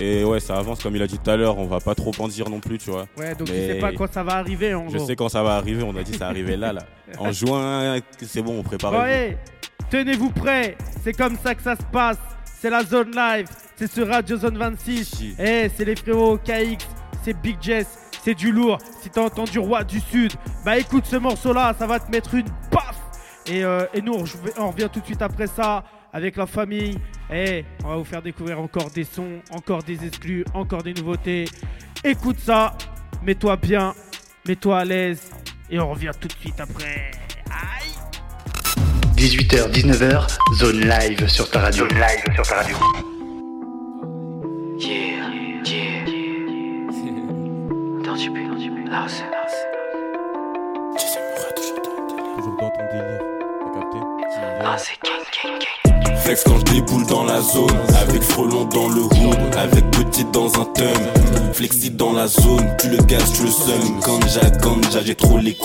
Et 0.00 0.24
ouais, 0.24 0.40
ça 0.40 0.56
avance 0.56 0.82
comme 0.82 0.96
il 0.96 1.02
a 1.02 1.06
dit 1.06 1.18
tout 1.18 1.30
à 1.30 1.36
l'heure, 1.36 1.56
on 1.58 1.66
va 1.66 1.78
pas 1.78 1.94
trop 1.94 2.10
en 2.18 2.26
dire 2.26 2.50
non 2.50 2.58
plus, 2.58 2.78
tu 2.78 2.90
vois. 2.90 3.06
Ouais, 3.16 3.34
donc 3.36 3.48
Mais 3.50 3.66
il 3.66 3.72
sait 3.74 3.78
pas 3.78 3.92
quand 3.92 4.12
ça 4.12 4.24
va 4.24 4.32
arriver 4.34 4.74
en 4.74 4.88
Je 4.88 4.96
gros. 4.96 5.06
sais 5.06 5.14
quand 5.14 5.28
ça 5.28 5.42
va 5.44 5.54
arriver, 5.54 5.84
on 5.84 5.96
a 5.96 6.02
dit 6.02 6.14
ça 6.14 6.26
arrivait 6.28 6.56
là, 6.56 6.72
là. 6.72 6.82
En 7.18 7.30
juin, 7.30 7.98
c'est 8.20 8.42
bon, 8.42 8.58
on 8.58 8.62
prépare. 8.64 9.06
Hey, 9.06 9.36
tenez-vous 9.90 10.30
prêts, 10.30 10.76
c'est 11.04 11.12
comme 11.12 11.36
ça 11.42 11.54
que 11.54 11.62
ça 11.62 11.76
se 11.76 11.82
passe. 11.92 12.18
C'est 12.60 12.70
la 12.70 12.82
zone 12.82 13.12
live, 13.14 13.46
c'est 13.76 13.90
sur 13.92 14.08
Radio 14.08 14.36
Zone 14.36 14.58
26. 14.58 15.36
Eh, 15.38 15.70
c'est 15.76 15.84
les 15.84 15.94
frérots 15.94 16.38
KX, 16.38 16.84
c'est 17.22 17.40
Big 17.40 17.58
Jess, 17.60 17.86
c'est 18.24 18.34
du 18.34 18.50
lourd. 18.50 18.78
Si 19.00 19.10
t'as 19.10 19.22
entendu 19.22 19.58
Roi 19.60 19.84
du 19.84 20.00
Sud, 20.00 20.32
bah 20.64 20.76
écoute 20.78 21.04
ce 21.06 21.16
morceau-là, 21.16 21.74
ça 21.78 21.86
va 21.86 22.00
te 22.00 22.10
mettre 22.10 22.34
une 22.34 22.48
paf. 22.70 22.96
Et, 23.46 23.62
euh, 23.62 23.84
et 23.92 24.00
nous, 24.00 24.14
on 24.58 24.70
revient 24.70 24.88
tout 24.92 25.00
de 25.00 25.04
suite 25.04 25.20
après 25.22 25.46
ça 25.46 25.84
avec 26.14 26.36
la 26.36 26.46
famille. 26.46 26.96
Eh, 27.30 27.64
on 27.84 27.88
va 27.88 27.96
vous 27.96 28.04
faire 28.04 28.22
découvrir 28.22 28.60
encore 28.60 28.90
des 28.90 29.04
sons, 29.04 29.40
encore 29.50 29.82
des 29.82 30.06
exclus, 30.06 30.44
encore 30.54 30.82
des 30.82 30.94
nouveautés. 30.94 31.46
Écoute 32.02 32.38
ça, 32.38 32.78
mets-toi 33.22 33.56
bien, 33.56 33.92
mets-toi 34.46 34.78
à 34.78 34.84
l'aise. 34.84 35.30
Et 35.68 35.78
on 35.78 35.90
revient 35.90 36.12
tout 36.18 36.28
de 36.28 36.34
suite 36.34 36.60
après. 36.60 37.10
18h, 39.16 39.70
19h, 39.72 40.26
zone 40.54 40.80
live 40.80 41.26
sur 41.28 41.50
ta 41.50 41.60
radio. 41.60 41.88
Zone 41.88 41.98
live 41.98 42.34
sur 42.34 42.46
ta 42.46 42.56
radio. 42.56 42.76
Yeah, 44.78 45.30
Dirty 48.02 48.30
P. 48.30 48.40
Là, 48.90 49.06
c'est 49.08 49.22
là, 49.24 49.46
Toujours 52.36 52.56
dans 52.60 52.70
ton 52.70 52.84
délire, 52.92 53.20
t'as 53.60 53.80
capté? 53.80 53.98
Là, 54.62 54.76
c'est 54.76 54.98
gang, 55.02 55.24
gang, 55.42 55.58
gang. 55.58 55.83
Flex 56.22 56.44
quand 56.44 56.58
je 56.58 56.72
déboule 56.72 57.06
dans 57.06 57.24
la 57.24 57.40
zone. 57.40 57.78
Avec 58.00 58.22
frelon 58.22 58.64
dans 58.64 58.88
le 58.88 59.02
hood 59.02 59.38
Avec 59.58 59.90
petite 59.90 60.30
dans 60.30 60.48
un 60.60 60.64
thème 60.74 61.52
Flexi 61.52 61.90
dans 61.90 62.12
la 62.12 62.26
zone 62.26 62.66
Tu 62.78 62.88
le 62.88 62.98
gaz, 62.98 63.32
tu 63.32 63.44
le 63.44 63.50
seum. 63.50 64.00
Ganja, 64.00 64.50
ganja, 64.62 65.00
j'ai 65.04 65.14
trop 65.14 65.38
les 65.38 65.56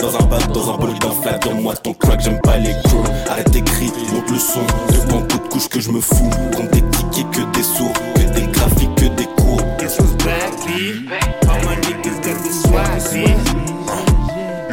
Dans 0.00 0.16
un 0.16 0.24
bac, 0.24 0.50
dans 0.52 0.72
un 0.72 0.76
bolide, 0.76 1.04
un 1.04 1.22
flat 1.22 1.38
Donne-moi 1.38 1.74
ton 1.76 1.94
crack, 1.94 2.20
j'aime 2.20 2.40
pas 2.40 2.56
les 2.58 2.74
crocs 2.84 3.06
Arrête 3.28 3.50
tes 3.50 3.62
cris, 3.62 3.92
monte 4.12 4.30
le 4.30 4.38
son. 4.38 4.60
De 4.60 5.08
prends 5.08 5.20
coup 5.20 5.38
de 5.38 5.48
couche 5.48 5.68
que 5.68 5.80
je 5.80 5.90
me 5.90 6.00
fous. 6.00 6.30
Compte 6.56 6.70
des 6.70 6.82
tickets 6.82 7.30
que 7.30 7.56
des 7.56 7.62
sourds 7.62 7.92
Que 8.14 8.22
des 8.34 8.46
graphiques, 8.52 8.94
que 8.96 9.06
des 9.06 9.26
cours 9.36 9.38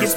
Back, 0.05 0.13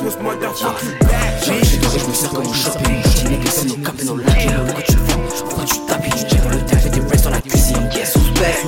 J'ai 1.46 1.64
j'ai 1.64 1.79
doré, 1.79 1.98
je 1.98 2.07
me 2.07 2.12
sers 2.12 2.29
comme 2.29 2.46
au 2.46 2.53
shopping. 2.53 3.01
J'ai 3.16 3.29
négligé 3.31 3.64
nos 3.68 3.77
capés 3.77 4.05
dans 4.05 4.16
le 4.16 4.22
lac. 4.22 4.46
Pourquoi 4.66 4.83
tu 4.83 4.96
vends 4.96 5.44
Pourquoi 5.46 5.64
tu 5.64 5.74
tapes 5.87 6.03
Tu 6.03 6.24
check 6.29 6.42
dans 6.42 6.51
le 6.51 6.59
taf 6.59 6.85
et 6.85 6.90
des 6.90 7.01
restes 7.01 7.24
dans 7.24 7.31
la 7.31 7.40
cuisine. 7.40 7.88
Guess 7.90 8.12
suspect. 8.12 8.59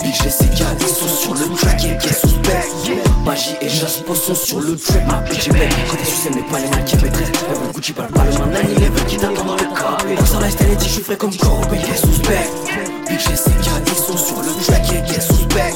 Big 0.00 0.14
GCK, 0.14 0.64
ils 0.80 0.86
sont 0.86 1.08
sur 1.08 1.34
le 1.34 1.56
track. 1.56 1.84
Et 1.84 1.96
guess 1.96 2.20
suspect. 2.20 3.02
Magie 3.26 3.56
et 3.60 3.68
Jaspo 3.68 4.14
sont 4.14 4.34
sur 4.36 4.60
le 4.60 4.76
track. 4.76 5.04
Ma 5.08 5.14
bitch 5.28 5.48
est 5.48 5.52
belle. 5.52 5.68
Côté 5.90 6.04
succès, 6.04 6.30
mais 6.32 6.42
pas 6.42 6.60
les 6.60 6.70
mains 6.70 6.84
qui 6.84 6.96
maîtrisent. 6.98 7.26
Même 7.26 7.66
le 7.66 7.72
Gucci 7.72 7.92
parle 7.92 8.10
pas 8.12 8.24
le 8.24 8.32
man. 8.38 8.50
9-11 8.52 9.04
qui 9.06 9.16
t'attend 9.16 9.44
dans 9.44 9.56
le 9.56 9.64
cap. 9.74 10.06
Box 10.16 10.34
en 10.36 10.38
lifestyle, 10.38 10.78
je 10.80 10.88
suis 10.88 11.02
frais 11.02 11.16
comme 11.16 11.36
Corbe. 11.36 11.72
Guess 11.72 12.02
suspect. 12.02 12.99
Big 13.10 13.18
GCK, 13.18 13.70
ils 13.86 13.94
sont 13.94 14.16
sur 14.16 14.40
le 14.40 14.52
track. 14.64 14.92
Et 14.92 15.02
guess 15.02 15.26
suspect. 15.26 15.74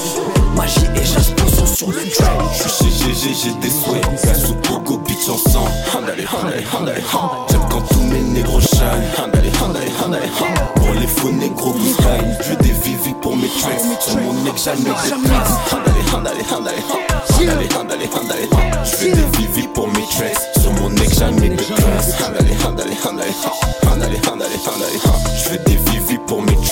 Magie 0.54 0.86
et 0.94 1.04
sont 1.04 1.66
sur 1.66 1.90
le 1.90 2.08
track. 2.08 2.30
Je 2.62 2.68
suis 2.68 2.92
chez 2.92 3.12
GG, 3.12 3.34
j'ai 3.34 3.54
des 3.60 3.70
souhaits. 3.70 4.02
Gas 4.24 4.48
ou 4.50 4.54
Pogo, 4.54 4.98
bitch 4.98 5.28
ensemble. 5.28 5.68
Handale, 5.92 6.24
handale, 6.32 6.64
handale, 6.72 7.02
han. 7.12 7.30
J'aime 7.50 7.60
quand 7.68 7.80
tous 7.90 8.02
mes 8.02 8.20
négros 8.20 8.60
shine. 8.60 9.02
Handale, 9.18 9.50
handale, 9.60 9.82
handale, 10.04 10.22
han. 10.38 10.74
Pour 10.76 10.94
les 10.94 11.08
faux 11.08 11.32
négros, 11.32 11.72
vous. 11.72 11.96
Je 12.40 12.54
des 12.54 12.72
vivi 12.72 13.12
pour 13.20 13.36
mes 13.36 13.48
tracks. 13.48 13.80
Sur 14.00 14.20
mon 14.20 14.32
neck, 14.44 14.56
jamais 14.56 14.78
de 14.78 15.26
place. 15.26 15.50
Handale, 15.72 15.94
handale, 16.14 16.36
handale, 16.52 16.74
han. 16.88 17.02
Handale, 17.34 17.68
handale, 17.76 18.08
handale, 18.14 18.48
han. 18.52 18.84
Je 18.84 18.96
veux 18.96 19.12
des 19.12 19.38
vivi 19.38 19.66
pour 19.74 19.88
mes 19.88 20.06
tracks. 20.14 20.62
Sur 20.62 20.72
mon 20.74 20.88
neck, 20.90 21.12
jamais 21.12 21.48
de 21.48 21.56
classe. 21.56 22.14
Handale, 22.22 22.54
handale, 22.64 22.94
handale, 23.04 23.34
han. 23.42 23.90
Handale, 23.90 24.18
handale, 24.30 24.56
handale, 24.66 24.98
han. 25.04 25.18
Je 25.36 25.56
des 25.56 25.73
mes 25.73 25.73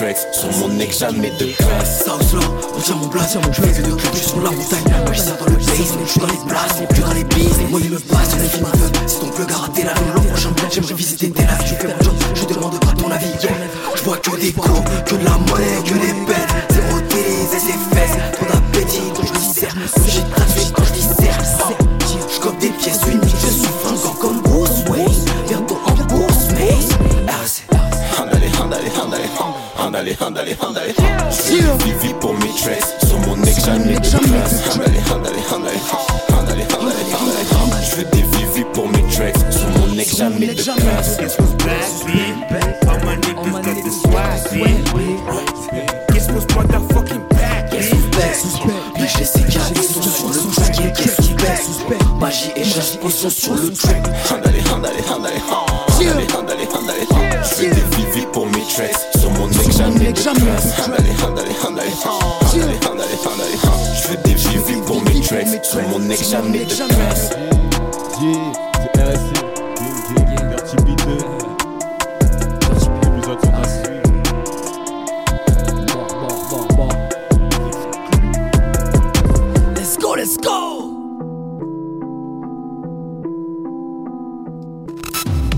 tracks. 0.03 0.27
Sur 0.33 0.51
mon 0.59 0.69
neck, 0.75 0.93
jamais 0.93 1.31
de 1.38 1.47
classe. 1.57 2.05
South 2.05 2.37
on 2.77 2.81
tient 2.81 2.95
mon 2.97 3.07
blason, 3.07 3.41
je 3.53 3.62
fais 3.62 3.83
que 3.83 3.87
de 3.87 3.95
clubs 3.95 4.15
sur 4.15 4.43
la 4.43 4.51
montagne. 4.51 5.12
Je 5.12 5.19
sers 5.19 5.37
dans 5.37 5.47
le 5.47 5.57
basement, 5.57 6.01
je 6.05 6.11
suis 6.11 6.21
dans 6.21 6.27
les 6.27 6.49
places, 6.49 6.81
mais 6.81 6.87
plus 6.87 7.03
dans 7.03 7.12
les 7.12 7.25
bises. 7.25 7.59
Mon 7.71 7.79
il 7.79 7.91
me 7.91 7.99
passe, 7.99 8.31
on 8.35 8.43
est 8.43 8.49
films 8.49 8.67
de 8.73 9.09
Si 9.09 9.21
ton 9.21 9.29
plug 9.29 9.51
a 9.51 9.57
raté 9.57 9.83
la 9.85 9.95
l'an 10.15 10.23
prochain, 10.23 10.51
j'aimerais 10.71 10.95
visiter 10.95 11.31
tes 11.31 11.43
laves. 11.43 11.65
Tu 11.67 11.75
fais 11.75 11.88
mon 11.88 12.03
job, 12.03 12.15
je 12.35 12.55
demande 12.55 12.81
pas 12.81 12.93
ton 12.93 13.11
avis. 13.11 13.27
Je 13.95 14.03
vois 14.03 14.17
que 14.19 14.41
des 14.41 14.53
coups, 14.53 14.81
que 15.07 15.15
de 15.15 15.25
la 15.25 15.31
monnaie, 15.31 15.83
que 15.85 15.95
des 15.95 16.12
bêtes. 16.27 16.52
Handale, 30.22 30.56
handale, 30.61 30.94
vivi 31.85 32.14
pour 32.20 32.35
mes 32.35 32.48
tracks. 32.62 33.06
Sur 33.06 33.18
mon 33.20 33.37
neck, 33.37 33.54
jamais 33.64 33.94
de 33.94 34.00
classe. 34.00 34.62
Handale, 34.70 34.94
handale, 35.11 35.35
handale, 35.50 35.72
han. 35.90 36.38
handale, 36.38 36.66
handale, 36.78 37.04
handale, 37.12 37.46
han. 37.50 37.82
Je 37.82 37.96
veux 37.96 38.04
des 38.04 38.22
vivi 38.37 38.64
pour 38.72 38.88
mes 38.88 39.02
tracks. 39.11 39.37
Sur 39.50 39.68
mon 39.80 39.94
neck, 39.94 40.08
jamais 40.14 40.46
de 40.46 40.62
classe. 40.62 41.16
Guess 41.18 41.38
what's 41.38 41.54
back? 41.64 41.82
All 42.87 42.98
my 43.04 43.16
niggas 43.16 43.62
got 43.62 43.85
the 43.85 43.90
swag? 43.90 44.40
Guess 46.12 46.30
what's 46.30 46.46
motherfucking 46.54 47.28
back, 47.30 47.70
B? 47.70 47.82
Suspect, 47.82 48.62
Big 48.96 49.08
GCK, 49.08 49.58
ils 49.74 49.82
sont 49.82 50.02
sur 50.02 50.28
le 50.28 50.54
track. 50.54 50.94
Guess 50.96 51.66
suspect. 51.66 51.98
Magie 52.20 52.52
et 52.54 52.64
sont 52.64 53.30
sur 53.30 53.54
le 53.54 53.72
track. 53.72 54.02
Handale, 54.30 54.54
handale, 54.72 54.92
handale, 55.11 55.32
han. 55.50 55.66
handale, 55.98 56.26
handale, 56.32 56.66
handale, 56.74 57.06
han. 57.11 57.42
Je 57.42 57.64
veux 57.64 57.70
des 57.70 57.96
vivi 57.96 58.26
pour 58.32 58.46
mes 58.46 58.64
handale, 63.25 63.57
han. 63.62 63.79
Je 63.94 64.09
veux 64.09 64.16
des 64.25 64.35
vivi 64.35 64.81
pour 64.87 65.03
mes 65.03 65.20
tracks. 65.20 65.46
Mon 65.90 65.98
neck, 66.01 66.22
jamais 66.22 66.64
de 66.64 66.75
classe. 66.75 67.31
Yeah, 68.20 68.53
c'est 68.75 69.01
RSC, 69.01 69.33
gang, 69.77 70.25
gang, 70.37 70.48
Dirty 70.51 70.77
P 70.77 70.88
2. 71.07 71.12
L'épisode 73.05 73.40
sont 73.40 73.55
à 73.55 73.64
suivre. 73.68 74.03
Let's 79.77 79.96
go, 79.98 80.14
let's 80.14 80.37
go! 80.37 80.59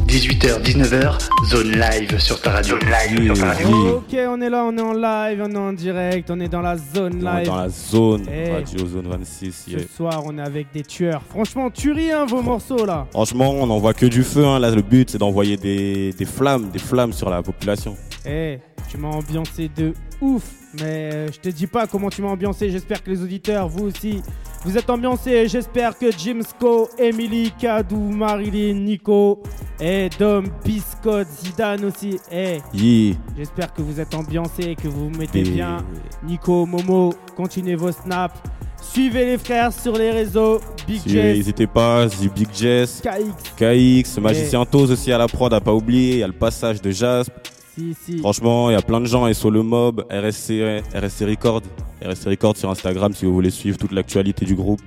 18h, 0.07 0.62
19h, 0.62 1.19
zone 1.51 1.73
live 1.73 2.19
sur 2.19 2.40
ta 2.40 2.53
radio. 2.53 2.79
Zone 3.09 3.17
live 3.25 3.35
sur 3.35 3.45
ta 3.45 3.53
radio. 3.53 3.97
Ok, 3.97 4.17
on 4.29 4.40
est 4.40 4.51
là, 4.51 4.64
on 4.64 4.77
est 4.77 4.81
en 4.81 4.93
live, 4.93 5.43
on 5.45 5.51
est 5.51 5.57
en 5.57 5.73
direct, 5.73 6.31
on 6.31 6.40
est 6.40 6.49
dans 6.49 6.61
la 6.61 6.77
zone 6.77 7.14
On 7.23 7.27
est 7.27 7.38
live. 7.38 7.47
dans 7.47 7.57
la 7.57 7.69
zone, 7.69 8.23
Eh. 8.33 8.53
Radio 8.53 8.87
Zone 8.87 9.09
26. 9.09 9.64
yeah. 9.69 9.79
Ce 9.81 9.88
soir, 9.88 10.23
on 10.25 10.38
est 10.38 10.43
avec 10.43 10.69
des 10.73 10.83
tueurs. 10.83 11.23
Franchement, 11.29 11.71
tuerie, 11.71 12.11
hein, 12.12 12.25
vos 12.27 12.43
morceaux 12.43 12.85
là. 12.87 13.07
Franchement, 13.11 13.51
on 13.51 13.67
n'envoie 13.67 13.95
que 13.95 14.07
du 14.07 14.23
feu. 14.23 14.45
Hein. 14.45 14.59
Là, 14.59 14.71
le 14.71 14.83
but, 14.83 15.11
c'est 15.11 15.19
d'envoyer 15.19 15.57
des, 15.57 16.12
des 16.12 16.25
flammes, 16.25 16.71
des 16.71 16.79
flammes 16.79 17.12
sur 17.12 17.31
la 17.31 17.43
population. 17.43 17.97
Eh, 18.27 18.59
tu 18.88 18.97
m'as 18.99 19.09
ambiancé 19.09 19.71
de 19.75 19.93
ouf, 20.21 20.43
mais 20.75 21.11
euh, 21.12 21.27
je 21.33 21.38
te 21.40 21.49
dis 21.51 21.67
pas 21.67 21.87
comment 21.87 22.09
tu 22.11 22.23
m'as 22.23 22.29
ambiancé. 22.29 22.71
J'espère 22.71 23.03
que 23.03 23.11
les 23.11 23.23
auditeurs, 23.23 23.69
vous 23.69 23.85
aussi, 23.87 24.23
vous 24.64 24.77
êtes 24.79 24.88
ambiancés. 24.90 25.48
J'espère 25.48 25.96
que 25.98 26.11
Jimsco, 26.11 26.88
Emily, 26.98 27.53
Kadou, 27.59 27.96
Marilyn, 27.98 28.74
Nico, 28.81 29.42
et 29.81 30.09
Dom, 30.18 30.44
Biscotte, 30.64 31.29
Zidane 31.42 31.85
aussi. 31.87 32.18
Eh, 32.31 32.59
Yeah. 32.72 33.16
j'espère 33.37 33.72
que 33.72 33.83
vous 33.83 34.00
êtes 34.00 34.14
ambiancés 34.14 34.62
et 34.70 34.74
que 34.77 34.88
vous 34.88 35.11
vous 35.11 35.18
mettez 35.18 35.40
Et- 35.40 35.42
bien. 35.42 35.79
Nico, 36.27 36.64
Momo, 36.66 37.12
continuez 37.37 37.74
vos 37.74 37.92
snaps. 37.92 38.37
Suivez 38.81 39.24
les 39.24 39.38
frères 39.38 39.72
sur 39.72 39.96
les 39.96 40.11
réseaux. 40.11 40.61
Big 40.87 41.00
Si, 41.00 41.09
Jess, 41.09 41.37
N'hésitez 41.37 41.66
pas, 41.66 42.07
The 42.07 42.33
Big 42.35 42.48
Jess, 42.55 43.00
KX. 43.03 43.55
KX, 43.57 44.20
Magicien 44.20 44.64
Toz 44.66 44.90
aussi 44.92 45.11
à 45.11 45.16
la 45.18 45.27
prod, 45.27 45.53
à 45.55 45.61
pas 45.61 45.72
oublier. 45.72 46.12
Il 46.12 46.18
y 46.18 46.22
a 46.22 46.27
le 46.27 46.35
passage 46.35 46.81
de 46.83 46.90
Jasp. 46.90 47.33
Si, 47.75 47.95
si. 47.95 48.19
Franchement, 48.19 48.71
il 48.71 48.75
y 48.75 48.77
a 48.77 48.83
plein 48.83 49.01
de 49.01 49.07
gens. 49.07 49.27
Et 49.27 49.35
sur 49.35 49.51
le 49.51 49.63
mob, 49.63 50.05
RSC, 50.11 50.83
RSC 50.95 51.25
Record. 51.25 51.63
RSC 52.05 52.27
Record 52.29 52.57
sur 52.57 52.71
Instagram 52.71 53.13
si 53.13 53.25
vous 53.25 53.35
voulez 53.35 53.51
suivre 53.51 53.77
toute 53.79 53.93
l'actualité 53.93 54.45
du 54.45 54.55
groupe. 54.55 54.81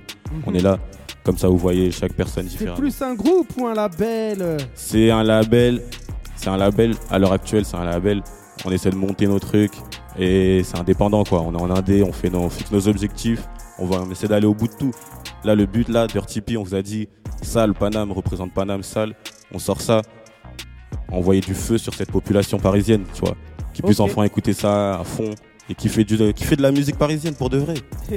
On 0.46 0.54
est 0.54 0.62
là. 0.62 0.78
Comme 1.24 1.36
ça, 1.36 1.48
vous 1.48 1.58
voyez 1.58 1.90
chaque 1.90 2.14
personne 2.14 2.44
C'est 2.48 2.58
différente. 2.58 2.78
plus 2.78 3.02
un 3.02 3.14
groupe 3.14 3.48
ou 3.58 3.66
un 3.66 3.74
label? 3.74 4.56
C'est 4.74 5.10
un 5.10 5.22
label. 5.22 5.82
C'est 6.36 6.48
un 6.48 6.56
label. 6.56 6.94
À 7.10 7.18
l'heure 7.18 7.32
actuelle, 7.32 7.64
c'est 7.64 7.76
un 7.76 7.84
label. 7.84 8.22
On 8.64 8.70
essaie 8.70 8.90
de 8.90 8.96
monter 8.96 9.26
nos 9.26 9.38
trucs. 9.38 9.74
Et 10.18 10.62
c'est 10.64 10.78
indépendant, 10.78 11.24
quoi. 11.24 11.42
On 11.42 11.52
est 11.54 11.60
en 11.60 11.70
indé, 11.70 12.02
on, 12.02 12.12
fait 12.12 12.30
nos, 12.30 12.40
on 12.40 12.50
fixe 12.50 12.72
nos 12.72 12.88
objectifs. 12.88 13.42
On, 13.78 13.86
va, 13.86 14.02
on 14.06 14.10
essaie 14.10 14.26
d'aller 14.26 14.46
au 14.46 14.54
bout 14.54 14.68
de 14.68 14.72
tout. 14.74 14.90
Là, 15.44 15.54
le 15.54 15.66
but, 15.66 15.88
là, 15.88 16.06
Dirty 16.06 16.40
P, 16.40 16.56
on 16.56 16.62
vous 16.64 16.74
a 16.74 16.82
dit, 16.82 17.08
Sale, 17.42 17.74
Paname, 17.74 18.10
représente 18.10 18.52
Paname, 18.52 18.82
Sale. 18.82 19.14
On 19.52 19.58
sort 19.58 19.80
ça. 19.80 20.02
Envoyer 21.10 21.40
du 21.40 21.54
feu 21.54 21.78
sur 21.78 21.94
cette 21.94 22.10
population 22.12 22.58
parisienne, 22.58 23.04
tu 23.14 23.20
vois. 23.20 23.34
Qui 23.74 23.82
puisse 23.82 24.00
enfin 24.00 24.24
écouter 24.24 24.52
ça 24.52 25.00
à 25.00 25.04
fond. 25.04 25.30
Et 25.70 25.74
qui 25.74 25.88
fait, 25.88 26.04
du, 26.04 26.16
qui 26.32 26.44
fait 26.44 26.56
de 26.56 26.62
la 26.62 26.70
musique 26.72 26.96
parisienne 26.96 27.34
pour 27.34 27.50
de 27.50 27.58
vrai. 27.58 27.74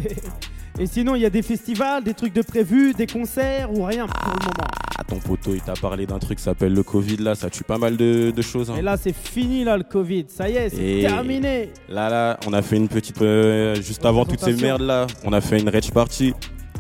Et 0.80 0.86
sinon, 0.88 1.16
il 1.16 1.22
y 1.22 1.26
a 1.26 1.30
des 1.30 1.42
festivals, 1.42 2.02
des 2.02 2.14
trucs 2.14 2.34
de 2.34 2.42
prévus, 2.42 2.94
des 2.94 3.06
concerts 3.06 3.70
ou 3.74 3.84
rien 3.84 4.08
pour 4.08 4.32
le 4.34 4.40
moment. 4.46 4.70
Ah, 4.98 5.04
ton 5.04 5.18
poteau, 5.20 5.54
il 5.54 5.60
t'a 5.62 5.74
parlé 5.74 6.06
d'un 6.06 6.18
truc 6.18 6.38
qui 6.38 6.44
s'appelle 6.46 6.74
le 6.74 6.82
Covid, 6.82 7.18
là. 7.18 7.36
Ça 7.36 7.50
tue 7.50 7.66
pas 7.66 7.78
mal 7.78 7.98
de, 7.98 8.32
de 8.32 8.42
choses. 8.42 8.72
hein. 8.72 8.76
Et 8.78 8.82
là, 8.82 8.96
c'est 8.96 9.14
fini, 9.14 9.66
là, 9.66 9.76
le 9.76 9.84
Covid. 9.84 10.26
Ça 10.30 10.50
y 10.50 10.54
est, 10.54 10.70
c'est 10.70 11.02
terminé. 11.02 11.72
Là, 11.90 12.10
là, 12.10 12.40
on 12.48 12.54
a 12.54 12.62
fait 12.62 12.78
une 12.78 12.88
petite. 12.88 13.22
euh, 13.22 13.76
juste 13.82 14.06
avant 14.06 14.24
toutes 14.26 14.40
ces 14.40 14.54
merdes 14.54 14.82
là, 14.82 15.08
on 15.26 15.34
a 15.34 15.42
fait 15.42 15.60
une 15.60 15.68
rage 15.70 15.92
party. 15.92 16.34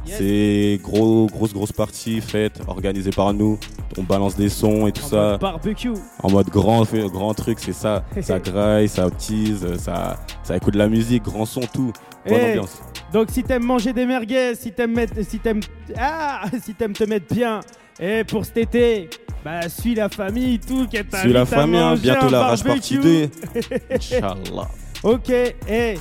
Yes. 0.05 0.17
C'est 0.17 0.79
gros, 0.83 1.27
grosse, 1.27 1.53
grosse 1.53 1.71
partie 1.71 2.21
faite, 2.21 2.59
organisée 2.67 3.11
par 3.11 3.33
nous. 3.33 3.59
On 3.97 4.03
balance 4.03 4.35
des 4.35 4.49
sons 4.49 4.87
et 4.87 4.91
tout 4.91 5.03
En 5.03 5.07
ça. 5.07 5.15
mode 5.31 5.41
barbecue. 5.41 5.93
En 6.23 6.31
mode 6.31 6.49
grand, 6.49 6.83
grand 6.83 7.33
truc, 7.33 7.59
c'est 7.59 7.73
ça. 7.73 8.03
ça 8.21 8.39
graille, 8.39 8.87
ça 8.89 9.09
tease, 9.11 9.77
ça, 9.77 10.17
ça 10.43 10.57
écoute 10.57 10.73
de 10.73 10.79
la 10.79 10.87
musique, 10.89 11.23
grand 11.23 11.45
son, 11.45 11.61
tout. 11.61 11.91
Bonne 12.27 12.37
Eh, 12.39 12.49
ambiance. 12.51 12.81
Donc, 13.13 13.29
si 13.31 13.43
t'aimes 13.43 13.63
manger 13.65 13.93
des 13.93 14.05
merguez, 14.05 14.55
si 14.55 14.71
t'aimes 14.71 14.93
mettre, 14.93 15.13
si 15.27 15.39
t'aimes, 15.39 15.59
ah, 15.97 16.43
si 16.63 16.73
t'aimes 16.73 16.93
te 16.93 17.03
mettre 17.03 17.33
bien, 17.33 17.59
et 17.99 18.23
pour 18.23 18.45
cet 18.45 18.57
été, 18.57 19.09
bah, 19.43 19.67
suis 19.69 19.93
la 19.95 20.07
famille, 20.09 20.57
tout, 20.59 20.87
qui 20.87 20.97
est 20.97 21.15
Suis 21.17 21.33
la 21.33 21.45
famille, 21.45 21.79
hein, 21.79 21.95
bientôt 21.95 22.29
la 22.29 22.45
rage 22.47 22.63
partie 22.63 22.97
2. 22.97 23.29
Inch'Allah. 23.91 24.69
ok, 25.03 25.29
et 25.29 25.95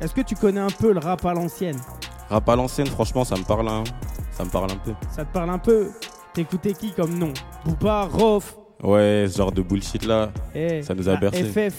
est-ce 0.00 0.14
que 0.14 0.20
tu 0.22 0.34
connais 0.34 0.60
un 0.60 0.70
peu 0.70 0.92
le 0.92 0.98
rap 0.98 1.24
à 1.24 1.32
l'ancienne? 1.32 1.76
Rap 2.28 2.48
à 2.48 2.56
l'ancienne, 2.56 2.86
franchement, 2.86 3.24
ça 3.24 3.36
me 3.36 3.42
parle, 3.44 3.68
hein. 3.68 3.84
Ça 4.32 4.44
me 4.44 4.50
parle 4.50 4.70
un 4.70 4.76
peu. 4.76 4.92
Ça 5.10 5.24
te 5.24 5.32
parle 5.32 5.50
un 5.50 5.58
peu 5.58 5.90
T'écoutais 6.34 6.72
qui 6.74 6.92
comme 6.92 7.18
nom? 7.18 7.32
Booba, 7.64 8.04
Rof, 8.04 8.56
Ouais, 8.82 9.26
ce 9.28 9.38
genre 9.38 9.50
de 9.50 9.62
bullshit 9.62 10.04
là, 10.04 10.30
eh, 10.54 10.82
ça 10.82 10.94
nous 10.94 11.08
a 11.08 11.14
la 11.14 11.18
bercé. 11.20 11.42
FF, 11.44 11.74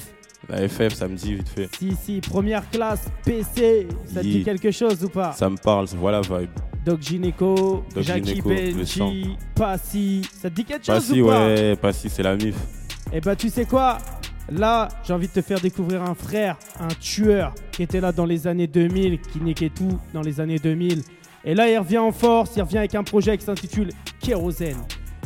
La 0.50 0.68
FF, 0.68 0.94
ça 0.96 1.08
me 1.08 1.16
dit 1.16 1.36
vite 1.36 1.48
fait. 1.48 1.70
si, 1.78 1.96
si, 2.04 2.20
première 2.20 2.70
classe, 2.70 3.06
PC, 3.24 3.88
ça 4.06 4.20
te 4.20 4.26
dit 4.26 4.44
quelque 4.44 4.72
chose 4.72 5.02
ou 5.06 5.10
pas? 5.10 5.32
Ça 5.32 5.50
me 5.50 5.56
parle, 5.56 5.86
voilà 5.98 6.20
vibe. 6.22 6.50
Doc 6.84 7.02
Gineco, 7.02 7.84
Doc 7.94 8.04
Jackie. 8.04 8.42
Benji, 8.42 9.38
Passy, 9.56 10.22
ça 10.42 10.50
te 10.50 10.56
dit 10.56 10.66
quelque 10.66 10.86
chose 10.86 10.96
Passy, 11.08 11.22
ou 11.22 11.28
pas? 11.28 11.46
ouais, 11.46 11.76
Passy, 11.78 12.10
c'est 12.10 12.24
la 12.24 12.36
mif. 12.36 12.56
Et 13.14 13.22
bah 13.22 13.36
tu 13.36 13.50
sais 13.50 13.66
quoi? 13.66 13.98
Là, 14.52 14.88
j'ai 15.04 15.14
envie 15.14 15.28
de 15.28 15.34
te 15.34 15.42
faire 15.42 15.60
découvrir 15.60 16.04
un 16.04 16.16
frère, 16.16 16.58
un 16.80 16.88
tueur 16.88 17.54
qui 17.72 17.84
était 17.84 18.02
là 18.02 18.12
dans 18.12 18.26
les 18.26 18.48
années 18.48 18.68
2000, 18.68 19.20
qui 19.22 19.40
niquait 19.40 19.70
tout 19.70 20.00
dans 20.14 20.22
les 20.22 20.40
années 20.40 20.60
2000. 20.60 21.04
Et 21.46 21.56
là, 21.56 21.70
il 21.70 21.78
revient 21.78 22.00
en 22.00 22.12
force, 22.12 22.52
il 22.56 22.62
revient 22.62 22.80
avec 22.80 22.96
un 22.96 23.04
projet 23.04 23.38
qui 23.38 23.46
s'intitule 23.46 23.90
Kérosène. 24.20 24.78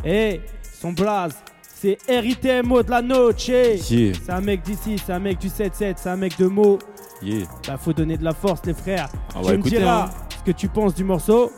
Et 0.05 0.41
son 0.61 0.91
blaze, 0.91 1.35
c'est 1.61 1.97
RITMO 2.07 2.83
de 2.83 2.91
la 2.91 3.01
Noche. 3.01 3.47
Yeah. 3.47 4.13
C'est 4.13 4.31
un 4.31 4.41
mec 4.41 4.61
d'ici, 4.63 4.97
c'est 5.03 5.13
un 5.13 5.19
mec 5.19 5.39
du 5.39 5.47
7-7, 5.47 5.95
c'est 5.97 6.09
un 6.09 6.15
mec 6.15 6.37
de 6.37 6.47
mots. 6.47 6.79
Yeah. 7.21 7.45
Bah, 7.67 7.77
faut 7.77 7.93
donner 7.93 8.17
de 8.17 8.23
la 8.23 8.33
force, 8.33 8.65
les 8.65 8.73
frères. 8.73 9.09
On 9.35 9.41
tu 9.41 9.57
me 9.57 9.63
diras 9.63 10.05
hein. 10.05 10.27
ce 10.37 10.43
que 10.43 10.55
tu 10.55 10.67
penses 10.67 10.93
du 10.93 11.03
morceau. 11.03 11.51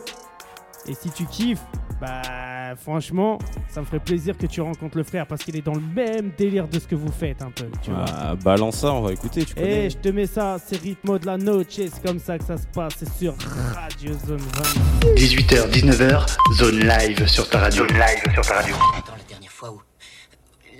Et 0.88 0.94
si 0.94 1.10
tu 1.10 1.24
kiffes, 1.26 1.62
bah 2.00 2.76
franchement, 2.76 3.38
ça 3.68 3.80
me 3.80 3.86
ferait 3.86 3.98
plaisir 4.00 4.36
que 4.36 4.46
tu 4.46 4.60
rencontres 4.60 4.96
le 4.96 5.02
frère 5.04 5.26
parce 5.26 5.42
qu'il 5.42 5.56
est 5.56 5.62
dans 5.62 5.74
le 5.74 5.80
même 5.80 6.30
délire 6.36 6.68
de 6.68 6.78
ce 6.78 6.86
que 6.86 6.94
vous 6.94 7.10
faites 7.10 7.42
un 7.42 7.50
peu. 7.50 7.66
Tu 7.82 7.90
vois. 7.90 8.04
Ah, 8.08 8.34
balance 8.36 8.76
ça, 8.76 8.92
on 8.92 9.00
va 9.02 9.12
écouter, 9.12 9.44
tu 9.44 9.52
Et 9.52 9.54
connais. 9.54 9.90
je 9.90 9.96
te 9.98 10.08
mets 10.10 10.26
ça, 10.26 10.58
c'est 10.64 10.76
rythme 10.76 11.18
de 11.18 11.26
la 11.26 11.36
noche, 11.38 11.66
c'est 11.70 12.02
comme 12.02 12.18
ça 12.18 12.38
que 12.38 12.44
ça 12.44 12.56
se 12.56 12.66
passe, 12.68 12.92
c'est 12.98 13.10
sur 13.12 13.34
Radio 13.74 14.12
Zone 14.26 14.38
20. 14.38 15.14
18h, 15.14 15.70
19h, 15.70 16.36
zone 16.54 16.78
live 16.80 17.26
sur 17.26 17.48
ta 17.48 17.58
radio. 17.60 17.86
Zone 17.88 17.96
live 17.98 18.32
sur 18.34 18.42
ta 18.46 18.54
radio. 18.60 18.74
Attends, 18.96 19.12
la 19.16 19.24
dernière 19.28 19.50
fois 19.52 19.70
où. 19.72 19.80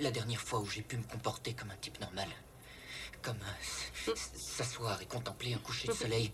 La 0.01 0.11
dernière 0.11 0.39
fois 0.41 0.59
où 0.59 0.65
j'ai 0.67 0.83
pu 0.83 0.95
me 0.97 1.03
comporter 1.03 1.53
comme 1.53 1.69
un 1.71 1.77
type 1.81 1.99
normal. 1.99 2.27
Comme 3.23 3.35
s- 3.61 3.76
s'asseoir 4.15 5.01
et 5.01 5.05
contempler 5.05 5.53
un 5.53 5.57
coucher 5.57 5.87
de 5.87 5.93
soleil. 5.93 6.31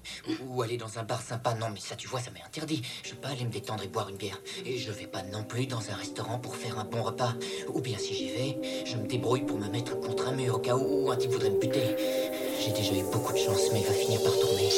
Ou, 0.48 0.62
aller 0.62 0.78
dans 0.78 1.00
un 1.00 1.04
bar 1.04 1.22
sympa. 1.22 1.54
Non, 1.56 1.70
mais 1.70 1.80
ça, 1.80 1.96
tu 1.96 2.08
vois, 2.08 2.20
ça 2.20 2.32
m'est 2.32 2.44
interdit. 2.44 2.82
Je 3.04 3.12
peux 3.12 3.22
pas 3.22 3.30
aller 3.30 3.46
me 3.46 3.52
détendre 3.52 3.84
et 3.84 3.88
boire 3.88 4.10
une 4.10 4.18
bière. 4.18 4.40
Et 4.66 4.78
je 4.78 4.92
vais 4.92 5.08
pas 5.08 5.24
non 5.24 5.44
plus 5.44 5.68
dans 5.68 5.90
un 5.90 5.96
restaurant 5.96 6.40
pour 6.40 6.56
faire 6.56 6.80
un 6.80 6.86
bon 6.86 7.04
repas. 7.04 7.34
Ou 7.74 7.82
bien 7.82 7.98
si 7.98 8.14
j'y 8.14 8.30
vais, 8.30 8.86
je 8.86 8.96
me 8.96 9.08
débrouille 9.08 9.46
pour 9.46 9.58
me 9.58 9.68
mettre 9.68 10.00
contre 10.00 10.28
un 10.28 10.34
mur 10.34 10.56
au 10.56 10.60
cas 10.60 10.76
où 10.76 11.12
un 11.12 11.16
type 11.16 11.32
voudrait 11.32 11.50
me 11.50 11.60
buter. 11.60 11.96
J'ai 12.60 12.72
déjà 12.72 12.94
eu 12.94 13.04
beaucoup 13.12 13.34
de 13.34 13.38
chance, 13.38 13.70
mais 13.72 13.82
il 13.82 13.86
va 13.86 13.94
finir 13.94 14.24
par 14.24 14.34
tourner. 14.40 14.70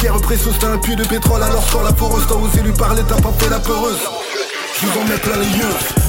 Pierre 0.00 0.20
précieuse, 0.20 0.56
t'as 0.58 0.68
un 0.68 0.78
puits 0.78 0.96
de 0.96 1.04
pétrole. 1.04 1.42
Alors 1.42 1.66
sors 1.68 1.82
la 1.82 1.94
foreuse, 1.94 2.26
t'as 2.26 2.34
osé 2.34 2.62
lui 2.62 2.72
parler, 2.72 3.02
t'as 3.06 3.20
pas 3.20 3.32
fait 3.38 3.50
la 3.50 3.58
peureuse. 3.58 3.98
Je 4.80 4.86
vous 4.86 4.98
en 4.98 5.04
mets 5.04 5.18
plein 5.18 5.36
les 5.36 5.58
yeux 5.58 6.07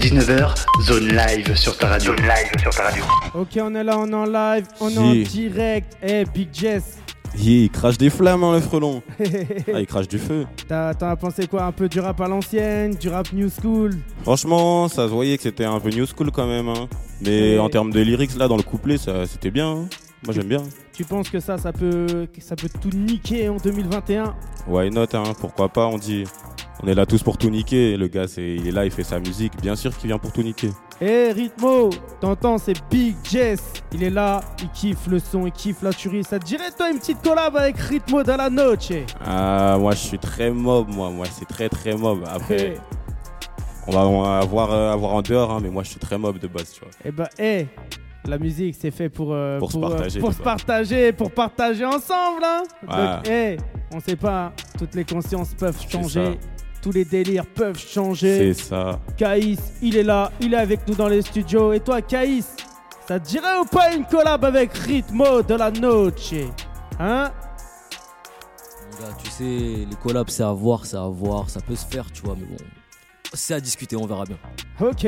19h, 0.00 0.54
zone 0.82 1.08
live 1.08 1.54
sur 1.56 1.76
ta 1.76 1.88
radio. 1.88 2.12
Zone 2.16 2.22
live 2.26 2.60
sur 2.60 2.70
ta 2.70 2.84
radio. 2.84 3.02
Ok, 3.34 3.48
on 3.60 3.74
est 3.74 3.82
là, 3.84 3.98
on 3.98 4.08
est 4.10 4.14
en 4.14 4.24
live, 4.24 4.66
on 4.80 4.90
est 4.90 4.98
en 4.98 5.12
Yeah. 5.14 5.24
direct. 5.28 5.96
Eh, 6.02 6.24
Big 6.34 6.48
Jess. 6.52 6.98
Yeah, 7.36 7.64
il 7.64 7.70
crache 7.70 7.98
des 7.98 8.08
flammes, 8.10 8.44
hein, 8.44 8.52
le 8.54 8.60
frelon. 8.60 9.02
Ah, 9.74 9.80
il 9.80 9.86
crache 9.86 10.08
du 10.08 10.18
feu. 10.18 10.46
T'as 10.68 10.94
t'en 10.94 11.08
as 11.10 11.16
pensé 11.16 11.46
quoi 11.46 11.64
Un 11.64 11.72
peu 11.72 11.88
du 11.88 12.00
rap 12.00 12.20
à 12.20 12.28
l'ancienne, 12.28 12.94
du 12.94 13.08
rap 13.08 13.32
new 13.32 13.48
school? 13.50 13.90
Franchement, 14.22 14.88
ça 14.88 15.06
se 15.08 15.12
voyait 15.12 15.36
que 15.36 15.42
c'était 15.42 15.64
un 15.64 15.80
peu 15.80 15.90
new 15.90 16.06
school 16.06 16.30
quand 16.30 16.46
même. 16.46 16.68
hein. 16.68 16.88
Mais 17.22 17.54
Ouais. 17.54 17.58
en 17.58 17.68
termes 17.68 17.90
de 17.90 18.00
lyrics, 18.00 18.36
là, 18.36 18.48
dans 18.48 18.56
le 18.56 18.62
couplet, 18.62 18.98
ça, 18.98 19.26
c'était 19.26 19.50
bien. 19.50 19.68
hein. 19.70 19.88
Moi, 20.24 20.34
j'aime 20.34 20.46
bien. 20.48 20.62
Tu 20.96 21.04
penses 21.04 21.28
que 21.28 21.40
ça, 21.40 21.58
ça 21.58 21.74
peut, 21.74 22.26
ça 22.38 22.56
peut 22.56 22.70
tout 22.80 22.88
niquer 22.96 23.50
en 23.50 23.56
2021 23.56 24.34
Why 24.66 24.88
not, 24.88 25.04
hein, 25.12 25.24
pourquoi 25.38 25.68
pas, 25.68 25.86
on 25.88 25.98
dit. 25.98 26.24
On 26.82 26.86
est 26.86 26.94
là 26.94 27.04
tous 27.04 27.22
pour 27.22 27.36
tout 27.36 27.50
niquer. 27.50 27.98
Le 27.98 28.08
gars, 28.08 28.26
c'est, 28.26 28.54
il 28.54 28.66
est 28.66 28.70
là, 28.70 28.86
il 28.86 28.90
fait 28.90 29.04
sa 29.04 29.20
musique. 29.20 29.60
Bien 29.60 29.76
sûr 29.76 29.94
qu'il 29.94 30.08
vient 30.08 30.16
pour 30.16 30.32
tout 30.32 30.42
niquer. 30.42 30.70
Eh 31.02 31.32
Ritmo, 31.32 31.90
t'entends, 32.18 32.56
c'est 32.56 32.72
Big 32.90 33.14
Jess. 33.24 33.62
Il 33.92 34.04
est 34.04 34.10
là, 34.10 34.40
il 34.62 34.70
kiffe 34.70 35.06
le 35.06 35.18
son, 35.18 35.44
il 35.44 35.52
kiffe 35.52 35.82
la 35.82 35.92
tuerie. 35.92 36.24
Ça 36.24 36.38
te 36.38 36.46
dirait, 36.46 36.70
toi, 36.70 36.90
une 36.90 36.98
petite 36.98 37.20
collab 37.22 37.54
avec 37.58 37.76
Ritmo 37.76 38.22
de 38.22 38.32
la 38.32 38.48
Noche? 38.48 38.92
Ah, 39.22 39.76
moi, 39.78 39.92
je 39.92 39.98
suis 39.98 40.18
très 40.18 40.50
mob, 40.50 40.88
moi. 40.88 41.10
Moi, 41.10 41.26
c'est 41.30 41.46
très, 41.46 41.68
très 41.68 41.94
mob. 41.94 42.24
Après, 42.26 42.78
on 43.86 43.92
va, 43.92 44.06
on 44.06 44.22
va 44.22 44.38
avoir, 44.38 44.72
euh, 44.72 44.92
avoir 44.94 45.12
en 45.12 45.20
dehors, 45.20 45.50
hein, 45.50 45.60
mais 45.62 45.68
moi, 45.68 45.82
je 45.82 45.90
suis 45.90 46.00
très 46.00 46.16
mob 46.16 46.38
de 46.38 46.46
base, 46.48 46.72
tu 46.72 46.80
vois. 46.80 46.90
Eh 47.04 47.10
ben, 47.10 47.28
eh, 47.38 47.66
la 48.30 48.38
musique, 48.38 48.76
c'est 48.78 48.90
fait 48.90 49.08
pour, 49.08 49.32
euh, 49.32 49.58
Pour 49.58 49.72
se 49.72 49.78
euh, 49.78 49.80
partager, 49.80 50.20
pour 50.20 50.32
se 50.32 50.42
partager, 50.42 51.12
pour 51.12 51.30
partager 51.30 51.84
ensemble. 51.84 52.42
Hein 52.44 52.62
Ouais. 52.88 52.96
Donc, 52.96 53.28
eh, 53.28 53.56
on 53.94 54.00
sait 54.00 54.16
pas, 54.16 54.52
toutes 54.78 54.94
les 54.94 55.04
consciences 55.04 55.54
peuvent 55.54 55.80
changer, 55.88 56.38
tous 56.82 56.92
les 56.92 57.04
délires 57.04 57.46
peuvent 57.46 57.78
changer. 57.78 58.54
C'est 58.54 58.64
ça. 58.64 59.00
Caïs, 59.16 59.60
il 59.82 59.96
est 59.96 60.02
là, 60.02 60.30
il 60.40 60.54
est 60.54 60.58
avec 60.58 60.86
nous 60.88 60.94
dans 60.94 61.08
les 61.08 61.22
studios. 61.22 61.72
Et 61.72 61.80
toi, 61.80 62.02
Caïs, 62.02 62.56
ça 63.06 63.20
te 63.20 63.26
dirait 63.28 63.58
ou 63.60 63.64
pas 63.64 63.94
une 63.94 64.04
collab 64.04 64.44
avec 64.44 64.72
Ritmo 64.74 65.42
de 65.42 65.54
la 65.54 65.70
Noche? 65.70 66.34
Hein? 66.98 67.30
Mon 68.92 69.06
gars, 69.06 69.14
tu 69.22 69.30
sais, 69.30 69.44
les 69.44 69.96
collabs, 70.02 70.28
c'est 70.28 70.42
à 70.42 70.52
voir, 70.52 70.86
c'est 70.86 70.96
à 70.96 71.06
voir, 71.06 71.48
ça 71.50 71.60
peut 71.60 71.76
se 71.76 71.86
faire, 71.86 72.10
tu 72.10 72.22
vois, 72.22 72.34
mais 72.38 72.46
bon. 72.46 72.56
C'est 73.32 73.54
à 73.54 73.60
discuter, 73.60 73.96
on 73.96 74.06
verra 74.06 74.24
bien. 74.24 74.36
Ok. 74.80 75.06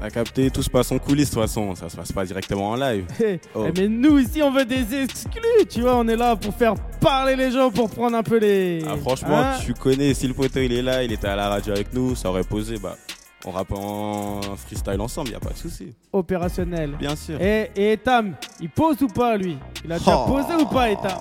T'as 0.00 0.10
capté, 0.10 0.50
tout 0.50 0.62
se 0.62 0.70
passe 0.70 0.90
en 0.92 0.98
coulisses 0.98 1.30
de 1.30 1.34
toute 1.34 1.42
façon, 1.42 1.74
ça 1.74 1.88
se 1.88 1.96
passe 1.96 2.12
pas 2.12 2.24
directement 2.24 2.70
en 2.70 2.76
live. 2.76 3.06
Oh. 3.54 3.66
Eh, 3.68 3.72
Mais 3.80 3.88
nous 3.88 4.18
ici 4.18 4.42
on 4.42 4.50
veut 4.52 4.64
des 4.64 5.02
exclus, 5.02 5.66
tu 5.68 5.80
vois, 5.82 5.96
on 5.96 6.06
est 6.08 6.16
là 6.16 6.36
pour 6.36 6.54
faire 6.54 6.74
parler 7.00 7.36
les 7.36 7.50
gens, 7.50 7.70
pour 7.70 7.90
prendre 7.90 8.16
un 8.16 8.22
peu 8.22 8.38
les... 8.38 8.82
Ah, 8.88 8.96
franchement, 8.96 9.36
Hein 9.38 9.58
tu 9.64 9.74
connais, 9.74 10.14
si 10.14 10.28
le 10.28 10.34
poteau 10.34 10.60
il 10.60 10.72
est 10.72 10.82
là, 10.82 11.02
il 11.02 11.12
était 11.12 11.28
à 11.28 11.36
la 11.36 11.48
radio 11.48 11.72
avec 11.72 11.92
nous, 11.92 12.14
ça 12.14 12.28
aurait 12.30 12.44
posé, 12.44 12.78
bah, 12.78 12.96
on 13.44 13.50
rappe 13.50 13.72
en 13.72 14.40
freestyle 14.56 15.00
ensemble, 15.00 15.30
y 15.30 15.34
a 15.34 15.40
pas 15.40 15.50
de 15.50 15.56
souci. 15.58 15.94
Opérationnel. 16.12 16.92
Bien 16.98 17.16
sûr. 17.16 17.40
Et, 17.40 17.70
et 17.74 17.92
Etam, 17.92 18.34
il 18.60 18.68
pose 18.70 19.00
ou 19.02 19.08
pas 19.08 19.36
lui? 19.36 19.58
Il 19.84 19.90
a 19.92 19.98
déjà 19.98 20.16
Oh. 20.18 20.26
posé 20.30 20.54
ou 20.62 20.66
pas 20.66 20.90
Etam? 20.90 21.10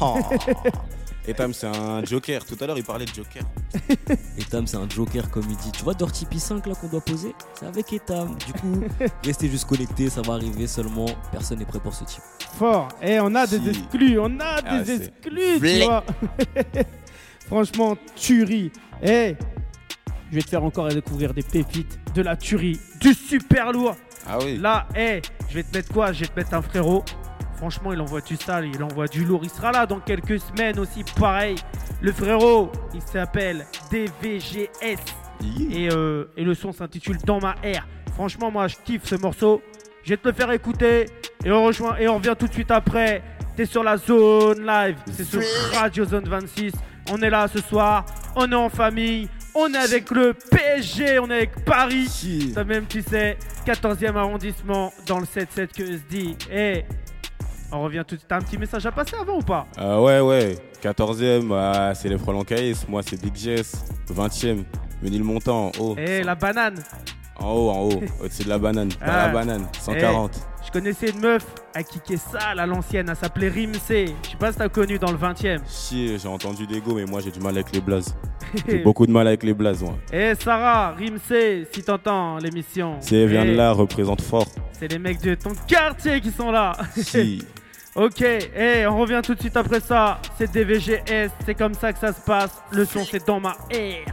Et 1.28 1.34
Tam, 1.34 1.52
c'est 1.52 1.66
un 1.66 2.02
joker. 2.04 2.42
Tout 2.44 2.56
à 2.60 2.66
l'heure, 2.66 2.78
il 2.78 2.84
parlait 2.84 3.04
de 3.04 3.12
joker. 3.14 3.42
Etam, 4.38 4.66
c'est 4.66 4.78
un 4.78 4.88
joker, 4.88 5.30
comme 5.30 5.44
il 5.50 5.56
dit. 5.58 5.70
Tu 5.72 5.82
vois, 5.84 5.92
Dirty 5.92 6.24
P5 6.24 6.66
là 6.66 6.74
qu'on 6.74 6.88
doit 6.88 7.02
poser? 7.02 7.34
C'est 7.60 7.66
avec 7.66 7.92
Etam. 7.92 8.34
Du 8.46 8.52
coup, 8.54 8.80
restez 9.24 9.48
juste 9.50 9.66
connectés, 9.66 10.08
ça 10.08 10.22
va 10.22 10.32
arriver 10.34 10.66
seulement. 10.66 11.04
Personne 11.30 11.58
n'est 11.58 11.66
prêt 11.66 11.80
pour 11.80 11.92
ce 11.94 12.04
type. 12.04 12.22
Fort. 12.58 12.88
Et 13.02 13.20
on 13.20 13.34
a 13.34 13.46
des 13.46 13.58
Si. 13.60 13.68
exclus, 13.68 14.18
on 14.18 14.40
a 14.40 14.56
Ah, 14.64 14.78
des 14.80 15.02
exclus, 15.02 15.60
tu 15.60 15.84
vois. 15.84 16.02
Franchement, 17.46 17.96
tuerie. 18.16 18.72
Et 19.02 19.36
je 20.30 20.34
vais 20.36 20.42
te 20.42 20.48
faire 20.48 20.64
encore 20.64 20.88
découvrir 20.88 21.34
des 21.34 21.42
pépites, 21.42 21.98
de 22.14 22.22
la 22.22 22.36
tuerie, 22.36 22.80
du 23.00 23.12
super 23.12 23.72
lourd. 23.72 23.96
Ah 24.26 24.38
oui. 24.42 24.56
Là, 24.58 24.86
eh, 24.96 25.20
je 25.48 25.54
vais 25.54 25.62
te 25.62 25.76
mettre 25.76 25.92
quoi? 25.92 26.12
Je 26.12 26.20
vais 26.20 26.26
te 26.26 26.36
mettre 26.36 26.54
un 26.54 26.62
frérot. 26.62 27.04
Franchement, 27.58 27.92
il 27.92 28.00
envoie 28.00 28.20
du 28.20 28.36
sale, 28.36 28.66
il 28.72 28.82
envoie 28.84 29.08
du 29.08 29.24
lourd. 29.24 29.40
Il 29.42 29.50
sera 29.50 29.72
là 29.72 29.84
dans 29.84 29.98
quelques 29.98 30.38
semaines 30.38 30.78
aussi, 30.78 31.02
pareil. 31.18 31.56
Le 32.00 32.12
frérot, 32.12 32.70
il 32.94 33.02
s'appelle 33.02 33.66
DVGS. 33.90 34.70
Et, 35.72 35.88
euh, 35.90 36.26
et 36.36 36.44
le 36.44 36.54
son 36.54 36.72
s'intitule 36.72 37.18
Dans 37.24 37.40
ma 37.40 37.56
air. 37.64 37.86
Franchement, 38.14 38.52
moi, 38.52 38.68
je 38.68 38.76
kiffe 38.84 39.04
ce 39.04 39.16
morceau. 39.16 39.60
Je 40.04 40.10
vais 40.10 40.16
te 40.16 40.28
le 40.28 40.34
faire 40.34 40.52
écouter. 40.52 41.06
Et 41.44 41.50
on 41.50 41.64
rejoint 41.64 41.96
et 41.96 42.08
on 42.08 42.18
revient 42.18 42.34
tout 42.38 42.46
de 42.46 42.52
suite 42.52 42.70
après. 42.70 43.22
T'es 43.56 43.66
sur 43.66 43.82
la 43.82 43.96
zone 43.96 44.64
live. 44.64 44.96
C'est 45.10 45.24
sur 45.24 45.42
Radio 45.74 46.04
Zone 46.04 46.28
26. 46.28 46.72
On 47.10 47.16
est 47.18 47.30
là 47.30 47.48
ce 47.48 47.60
soir. 47.60 48.04
On 48.36 48.50
est 48.50 48.54
en 48.54 48.68
famille. 48.68 49.28
On 49.52 49.72
est 49.74 49.78
avec 49.78 50.12
le 50.12 50.32
PSG. 50.32 51.18
On 51.18 51.28
est 51.28 51.34
avec 51.34 51.64
Paris. 51.64 52.06
Ça 52.54 52.62
même, 52.62 52.86
tu 52.86 53.02
sais, 53.02 53.36
14e 53.66 54.14
arrondissement 54.14 54.92
dans 55.06 55.18
le 55.18 55.26
7-7 55.26 55.76
que 55.76 55.84
se 55.86 56.02
dit. 56.08 56.36
Et 56.52 56.84
on 57.72 57.82
revient 57.82 58.04
tout 58.06 58.14
de 58.14 58.20
suite. 58.20 58.28
T'as 58.28 58.36
un 58.36 58.40
petit 58.42 58.58
message 58.58 58.84
à 58.86 58.92
passer 58.92 59.16
avant 59.20 59.38
ou 59.38 59.42
pas? 59.42 59.66
Euh, 59.78 60.00
ouais, 60.00 60.20
ouais. 60.20 60.56
14ème, 60.82 61.52
ah, 61.52 61.92
c'est 61.94 62.08
les 62.08 62.18
Frelons 62.18 62.44
Caïs. 62.44 62.86
Moi, 62.88 63.02
c'est 63.04 63.20
Big 63.20 63.34
Jess. 63.36 63.84
20ème, 64.12 64.64
Ménilmontant, 65.02 65.68
en 65.68 65.80
haut. 65.80 65.94
Eh, 65.98 66.22
la 66.22 66.34
banane. 66.34 66.82
En 67.40 67.50
haut, 67.52 67.70
en 67.70 67.80
haut. 67.82 68.02
Au-dessus 68.22 68.44
de 68.44 68.48
la 68.48 68.58
banane. 68.58 68.88
Dans 69.00 69.06
la 69.06 69.24
Ah. 69.24 69.28
banane. 69.28 69.66
140. 69.80 70.32
Eh, 70.34 70.66
je 70.66 70.70
connaissais 70.72 71.10
une 71.10 71.20
meuf 71.20 71.44
à 71.74 71.82
kické 71.82 72.16
sale 72.16 72.58
à 72.58 72.66
l'ancienne, 72.66 73.06
elle 73.08 73.16
s'appelait 73.16 73.48
Rimsey. 73.48 74.06
Je 74.24 74.30
sais 74.30 74.36
pas 74.36 74.50
si 74.52 74.58
t'as 74.58 74.68
connu 74.68 74.98
dans 74.98 75.12
le 75.12 75.16
20ème. 75.18 75.60
Chier, 75.68 76.18
j'ai 76.18 76.28
entendu 76.28 76.66
des 76.66 76.80
go, 76.80 76.94
mais 76.96 77.04
moi, 77.04 77.20
j'ai 77.20 77.30
du 77.30 77.38
mal 77.40 77.54
avec 77.54 77.72
les 77.72 77.80
blazes. 77.80 78.14
J'ai 78.68 78.78
beaucoup 78.84 79.06
de 79.06 79.12
mal 79.12 79.26
avec 79.26 79.42
les 79.42 79.54
blazes, 79.54 79.82
moi. 79.82 79.98
Eh 80.12 80.32
Sarah, 80.42 80.94
Rimsey, 80.98 81.66
si 81.72 81.82
t'entends 81.82 82.38
l'émission. 82.38 82.96
Si 83.00 83.16
elle 83.16 83.28
vient 83.28 83.44
Eh, 83.44 83.50
de 83.52 83.56
là, 83.56 83.72
représente 83.72 84.20
fort. 84.22 84.46
C'est 84.72 84.88
les 84.88 84.98
mecs 84.98 85.20
de 85.22 85.34
ton 85.34 85.52
quartier 85.66 86.20
qui 86.20 86.30
sont 86.30 86.50
là. 86.50 86.72
Si. 86.96 87.44
ok, 87.94 88.20
eh, 88.22 88.86
on 88.86 88.98
revient 88.98 89.20
tout 89.24 89.34
de 89.34 89.40
suite 89.40 89.56
après 89.56 89.80
ça. 89.80 90.20
C'est 90.38 90.50
DVGS, 90.52 91.30
c'est 91.44 91.54
comme 91.54 91.74
ça 91.74 91.92
que 91.92 91.98
ça 91.98 92.12
se 92.12 92.20
passe. 92.20 92.52
Le 92.72 92.84
son, 92.84 93.04
c'est 93.04 93.26
dans 93.26 93.40
ma 93.40 93.56
air. 93.70 94.04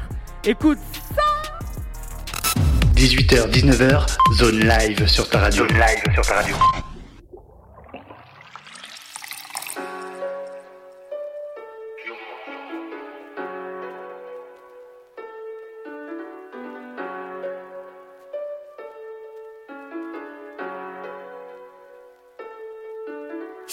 Écoute 0.43 0.79
ça. 1.15 1.21
18h, 2.95 3.49
19h, 3.51 4.05
zone 4.37 4.59
live 4.59 5.05
sur 5.07 5.29
ta 5.29 5.39
radio. 5.39 5.67
Zone 5.67 5.77
live 5.77 6.13
sur 6.13 6.25
ta 6.25 6.35
radio. 6.35 6.55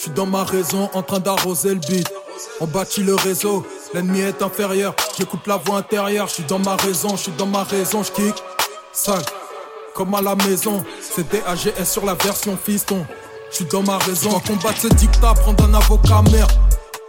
Suis 0.03 0.11
dans 0.11 0.25
ma 0.25 0.43
raison 0.43 0.89
en 0.93 1.01
train 1.01 1.19
d'arroser 1.19 1.69
le 1.69 1.79
beat. 1.79 2.11
On 2.59 2.67
bâtit 2.67 3.03
le 3.03 3.15
réseau, 3.15 3.65
l'ennemi 3.93 4.19
est 4.19 4.41
inférieur. 4.41 4.93
J'écoute 5.17 5.47
la 5.47 5.55
voix 5.55 5.77
intérieure, 5.77 6.27
je 6.27 6.33
suis 6.33 6.43
dans 6.43 6.59
ma 6.59 6.75
raison, 6.75 7.15
je 7.15 7.23
suis 7.23 7.31
dans 7.37 7.45
ma 7.45 7.63
raison, 7.63 8.03
je 8.03 8.11
kick. 8.11 8.35
Sale, 8.91 9.23
comme 9.95 10.13
à 10.13 10.21
la 10.21 10.35
maison. 10.35 10.83
C'est 10.99 11.31
DAGS 11.31 11.89
sur 11.89 12.05
la 12.05 12.15
version 12.15 12.57
fiston. 12.61 13.05
Je 13.49 13.55
suis 13.57 13.65
dans 13.65 13.81
ma 13.81 13.97
raison. 13.97 14.41
Je 14.43 14.51
combattre 14.51 14.81
ce 14.81 14.87
dictat, 14.89 15.35
prendre 15.35 15.63
un 15.63 15.73
avocat, 15.73 16.21
merde. 16.33 16.51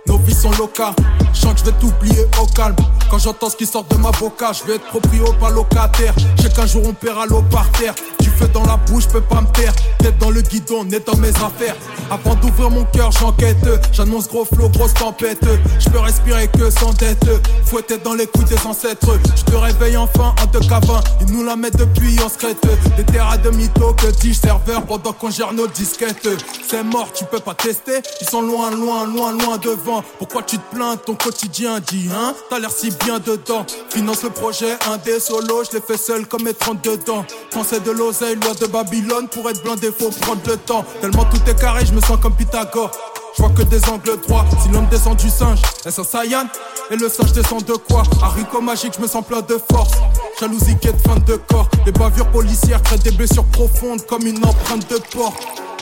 Nos 0.07 0.19
vies 0.19 0.35
sont 0.35 0.53
locales, 0.53 0.95
je 1.33 1.41
sens 1.41 1.55
que 1.55 1.61
je 1.61 1.65
vais 1.65 1.79
t'oublier 1.81 2.27
au 2.41 2.47
calme. 2.55 2.77
Quand 3.11 3.19
j'entends 3.19 3.49
ce 3.49 3.57
qui 3.57 3.67
sort 3.67 3.85
de 3.85 3.97
ma 3.97 4.11
boca, 4.13 4.53
je 4.53 4.63
vais 4.65 4.77
être 4.77 4.87
proprio, 4.87 5.25
pas 5.41 5.51
locataire. 5.51 6.15
Je 6.41 6.49
qu'un 6.49 6.67
jour 6.67 6.83
on 6.87 6.93
paiera 6.93 7.27
l'eau 7.27 7.43
par 7.51 7.71
terre. 7.73 7.95
Tu 8.23 8.29
feu 8.31 8.47
dans 8.49 8.65
la 8.67 8.77
bouche, 8.77 9.09
peux 9.09 9.23
pas 9.23 9.41
me 9.41 9.47
taire. 9.49 9.73
Tête 9.99 10.19
dans 10.19 10.31
le 10.31 10.43
guidon, 10.43 10.85
net 10.85 11.07
dans 11.07 11.17
mes 11.17 11.31
affaires. 11.31 11.75
Avant 12.11 12.35
d'ouvrir 12.37 12.71
mon 12.71 12.85
cœur, 12.85 13.11
j'enquête. 13.13 13.67
J'annonce 13.93 14.29
gros 14.29 14.45
flow, 14.45 14.69
grosse 14.69 14.95
tempête. 14.95 15.45
Je 15.79 15.89
peux 15.89 15.99
respirer 15.99 16.49
que 16.49 16.71
sans 16.71 16.93
tête. 16.93 17.25
Fouetté 17.65 17.99
dans 17.99 18.15
les 18.15 18.27
couilles 18.27 18.45
des 18.45 18.67
ancêtres. 18.67 19.19
Je 19.37 19.43
te 19.43 19.57
réveille 19.57 19.97
enfin 19.97 20.35
en 20.43 20.47
te 20.47 20.59
cavant. 20.67 21.01
Ils 21.21 21.33
nous 21.33 21.45
la 21.45 21.57
mettent 21.57 21.77
depuis 21.77 22.19
en 22.21 22.29
secrète. 22.29 22.59
Des 22.97 23.05
terres 23.05 23.39
de 23.43 23.51
mytho 23.51 23.95
que 23.95 24.07
dis 24.21 24.35
serveur 24.35 24.85
pendant 24.87 25.13
qu'on 25.13 25.31
gère 25.31 25.53
nos 25.53 25.67
disquettes. 25.67 26.29
C'est 26.69 26.83
mort, 26.83 27.13
tu 27.13 27.25
peux 27.25 27.41
pas 27.41 27.55
tester. 27.55 28.01
Ils 28.21 28.29
sont 28.29 28.43
loin, 28.43 28.71
loin, 28.71 29.07
loin, 29.07 29.33
loin 29.33 29.59
devant. 29.59 30.03
Pourquoi 30.19 30.43
tu 30.43 30.59
te 30.59 30.75
plains 30.75 30.95
de 30.95 31.01
ton 31.01 31.15
quotidien 31.15 31.81
Dis, 31.81 32.09
hein? 32.15 32.35
T'as 32.51 32.59
l'air 32.59 32.71
si 32.71 32.91
bien 33.05 33.19
dedans. 33.19 33.67
Finance 33.91 34.23
le 34.23 34.31
projet, 34.31 34.77
un 34.91 34.99
des 34.99 35.21
solos. 35.21 35.65
Je 35.71 35.77
l'ai 35.77 35.83
fait 35.83 35.97
seul 35.97 36.27
comme 36.27 36.45
mes 36.45 36.55
32 36.55 36.99
dents. 36.99 37.25
Quand 37.53 37.65
c'est 37.65 37.83
de 37.83 37.91
l'oseille, 37.91 38.37
loi 38.37 38.55
de 38.55 38.67
Babylone. 38.67 39.29
Pour 39.29 39.49
être 39.51 39.63
blindé, 39.63 39.91
faut 39.97 40.11
prendre 40.11 40.43
le 40.47 40.57
temps. 40.57 40.85
Tellement 41.01 41.25
tout 41.25 41.41
est 41.49 41.59
carré, 41.59 41.85
je 41.85 41.93
me 41.93 42.01
sens 42.05 42.19
comme 42.21 42.35
Pythagore. 42.35 42.91
Je 43.37 43.43
vois 43.43 43.51
que 43.51 43.63
des 43.63 43.85
angles 43.89 44.21
droits. 44.27 44.45
Si 44.63 44.69
l'homme 44.69 44.87
descend 44.87 45.17
du 45.17 45.29
singe, 45.29 45.61
est-ce 45.85 46.01
un 46.01 46.05
Saiyan? 46.05 46.47
Et 46.91 46.97
le 46.97 47.09
singe 47.09 47.33
descend 47.33 47.65
de 47.65 47.75
quoi? 47.75 48.03
Haricot 48.23 48.61
magique, 48.61 48.95
je 48.97 49.03
me 49.03 49.09
sens 49.09 49.25
plein 49.25 49.41
de 49.41 49.59
force. 49.73 49.93
Jalousie 50.39 50.77
quête 50.81 51.01
fin 51.07 51.17
de 51.17 51.37
corps. 51.37 51.69
Des 51.85 51.93
bavures 51.93 52.31
policières 52.31 52.83
créent 52.83 52.99
des 52.99 53.11
blessures 53.11 53.45
profondes 53.47 54.05
comme 54.07 54.27
une 54.27 54.45
empreinte 54.45 54.89
de 54.91 54.99
porc. 55.13 55.35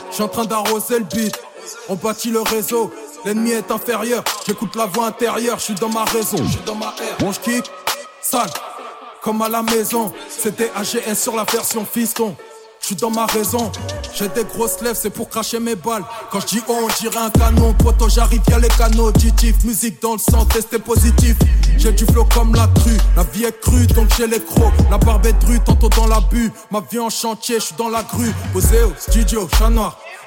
Je 0.09 0.15
suis 0.15 0.23
en 0.23 0.27
train 0.27 0.45
d'arroser 0.45 0.99
le 0.99 1.05
beat. 1.05 1.37
On 1.89 1.95
bâtit 1.95 2.31
le 2.31 2.41
réseau. 2.41 2.91
L'ennemi 3.25 3.51
est 3.51 3.71
inférieur. 3.71 4.23
J'écoute 4.45 4.75
la 4.75 4.85
voix 4.85 5.07
intérieure. 5.07 5.59
Je 5.59 5.63
suis 5.63 5.75
dans 5.75 5.89
ma 5.89 6.05
raison. 6.05 6.37
Je 6.37 6.51
suis 6.51 6.61
dans 6.65 6.75
ma. 6.75 6.93
Bon, 7.19 7.31
je. 7.31 7.61
Sale. 8.21 8.49
Comme 9.21 9.41
à 9.41 9.49
la 9.49 9.61
maison. 9.61 10.11
C'était 10.29 10.71
AGS 10.75 11.15
sur 11.15 11.35
la 11.35 11.43
version 11.43 11.85
fiston. 11.85 12.35
Je 12.83 12.87
suis 12.87 12.95
dans 12.97 13.11
ma 13.11 13.25
raison, 13.27 13.71
j'ai 14.13 14.27
des 14.27 14.43
grosses 14.43 14.81
lèvres, 14.81 14.97
c'est 15.01 15.09
pour 15.09 15.29
cracher 15.29 15.57
mes 15.57 15.73
balles. 15.73 16.03
Quand 16.29 16.41
je 16.41 16.47
dis 16.47 16.61
oh, 16.67 16.79
on 16.83 17.01
dirait 17.01 17.17
un 17.17 17.29
canon, 17.29 17.73
poto, 17.75 18.09
j'arrive, 18.09 18.41
y'a 18.49 18.59
les 18.59 18.67
canaux 18.67 19.07
auditifs. 19.07 19.63
Musique 19.63 20.01
dans 20.01 20.11
le 20.11 20.19
sang, 20.19 20.43
testé 20.43 20.79
positif. 20.79 21.37
J'ai 21.77 21.93
du 21.93 22.05
flow 22.05 22.25
comme 22.33 22.53
la 22.53 22.67
crue, 22.75 22.97
la 23.15 23.23
vie 23.23 23.45
est 23.45 23.57
crue, 23.61 23.87
donc 23.87 24.09
j'ai 24.17 24.27
les 24.27 24.43
crocs. 24.43 24.73
La 24.91 24.97
barbe 24.97 25.25
est 25.25 25.39
drue, 25.39 25.61
tantôt 25.61 25.87
dans 25.87 26.07
la 26.07 26.19
bu. 26.29 26.51
Ma 26.71 26.81
vie 26.91 26.99
en 26.99 27.09
chantier, 27.09 27.55
je 27.55 27.67
suis 27.67 27.75
dans 27.77 27.87
la 27.87 28.03
grue. 28.03 28.33
Posé 28.51 28.79
studio, 28.99 29.47
chat. 29.57 29.69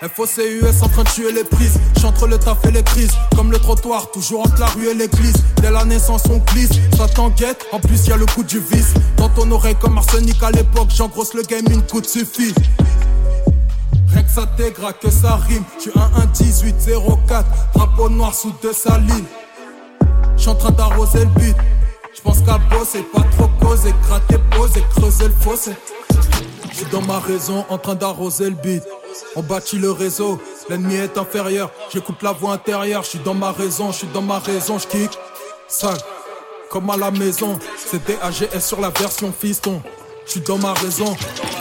FOCUS 0.03 0.83
en 0.83 0.89
train 0.89 1.05
de 1.05 1.09
tuer 1.09 1.33
les 1.33 1.45
prises. 1.45 1.79
J'entre 2.01 2.27
le 2.27 2.39
taf 2.39 2.65
et 2.67 2.71
les 2.71 2.83
crises. 2.83 3.13
Comme 3.35 3.51
le 3.51 3.59
trottoir, 3.59 4.11
toujours 4.11 4.41
entre 4.41 4.61
la 4.61 4.67
rue 4.67 4.89
et 4.89 4.95
l'église. 4.95 5.37
Dès 5.63 5.71
la 5.71 5.85
naissance, 5.85 6.25
on 6.31 6.39
glisse. 6.39 6.71
Ça 6.97 7.09
t'enquête, 7.09 7.67
en 7.73 7.81
plus 7.81 8.07
y 8.07 8.13
a 8.13 8.17
le 8.17 8.27
coup 8.27 8.43
du 8.43 8.59
vice. 8.59 8.95
Dans 9.17 9.29
ton 9.31 9.51
oreille 9.51 9.77
comme 9.81 9.97
arsenic 9.97 10.43
à 10.43 10.51
l'époque, 10.51 10.89
j'engrosse 10.95 11.35
le 11.35 11.43
game, 11.43 11.65
une 11.71 11.83
coup 11.83 12.03
suffit. 12.03 12.55
Rien 14.13 14.23
que 14.23 14.31
ça 14.31 14.47
que 15.01 15.11
ça 15.11 15.37
rime. 15.49 15.65
J'suis 15.79 15.93
1 15.95 16.23
1 16.23 16.27
18 16.27 16.77
04. 17.27 17.47
Drapeau 17.75 18.09
noir 18.11 18.35
sous 18.35 18.53
deux 18.63 18.73
salines. 18.73 19.25
J'suis 20.37 20.51
en 20.51 20.55
train 20.55 20.73
d'arroser 20.73 21.21
le 21.21 21.41
but. 21.41 21.57
J'pense 22.15 22.41
qu'à 22.41 22.59
bosser, 22.71 23.05
pas 23.15 23.25
trop 23.37 23.49
causer. 23.61 23.95
Gratter, 24.07 24.39
poser, 24.51 24.85
creuser 24.95 25.29
le 25.29 25.35
fossé. 25.41 25.73
J'suis 26.73 26.87
dans 26.93 27.03
ma 27.03 27.19
raison, 27.19 27.65
en 27.71 27.79
train 27.79 27.95
d'arroser 27.95 28.51
le 28.51 28.57
beat. 28.57 28.83
On 29.35 29.43
bâtit 29.43 29.79
le 29.79 29.91
réseau, 29.91 30.41
l'ennemi 30.69 30.95
est 30.95 31.19
inférieur. 31.19 31.71
J'écoute 31.93 32.23
la 32.23 32.33
voix 32.33 32.53
intérieure, 32.53 33.03
je 33.03 33.11
suis 33.11 33.19
dans 33.19 33.35
ma 33.35 33.53
raison, 33.53 33.93
je 33.93 33.99
suis 33.99 34.09
dans 34.09 34.23
ma 34.23 34.39
raison, 34.39 34.79
je 34.79 34.87
kick. 34.87 35.11
Comme 36.71 36.91
à 36.91 36.97
la 36.97 37.11
maison. 37.11 37.59
C'était 37.77 38.19
AGS 38.21 38.61
sur 38.61 38.81
la 38.81 38.91
version 38.91 39.33
fiston. 39.33 39.83
Je 40.27 40.33
suis 40.33 40.41
dans 40.41 40.59
ma 40.59 40.75
raison.– 40.75 41.17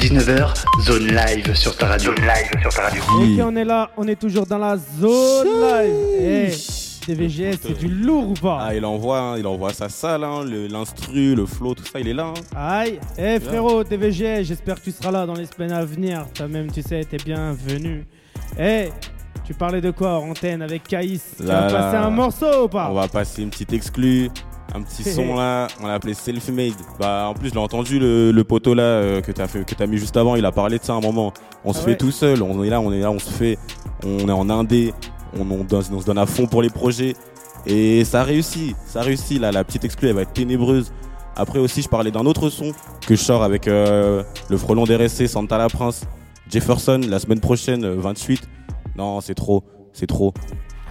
19h, 0.00 0.54
zone 0.80 1.08
live 1.08 1.54
sur 1.54 1.76
ta 1.76 1.88
radio. 1.88 2.14
Zone 2.14 2.24
live 2.24 2.62
sur 2.62 2.72
ta 2.72 2.82
radio. 2.84 3.02
Ok, 3.02 3.44
on 3.44 3.54
est 3.56 3.64
là, 3.66 3.90
on 3.98 4.08
est 4.08 4.18
toujours 4.18 4.46
dans 4.46 4.56
la 4.56 4.76
zone 4.78 5.46
live. 5.60 5.94
Hey, 6.18 6.56
TVGS, 7.04 7.58
c'est 7.62 7.78
du 7.78 7.88
lourd 7.88 8.30
ou 8.30 8.32
pas 8.34 8.58
Ah, 8.62 8.74
il 8.74 8.82
envoie, 8.86 9.20
hein, 9.20 9.36
il 9.38 9.46
envoie 9.46 9.74
sa 9.74 9.90
salle, 9.90 10.24
hein, 10.24 10.42
le- 10.42 10.68
l'instru, 10.68 11.34
le 11.34 11.44
flow, 11.44 11.74
tout 11.74 11.84
ça, 11.84 12.00
il 12.00 12.08
est 12.08 12.14
là. 12.14 12.32
hein. 12.34 12.56
Aïe, 12.56 12.98
eh 13.18 13.38
frérot, 13.40 13.84
TVGS, 13.84 14.44
j'espère 14.44 14.76
que 14.76 14.84
tu 14.84 14.90
seras 14.92 15.10
là 15.10 15.26
dans 15.26 15.34
les 15.34 15.44
semaines 15.46 15.72
à 15.72 15.84
venir. 15.84 16.24
Toi-même, 16.34 16.70
tu 16.72 16.80
sais, 16.80 17.04
t'es 17.04 17.18
bienvenu. 17.18 18.06
Eh, 18.58 18.88
tu 19.46 19.52
parlais 19.52 19.82
de 19.82 19.90
quoi 19.90 20.18
en 20.18 20.30
antenne 20.30 20.62
avec 20.62 20.84
Caïs 20.84 21.20
Tu 21.36 21.42
Là, 21.42 21.62
vas 21.68 21.72
passer 21.72 21.96
là. 21.98 22.06
un 22.06 22.10
morceau 22.10 22.64
ou 22.64 22.68
pas 22.68 22.88
On 22.90 22.94
va 22.94 23.06
passer 23.08 23.42
une 23.42 23.50
petite 23.50 23.72
exclue, 23.74 24.30
un 24.74 24.82
petit 24.82 25.02
son 25.14 25.34
là, 25.36 25.66
on 25.82 25.86
l'a 25.86 25.94
appelé 25.94 26.14
Self-Made. 26.14 26.74
Bah 26.98 27.26
en 27.28 27.34
plus 27.34 27.48
je 27.50 27.54
l'ai 27.54 27.60
entendu 27.60 27.98
le, 27.98 28.30
le 28.32 28.44
poteau 28.44 28.74
là 28.74 28.82
euh, 28.82 29.20
que 29.20 29.32
t'as 29.32 29.46
fait, 29.48 29.64
que 29.64 29.74
t'as 29.74 29.86
mis 29.86 29.98
juste 29.98 30.16
avant, 30.16 30.36
il 30.36 30.44
a 30.44 30.52
parlé 30.52 30.78
de 30.78 30.84
ça 30.84 30.94
à 30.94 30.96
un 30.96 31.00
moment. 31.00 31.32
On 31.64 31.72
se 31.72 31.78
Ah 31.80 31.82
fait 31.82 31.90
ouais. 31.92 31.96
tout 31.96 32.10
seul, 32.10 32.42
on 32.42 32.62
est 32.64 32.70
là, 32.70 32.80
on 32.80 32.92
est 32.92 33.00
là, 33.00 33.10
on 33.10 33.18
se 33.18 33.30
fait, 33.30 33.58
on 34.04 34.28
est 34.28 34.32
en 34.32 34.48
indé, 34.50 34.94
on, 35.38 35.42
on, 35.50 35.64
donne- 35.64 35.84
on 35.92 36.00
se 36.00 36.06
donne 36.06 36.18
à 36.18 36.26
fond 36.26 36.46
pour 36.46 36.62
les 36.62 36.70
projets 36.70 37.14
et 37.66 38.04
ça 38.04 38.22
réussit, 38.22 38.74
ça 38.86 39.02
réussit 39.02 39.40
là, 39.40 39.52
la 39.52 39.64
petite 39.64 39.84
exclue 39.84 40.08
elle 40.08 40.14
va 40.14 40.22
être 40.22 40.32
ténébreuse. 40.32 40.92
Après 41.36 41.58
aussi 41.58 41.82
je 41.82 41.88
parlais 41.88 42.10
d'un 42.10 42.26
autre 42.26 42.48
son 42.50 42.72
que 43.06 43.14
je 43.16 43.20
sors 43.22 43.42
avec 43.42 43.66
euh, 43.68 44.22
le 44.48 44.56
frelon 44.56 44.84
d'RSC, 44.84 45.26
Santa 45.28 45.58
la 45.58 45.68
Prince, 45.68 46.04
Jefferson 46.50 47.00
la 47.08 47.18
semaine 47.18 47.40
prochaine, 47.40 47.84
euh, 47.84 47.96
28. 47.98 48.42
Non 48.96 49.20
c'est 49.20 49.34
trop, 49.34 49.62
c'est 49.92 50.06
trop. 50.06 50.32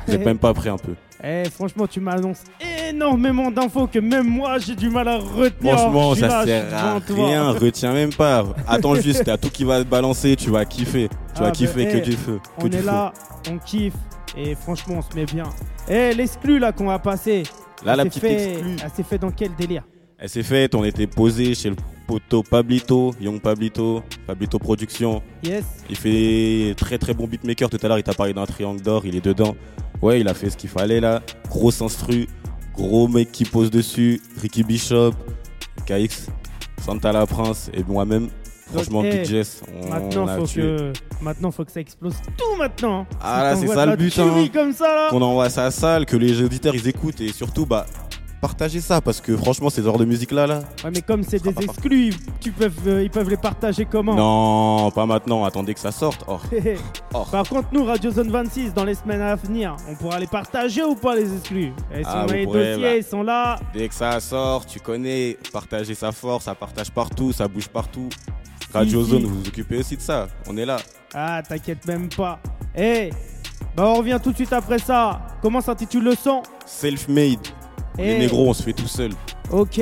Vous 0.08 0.14
êtes 0.14 0.26
même 0.26 0.38
pas 0.40 0.54
prêt 0.54 0.70
un 0.70 0.78
peu. 0.78 0.94
Eh, 1.22 1.44
franchement, 1.50 1.86
tu 1.86 2.00
m'annonces 2.00 2.44
énormément 2.90 3.52
d'infos 3.52 3.88
que 3.88 4.00
même 4.00 4.28
moi, 4.28 4.58
j'ai 4.60 4.76
du 4.76 4.90
mal 4.90 5.08
à 5.08 5.18
retenir. 5.18 5.78
Franchement, 5.78 6.16
ça 6.16 6.46
sert 6.46 6.74
à 6.74 7.00
rien. 7.00 7.52
Retiens 7.52 7.94
même 7.94 8.14
pas. 8.14 8.46
Attends 8.68 8.96
juste, 9.02 9.24
t'as 9.26 9.38
tout 9.38 9.50
qui 9.50 9.64
va 9.64 9.84
te 9.84 9.88
balancer. 9.90 10.36
Tu 10.36 10.50
vas 10.50 10.66
kiffer. 10.66 11.08
Tu 11.10 11.16
Ah, 11.36 11.40
vas 11.40 11.46
bah, 11.48 11.52
kiffer 11.52 11.88
que 11.88 11.98
du 12.04 12.14
feu. 12.14 12.40
que 12.58 12.66
On 12.66 12.68
du 12.68 12.78
est 12.78 12.80
feu. 12.80 12.86
là, 12.86 13.14
on 13.52 13.58
kiffe. 13.58 13.94
Et 14.38 14.56
franchement, 14.56 14.96
on 15.00 15.02
se 15.02 15.16
met 15.18 15.26
bien. 15.26 15.44
Eh, 15.90 16.14
l'exclu 16.14 16.60
là 16.60 16.72
qu'on 16.72 16.86
va 16.88 17.00
passer. 17.00 17.44
Là, 17.84 17.94
elle 17.94 17.98
la 18.00 18.06
petite 18.06 18.22
fait- 18.22 18.52
exclue. 18.54 18.76
Elle 18.84 18.92
s'est 18.96 19.04
fait 19.04 19.18
dans 19.18 19.32
quel 19.32 19.56
délire 19.56 19.84
Elle 20.18 20.30
s'est 20.30 20.44
faite. 20.44 20.76
On 20.76 20.84
était 20.84 21.08
posé 21.08 21.56
chez 21.56 21.70
le 21.70 21.76
poteau 22.08 22.44
Pablito, 22.44 23.14
Young 23.22 23.40
Pablito, 23.42 24.04
Pablito 24.28 24.60
Production. 24.60 25.22
Yes. 25.44 25.64
Il 25.90 25.96
fait 25.96 26.74
très 26.78 26.98
très 26.98 27.14
bon 27.14 27.26
beatmaker. 27.28 27.70
Tout 27.70 27.78
à 27.82 27.88
l'heure, 27.88 27.98
il 28.00 28.04
t'a 28.04 28.14
parlé 28.14 28.34
d'un 28.34 28.46
triangle 28.46 28.82
d'or. 28.82 29.04
Il 29.06 29.16
est 29.16 29.24
dedans. 29.26 29.56
Ouais, 30.02 30.20
il 30.22 30.28
a 30.28 30.34
fait 30.34 30.50
ce 30.50 30.58
qu'il 30.58 30.70
fallait 30.70 31.00
là. 31.00 31.22
Grosse 31.50 31.82
instru. 31.82 32.28
Gros 32.80 33.08
mec 33.10 33.32
qui 33.32 33.44
pose 33.44 33.70
dessus. 33.70 34.22
Ricky 34.42 34.64
Bishop, 34.64 35.12
KX, 35.86 36.28
Santa 36.84 37.12
la 37.12 37.26
Prince 37.26 37.70
et 37.74 37.84
moi-même. 37.84 38.30
Franchement, 38.72 39.02
eh, 39.04 39.10
Big 39.10 39.26
Jess, 39.26 39.64
on, 39.84 39.90
maintenant, 39.90 40.24
on 40.26 40.28
a 40.28 40.38
faut 40.38 40.46
tué. 40.46 40.62
que, 40.62 40.94
maintenant, 41.22 41.52
faut 41.52 41.66
que 41.66 41.72
ça 41.72 41.80
explose 41.82 42.14
tout 42.38 42.56
maintenant. 42.58 43.06
Ah 43.20 43.42
là, 43.44 43.56
c'est 43.56 43.68
ça 43.68 43.86
le 43.86 43.96
but. 43.96 44.18
hein. 44.20 44.48
comme 44.54 44.72
ça 44.74 44.96
là. 44.96 45.08
Qu'on 45.10 45.22
envoie 45.24 45.50
ça 45.50 45.62
à 45.62 45.66
la 45.66 45.72
salle, 45.72 46.06
que 46.06 46.16
les 46.16 46.40
auditeurs 46.42 46.76
ils 46.76 46.88
écoutent 46.88 47.20
et 47.20 47.34
surtout, 47.34 47.66
bah, 47.66 47.86
partagez 48.42 48.82
ça 48.82 49.02
parce 49.02 49.22
que 49.22 49.36
franchement, 49.36 49.70
ces 49.70 49.84
genres 49.84 49.98
de 49.98 50.06
musique 50.06 50.32
là, 50.32 50.48
là. 50.48 50.60
Ouais, 50.84 50.92
mais 50.94 51.02
comme 51.02 51.24
c'est 51.24 51.42
des 51.42 51.64
exclus, 51.64 52.14
tu 52.40 52.52
peux, 52.52 52.72
euh, 52.88 53.04
ils 53.04 53.10
peuvent 53.10 53.30
les 53.30 53.38
partager 53.38 53.86
comment 53.86 54.16
Non, 54.16 54.92
pas 54.92 55.06
maintenant, 55.06 55.44
attendez 55.46 55.74
que 55.74 55.80
ça 55.80 55.92
sorte. 55.92 56.24
Oh. 56.28 56.38
Oh. 57.14 57.26
Par 57.32 57.44
contre, 57.50 57.70
nous, 57.72 57.84
Radio 57.86 58.12
Zone 58.12 58.30
26, 58.30 58.72
dans 58.74 58.84
les 58.84 58.94
semaines 58.94 59.22
à 59.22 59.36
venir, 59.36 59.76
on 59.90 59.96
pourra 59.96 60.20
les 60.20 60.28
partager 60.28 60.84
ou 60.84 60.94
pas 60.94 61.16
les 61.16 61.34
exclus? 61.34 61.74
Si 61.92 62.02
Ah, 62.06 62.22
on 62.24 62.28
vous 62.28 62.32
met 62.34 62.38
les 62.40 62.46
pourrez, 62.46 62.66
dossiers, 62.76 62.84
bah. 62.84 62.96
ils 62.98 63.04
sont 63.04 63.24
là. 63.24 63.60
Dès 63.74 63.88
que 63.88 63.96
ça 63.96 64.20
sort, 64.20 64.66
tu 64.68 64.80
connais, 64.80 65.36
partagez 65.52 65.96
sa 65.96 66.12
force, 66.12 66.46
ça 66.46 66.54
partage 66.54 66.92
partout, 66.92 67.32
ça 67.32 67.48
bouge 67.48 67.68
partout. 67.68 68.10
Radio 68.72 69.04
Zone, 69.04 69.24
vous 69.24 69.40
vous 69.42 69.48
occupez 69.48 69.78
aussi 69.78 69.98
de 69.98 70.02
ça. 70.02 70.28
On 70.48 70.56
est 70.56 70.66
là. 70.66 70.78
Ah, 71.16 71.42
t'inquiète 71.42 71.88
même 71.88 72.08
pas. 72.10 72.40
Eh, 72.78 73.10
bah 73.76 73.86
on 73.88 73.96
revient 73.96 74.20
tout 74.24 74.30
de 74.30 74.36
suite 74.36 74.54
après 74.54 74.78
ça. 74.78 75.20
Comment 75.42 75.62
s'intitule 75.62 76.04
le 76.04 76.14
son? 76.16 76.44
Self-made. 76.68 77.40
Les 78.00 78.16
Eh. 78.16 78.20
négros, 78.20 78.50
on 78.50 78.54
se 78.54 78.64
fait 78.64 78.74
tout 78.74 78.88
seul. 78.88 79.12
Ok, 79.52 79.82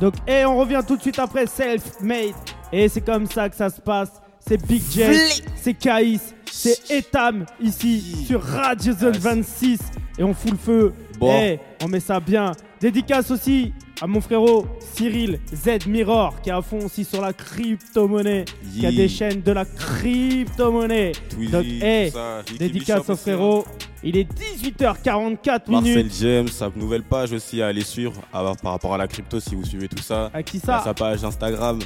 donc 0.00 0.14
et 0.26 0.44
on 0.44 0.56
revient 0.58 0.80
tout 0.86 0.96
de 0.96 1.02
suite 1.02 1.18
après 1.18 1.46
Self-Made. 1.46 2.34
Et 2.72 2.88
c'est 2.88 3.00
comme 3.00 3.26
ça 3.26 3.48
que 3.48 3.56
ça 3.56 3.68
se 3.70 3.80
passe. 3.80 4.10
C'est 4.40 4.64
Big 4.66 4.82
Jet, 4.90 5.42
c'est 5.56 5.74
Kaïs, 5.74 6.34
c'est 6.50 6.90
Etam 6.90 7.44
ici 7.60 8.24
sur 8.26 8.42
Radio 8.42 8.92
Zone 8.94 9.16
26. 9.18 9.78
Et 10.18 10.22
on 10.24 10.32
fout 10.34 10.52
le 10.52 10.56
feu. 10.56 10.92
Bon. 11.18 11.32
Eh, 11.40 11.58
on 11.82 11.88
met 11.88 12.00
ça 12.00 12.18
bien. 12.20 12.52
Dédicace 12.80 13.30
aussi 13.30 13.72
à 14.00 14.06
mon 14.06 14.20
frérot 14.20 14.66
Cyril 14.94 15.40
Z 15.52 15.86
Mirror 15.86 16.40
qui 16.42 16.50
est 16.50 16.52
à 16.52 16.62
fond 16.62 16.78
aussi 16.84 17.04
sur 17.04 17.20
la 17.20 17.32
crypto-monnaie, 17.32 18.44
qui 18.74 18.86
a 18.86 18.92
des 18.92 19.08
chaînes 19.08 19.42
de 19.42 19.52
la 19.52 19.64
crypto-monnaie. 19.64 21.12
Donc, 21.50 21.64
hey, 21.64 22.10
ça, 22.10 22.42
dédicace 22.58 23.08
au 23.08 23.16
frérot. 23.16 23.64
Il 24.04 24.16
est 24.16 24.28
18h44 24.32 25.70
Marcel 25.70 25.96
minutes. 25.96 26.14
James, 26.20 26.48
sa 26.48 26.70
nouvelle 26.76 27.02
page 27.02 27.32
aussi 27.32 27.60
à 27.60 27.66
aller 27.68 27.82
suivre 27.82 28.12
à- 28.32 28.52
par 28.62 28.72
rapport 28.72 28.94
à 28.94 28.98
la 28.98 29.08
crypto 29.08 29.40
si 29.40 29.56
vous 29.56 29.64
suivez 29.64 29.88
tout 29.88 30.02
ça. 30.02 30.30
À 30.32 30.42
qui 30.42 30.60
ça 30.60 30.80
Sa 30.84 30.94
page 30.94 31.24
Instagram, 31.24 31.80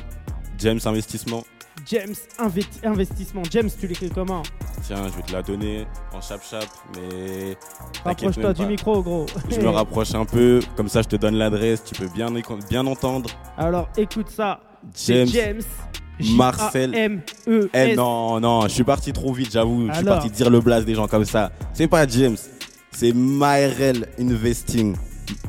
James 0.59 0.81
Investissement. 0.85 1.43
James 1.87 2.14
Inve- 2.39 2.85
Investissement. 2.85 3.43
James, 3.51 3.70
tu 3.78 3.87
l'écris 3.87 4.11
comment 4.11 4.43
Tiens, 4.83 5.05
je 5.09 5.16
vais 5.16 5.22
te 5.22 5.33
la 5.33 5.43
donner 5.43 5.87
en 6.12 6.20
chap-chap, 6.20 6.64
mais. 6.95 7.57
Rapproche-toi 8.05 8.53
du 8.53 8.66
micro, 8.66 9.03
gros. 9.03 9.26
Je 9.51 9.61
me 9.61 9.68
rapproche 9.68 10.14
un 10.14 10.24
peu, 10.24 10.61
comme 10.76 10.89
ça 10.89 11.03
je 11.03 11.09
te 11.09 11.16
donne 11.16 11.37
l'adresse, 11.37 11.83
tu 11.85 11.95
peux 11.95 12.09
bien, 12.09 12.28
bien 12.68 12.87
entendre. 12.87 13.30
Alors 13.57 13.89
écoute 13.97 14.28
ça. 14.30 14.61
James, 15.07 15.26
James. 15.28 15.62
Marcel. 16.37 16.95
M-E-S. 16.95 17.70
Eh 17.74 17.97
non, 17.97 18.39
non, 18.41 18.62
je 18.62 18.68
suis 18.68 18.85
parti 18.85 19.12
trop 19.12 19.33
vite, 19.33 19.51
j'avoue. 19.53 19.89
Je 19.89 19.95
suis 19.95 20.05
parti 20.05 20.30
dire 20.30 20.51
le 20.51 20.61
blast 20.61 20.87
des 20.87 20.95
gens 20.95 21.09
comme 21.09 21.24
ça. 21.24 21.51
C'est 21.72 21.89
pas 21.89 22.07
James, 22.07 22.37
c'est 22.93 23.12
Maerel 23.12 24.07
Investing. 24.20 24.95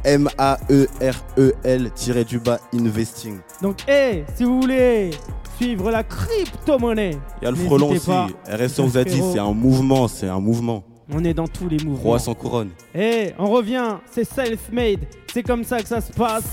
M-A-E-R-E-L 0.05 1.91
tiré 1.95 2.23
du 2.23 2.39
bas 2.39 2.59
Investing. 2.73 3.39
Donc, 3.61 3.77
hey, 3.87 4.23
si 4.35 4.43
vous 4.45 4.61
voulez 4.61 5.11
suivre 5.57 5.91
la 5.91 6.03
crypto-monnaie, 6.03 7.17
Il 7.41 7.45
y 7.45 7.47
a 7.47 7.51
le 7.51 7.57
frelon 7.57 7.89
aussi. 7.91 8.09
on 8.09 8.85
vous 8.85 8.97
a 8.97 9.03
dit, 9.03 9.21
c'est 9.31 9.39
un 9.39 9.53
mouvement, 9.53 10.07
c'est 10.07 10.27
un 10.27 10.39
mouvement. 10.39 10.83
On 11.11 11.23
est 11.23 11.33
dans 11.33 11.47
tous 11.47 11.67
les 11.67 11.77
mouvements. 11.83 12.01
Roi 12.01 12.19
sans 12.19 12.33
couronne. 12.33 12.69
Eh, 12.95 13.33
on 13.37 13.49
revient, 13.49 13.95
c'est 14.09 14.23
self-made. 14.23 15.01
C'est 15.33 15.43
comme 15.43 15.63
ça 15.63 15.81
que 15.81 15.87
ça 15.87 16.01
se 16.01 16.11
passe. 16.13 16.43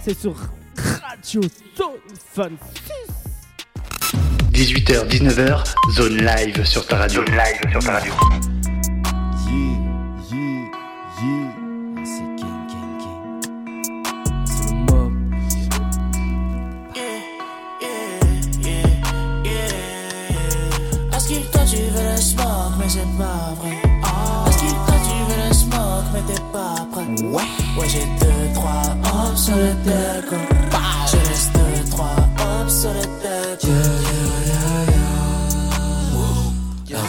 C'est 0.00 0.18
sur 0.18 0.34
Radio 0.82 1.40
Zone 1.76 1.90
Fun 2.32 2.50
18h, 4.52 5.06
19h, 5.08 5.64
zone 5.94 6.16
live 6.16 6.64
sur 6.64 6.86
ta 6.86 6.96
radio. 6.98 7.24
Zone 7.24 7.34
live 7.34 7.70
sur 7.72 7.80
ta 7.84 7.92
radio. 7.92 8.12
Le 22.20 22.26
smoke 22.26 22.74
mais 22.78 22.88
c'est 22.88 23.06
pas 23.16 23.54
vrai. 23.58 23.76
Est-ce 24.46 24.58
que 24.58 24.70
toi 24.70 24.96
tu 25.06 25.14
veux 25.28 25.40
le 25.48 25.54
smoke 25.54 26.08
mais 26.12 26.22
t'es 26.28 26.42
pas 26.52 26.76
prêt. 26.92 27.08
Ouais. 27.24 27.48
Ouais 27.78 27.88
j'ai 27.88 28.04
deux 28.20 28.44
trois 28.54 28.86
hops 29.04 29.40
sur 29.44 29.56
le 29.56 29.72
deck 29.84 30.28
Je 31.10 31.16
laisse 31.28 31.48
deux 31.54 31.78
trois 31.90 32.16
hops 32.38 32.74
sur 32.80 32.92
le 32.92 33.04
deck 33.22 33.58
Yeah 33.64 33.72
yeah 34.08 34.86
yeah 34.88 34.98
yeah. 36.88 37.06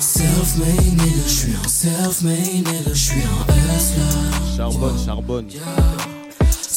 Self-made 0.00 0.94
nigga, 1.00 1.24
je 1.26 1.32
suis 1.32 1.56
un 1.56 1.68
self-made 1.68 2.38
nigga, 2.38 2.92
je 2.92 2.94
suis 2.94 3.22
un 3.22 3.26
hustler. 3.76 4.56
Charbonne, 4.56 4.98
charbonne. 5.04 5.46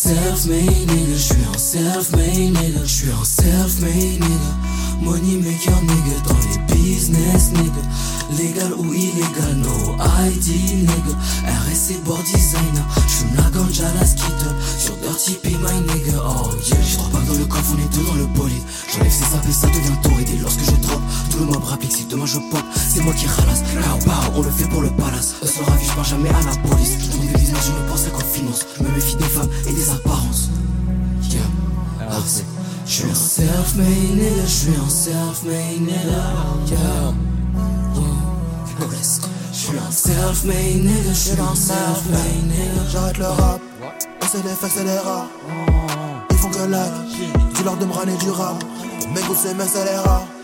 Self-made 0.08 0.88
nigga, 0.88 1.16
je 1.16 1.18
suis 1.18 1.46
un 1.54 1.58
self-made 1.58 2.54
nigga, 2.54 2.80
je 2.86 2.88
suis 2.88 3.12
un 3.12 3.26
self-made 3.26 4.22
nigga. 4.24 4.52
Money 5.02 5.36
maker 5.36 5.82
nigga 5.82 6.18
dans 6.26 6.40
les 6.48 6.74
business 6.74 7.52
nigga. 7.52 7.84
Légal 8.38 8.72
ou 8.78 8.94
illégal, 8.94 9.58
no 9.58 9.98
ID 10.30 10.48
nigga. 10.88 11.14
RSC 11.44 12.02
board 12.06 12.24
designer, 12.24 12.86
j'fume 13.06 13.36
la 13.36 13.50
ganja, 13.50 13.84
la 14.00 14.06
skittle. 14.06 14.56
Sur 14.80 14.96
Dirty 15.04 15.34
P 15.44 15.50
my 15.50 15.82
nigga, 15.92 16.24
oh 16.24 16.52
yeah. 16.66 16.78
J'ai 16.82 16.96
trois 16.96 17.10
balles 17.10 17.26
dans 17.26 17.40
le 17.40 17.46
coffre, 17.46 17.76
on 17.76 17.78
est 17.78 17.94
deux 17.94 18.06
dans 18.08 18.16
le 18.16 18.28
bolide. 18.28 18.64
J'enlève 18.90 19.12
ses 19.12 19.26
sapes 19.26 19.52
ça 19.52 19.68
devient 19.68 20.02
torride. 20.04 20.37
Tout 21.38 21.46
le 21.46 21.52
mob 21.52 21.64
rapplique. 21.64 21.92
Si 21.92 22.06
demain 22.06 22.26
je 22.26 22.40
pop, 22.40 22.64
c'est 22.76 23.02
moi 23.02 23.14
qui 23.14 23.28
ralasse. 23.28 23.64
On 24.36 24.42
le 24.42 24.50
fait 24.50 24.68
pour 24.68 24.82
le 24.82 24.90
palace. 24.90 25.36
Eux 25.44 25.48
sont 25.48 25.64
ravis, 25.64 25.86
j'parle 25.86 26.06
jamais 26.06 26.30
à 26.30 26.42
la 26.42 26.70
police. 26.70 26.98
J'tourne 27.00 27.28
des 27.28 27.34
business, 27.34 27.66
je 27.66 27.72
ne 27.72 27.90
pense 27.90 28.06
qu'en 28.08 28.28
finance. 28.28 28.66
Je 28.78 28.84
me 28.84 28.90
méfie 28.90 29.16
des 29.16 29.24
femmes 29.24 29.50
et 29.68 29.74
des 29.74 29.90
apparences. 29.90 30.50
Yeah. 31.30 31.42
Ah, 32.02 32.20
Je 32.86 32.92
suis 32.92 33.10
un 33.10 33.14
self-made 33.14 33.88
nigga, 33.88 34.46
je 34.46 34.52
suis 34.52 34.72
un 34.72 34.90
self-made 34.90 35.82
nigga. 35.82 36.24
Yeah. 36.68 37.14
Oh. 37.96 38.00
Go. 38.80 38.86
Je 39.52 39.58
suis 39.58 39.78
un 39.78 39.92
self-made 39.92 40.84
nigga, 40.84 41.10
je 41.10 41.14
suis 41.14 41.32
un 41.40 41.56
self-made 41.56 42.48
nigga. 42.48 42.82
J'arrête 42.92 43.18
le 43.18 43.26
rap, 43.26 43.62
on 44.22 44.26
c'est 44.32 44.44
les 44.44 44.56
faits, 44.56 44.72
c'est 44.76 44.84
les 44.84 44.98
rats. 44.98 45.28
Ils 46.32 46.38
font 46.38 46.50
que 46.50 46.70
la 46.70 46.86
dis-leur 47.54 47.78
de 47.78 47.86
me 47.86 47.94
ramener 47.94 48.18
du 48.18 48.30
rap. 48.30 48.64
Mes 49.14 49.22
gouttes, 49.22 49.38
c'est 49.42 49.54
mes 49.54 49.64
c'est 49.66 50.37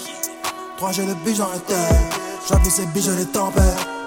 j'ai 0.91 1.05
le 1.05 1.13
biche 1.25 1.37
dans 1.37 1.49
la 1.49 1.59
tête. 1.59 2.19
J'appuie 2.49 2.71
ces 2.71 2.85
biches, 2.87 3.05
je 3.05 3.11
les 3.11 3.25
tempête. 3.25 3.63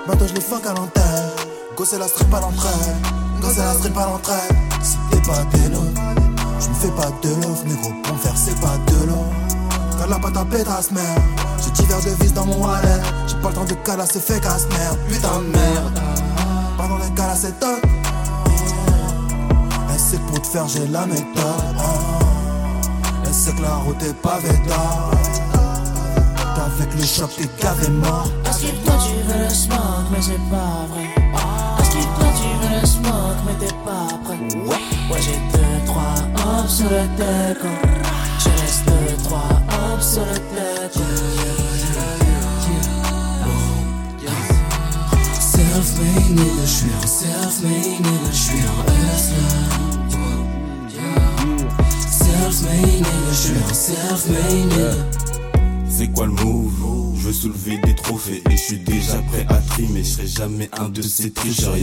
Bientôt, 0.07 0.27
je 0.27 0.35
les 0.35 0.41
fuck 0.41 0.67
à 0.67 0.75
l'antenne. 0.75 1.31
Go, 1.77 1.85
c'est 1.85 1.99
la 1.99 2.09
strip 2.09 2.33
à 2.35 2.41
l'entrée. 2.41 2.69
Go, 3.41 3.49
c'est 3.55 3.63
la 3.63 3.75
strip 3.75 3.97
à 3.97 4.07
l'entrée. 4.07 4.35
Si 4.83 4.97
t'es 5.11 5.21
pas 5.23 5.43
des 5.53 5.75
je 6.59 6.69
me 6.71 6.75
fais 6.75 6.89
pas 6.89 7.11
de 7.23 7.29
love, 7.29 7.67
négro. 7.67 7.91
Pour 8.03 8.15
me 8.15 8.19
faire, 8.19 8.37
c'est 8.37 8.59
pas 8.61 8.77
de 8.87 9.07
l'eau. 9.07 9.25
Car 9.99 10.09
la 10.09 10.19
pâte 10.19 10.37
à 10.37 10.45
pétasse, 10.45 10.91
merde. 10.91 11.23
J'ai 11.63 11.71
divers 11.71 12.01
de 12.01 12.23
vis 12.23 12.33
dans 12.33 12.47
mon 12.47 12.65
wallet. 12.65 13.03
J'ai 13.27 13.37
pas 13.37 13.49
le 13.51 13.55
temps 13.55 13.65
de 13.65 13.75
calasser, 13.75 14.21
fait 14.21 14.41
casse, 14.41 14.67
merde. 14.71 14.99
Putain 15.09 15.39
de 15.39 15.57
merde. 15.57 16.01
Pardon, 16.77 16.97
les 16.97 17.11
gars, 17.15 17.27
là, 17.27 17.35
c'est 17.37 17.59
top. 17.61 17.81
Elle 19.93 20.01
sait 20.01 20.19
pour 20.19 20.41
te 20.41 20.47
faire, 20.47 20.67
j'ai 20.69 20.87
la 20.89 21.07
méthode. 21.07 21.25
Elle 23.25 23.35
sait 23.35 23.53
que 23.53 23.63
la 23.63 23.75
route 23.77 24.03
est 24.03 24.15
pavée 24.15 24.59
d'or. 24.67 25.11
Avec 26.79 26.95
le 26.95 27.07
choc, 27.07 27.31
t'es 27.37 27.49
gavé 27.63 27.89
mort. 27.89 28.29
Est-ce 28.45 28.67
que 28.67 28.85
toi 28.85 28.95
tu 29.07 29.15
veux 29.33 29.45
le 29.45 29.49
smoke 29.49 30.09
mais 30.13 30.21
c'est 30.21 30.51
pas 30.51 30.85
vrai. 30.91 31.09
Est-ce 31.81 31.91
que 31.91 32.03
toi 32.03 32.29
tu 32.37 32.49
veux 32.61 32.81
le 32.81 32.87
smoke 32.87 33.41
mais 33.47 33.55
t'es 33.67 33.75
pas 33.83 34.09
prêt. 34.25 34.39
Ouais. 34.59 34.81
Ouais 35.11 35.21
j'ai 35.23 35.39
deux 35.57 35.87
trois 35.87 36.17
hops 36.45 36.71
sur 36.77 36.91
le 36.91 37.07
deck 37.17 37.59
Je 38.41 38.49
laisse 38.61 38.83
deux 38.85 39.17
trois 39.25 39.53
hops 39.71 40.07
sur 40.13 40.25
le 40.27 40.35
deck 40.35 40.93
Self-made 45.39 46.31
nigga, 46.31 46.63
je 46.63 46.67
suis 46.67 46.91
un 47.03 47.07
self-made 47.07 48.01
nigga, 48.01 48.31
je 48.31 48.37
suis 48.37 48.61
un. 48.61 48.67
Self-made 52.11 52.85
nigga, 52.85 53.31
je 53.31 53.37
suis 53.37 53.57
un 53.57 53.75
self-made 53.75 54.67
nigga. 54.67 55.36
C'est 55.99 56.13
quoi 56.13 56.27
le 56.27 56.33
move? 56.33 57.17
Je 57.17 57.27
veux 57.27 57.33
soulever 57.33 57.79
des 57.79 57.95
trophées 57.95 58.43
et 58.51 58.57
je 58.57 58.63
suis 58.63 58.79
déjà 58.79 59.17
prêt 59.31 59.47
à 59.49 59.55
trimer. 59.55 60.05
Je 60.05 60.09
serai 60.11 60.27
jamais 60.27 60.69
un 60.79 60.91
de 60.91 61.01
ces 61.01 61.31
tricheurs. 61.31 61.75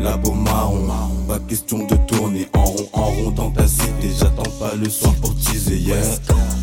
La 0.00 0.16
beau 0.16 0.32
marron, 0.32 0.88
pas 1.28 1.38
question 1.38 1.86
de 1.86 1.94
tourner 2.08 2.48
en 2.54 2.64
rond, 2.64 2.88
en 2.92 3.04
rond 3.04 3.30
dans 3.30 3.50
ta 3.52 3.68
cité. 3.68 4.10
J'attends 4.18 4.50
pas 4.58 4.74
le 4.74 4.88
soir 4.90 5.14
pour 5.22 5.36
teaser, 5.36 5.76
yeah. 5.76 5.96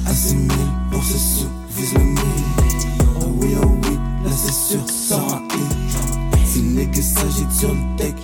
Assez 0.06 0.36
mille 0.36 0.52
pour 0.92 1.02
ce 1.02 1.18
sou, 1.18 1.48
vise 1.78 1.94
le 1.94 2.04
mille. 2.04 2.20
Oh 3.22 3.26
oui, 3.40 3.56
oh 3.64 3.68
oui, 3.84 3.98
là 4.26 4.32
c'est 4.36 4.54
sûr, 4.54 4.82
un 5.16 5.44
hit. 5.56 6.46
Si 6.46 6.62
nigga 6.62 7.02
s'agit 7.02 7.46
sur 7.58 7.74
le 7.74 7.98
deck, 7.98 8.15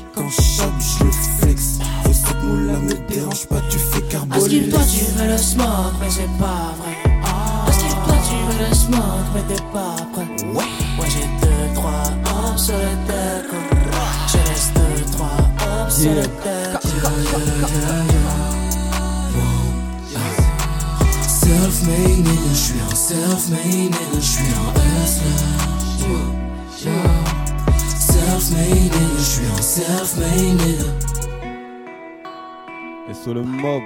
pas 9.72 9.96
prêt 10.12 10.28
Ouais 10.54 10.64
Ouais 11.00 11.08
j'ai 11.10 11.28
deux 11.42 11.74
trois 11.74 12.04
hops 12.26 12.64
sur 12.64 12.76
le 12.76 12.96
deck 13.08 13.50
Je 14.28 14.38
laisse 14.50 14.72
deux 14.74 15.12
trois 15.12 15.38
hops 15.62 16.02
sur 16.02 16.12
le 16.12 16.22
deck 16.24 16.82
Self-made 21.28 22.20
nigga, 22.20 22.52
je 22.52 22.56
suis 22.56 22.80
un 22.80 22.96
self-made 22.96 23.66
nigga, 23.66 23.98
je 24.14 24.20
suis 24.20 24.44
un 24.44 24.72
hustler. 25.04 25.42
Self-made 28.00 28.70
nigga, 28.70 29.18
je 29.18 29.24
suis 29.24 29.46
un 29.46 29.62
self-made 29.62 30.56
nigga. 30.66 30.90
Et 33.10 33.14
sur 33.14 33.34
le 33.34 33.44
mob. 33.44 33.82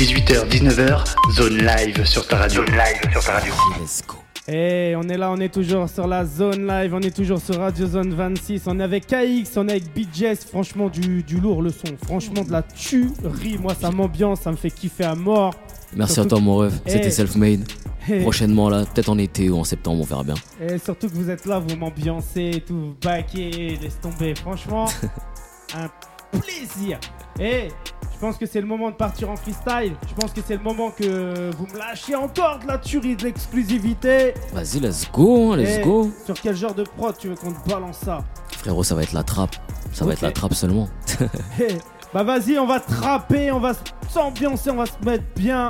18h, 0.00 0.48
19h, 0.48 1.04
zone 1.30 1.58
live 1.58 2.06
sur 2.06 2.26
ta 2.26 2.38
radio. 2.38 2.64
Zone 2.64 2.74
live 2.74 3.12
sur 3.12 3.22
ta 3.22 3.32
radio. 3.34 3.52
Let's 3.78 4.02
go. 4.06 4.14
Et 4.48 4.94
on 4.96 5.02
est 5.02 5.18
là, 5.18 5.30
on 5.30 5.36
est 5.36 5.52
toujours 5.52 5.90
sur 5.90 6.06
la 6.06 6.24
zone 6.24 6.66
live, 6.66 6.94
on 6.94 7.02
est 7.02 7.14
toujours 7.14 7.38
sur 7.38 7.58
Radio 7.58 7.86
Zone 7.86 8.14
26, 8.14 8.62
on 8.64 8.80
est 8.80 8.82
avec 8.82 9.06
KX, 9.06 9.58
on 9.58 9.68
est 9.68 9.72
avec 9.72 9.94
BJS, 9.94 10.46
franchement 10.48 10.88
du, 10.88 11.22
du 11.22 11.38
lourd 11.38 11.60
le 11.60 11.68
son, 11.68 11.98
franchement 12.02 12.44
de 12.44 12.50
la 12.50 12.62
tuerie, 12.62 13.58
moi 13.58 13.74
ça 13.78 13.90
m'ambiance, 13.90 14.40
ça 14.40 14.50
me 14.50 14.56
fait 14.56 14.70
kiffer 14.70 15.04
à 15.04 15.14
mort. 15.14 15.54
Merci 15.94 16.14
Surtout 16.14 16.28
à 16.28 16.30
toi, 16.30 16.40
mon 16.40 16.56
ref. 16.56 16.72
Eh. 16.86 16.92
C'était 16.92 17.10
self-made. 17.10 17.70
Eh. 18.08 18.20
Prochainement, 18.22 18.70
là, 18.70 18.86
peut-être 18.86 19.10
en 19.10 19.18
été 19.18 19.50
ou 19.50 19.58
en 19.58 19.64
septembre, 19.64 20.00
on 20.00 20.06
verra 20.06 20.24
bien. 20.24 20.34
Et 20.66 20.78
surtout 20.78 21.10
que 21.10 21.14
vous 21.14 21.28
êtes 21.28 21.44
là, 21.44 21.58
vous 21.58 21.76
m'ambiancez 21.76 22.64
tout, 22.66 22.74
vous 22.74 22.94
baquez, 23.04 23.76
laisse 23.82 24.00
tomber. 24.00 24.34
Franchement, 24.34 24.86
un 25.74 25.90
plaisir. 26.38 26.98
Et 27.40 27.68
je 28.12 28.18
pense 28.20 28.36
que 28.36 28.44
c'est 28.46 28.60
le 28.60 28.66
moment 28.66 28.90
de 28.90 28.96
partir 28.96 29.30
en 29.30 29.36
freestyle. 29.36 29.94
Je 30.08 30.14
pense 30.14 30.32
que 30.32 30.40
c'est 30.46 30.56
le 30.56 30.62
moment 30.62 30.90
que 30.90 31.50
vous 31.56 31.66
me 31.66 31.78
lâchez 31.78 32.14
encore 32.14 32.58
de 32.58 32.66
la 32.66 32.78
tuerie, 32.78 33.16
de 33.16 33.24
l'exclusivité. 33.24 34.34
Vas-y, 34.52 34.80
let's 34.80 35.10
go, 35.10 35.52
hein, 35.52 35.56
let's 35.56 35.78
Eh, 35.78 35.82
go. 35.82 36.10
Sur 36.26 36.34
quel 36.40 36.54
genre 36.54 36.74
de 36.74 36.82
prod 36.82 37.16
tu 37.18 37.28
veux 37.28 37.34
qu'on 37.34 37.52
te 37.52 37.68
balance 37.68 37.98
ça 37.98 38.22
Frérot, 38.58 38.84
ça 38.84 38.94
va 38.94 39.02
être 39.02 39.12
la 39.14 39.22
trappe. 39.22 39.56
Ça 39.92 40.04
va 40.04 40.12
être 40.12 40.20
la 40.20 40.32
trappe 40.32 40.54
seulement. 40.54 40.88
Eh, 41.60 41.76
Bah 42.12 42.24
vas-y, 42.24 42.58
on 42.58 42.66
va 42.66 42.80
trapper, 42.80 43.52
on 43.52 43.60
va 43.60 43.72
s'ambiancer, 44.08 44.70
on 44.70 44.76
va 44.76 44.86
se 44.86 44.92
mettre 45.04 45.24
bien. 45.36 45.68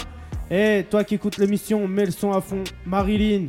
Eh, 0.51 0.87
toi 0.91 1.05
qui 1.05 1.15
écoutes 1.17 1.37
l'émission, 1.37 1.87
mets 1.87 2.07
le 2.07 2.11
son 2.11 2.33
à 2.33 2.41
fond. 2.41 2.65
Marilyn, 2.87 3.47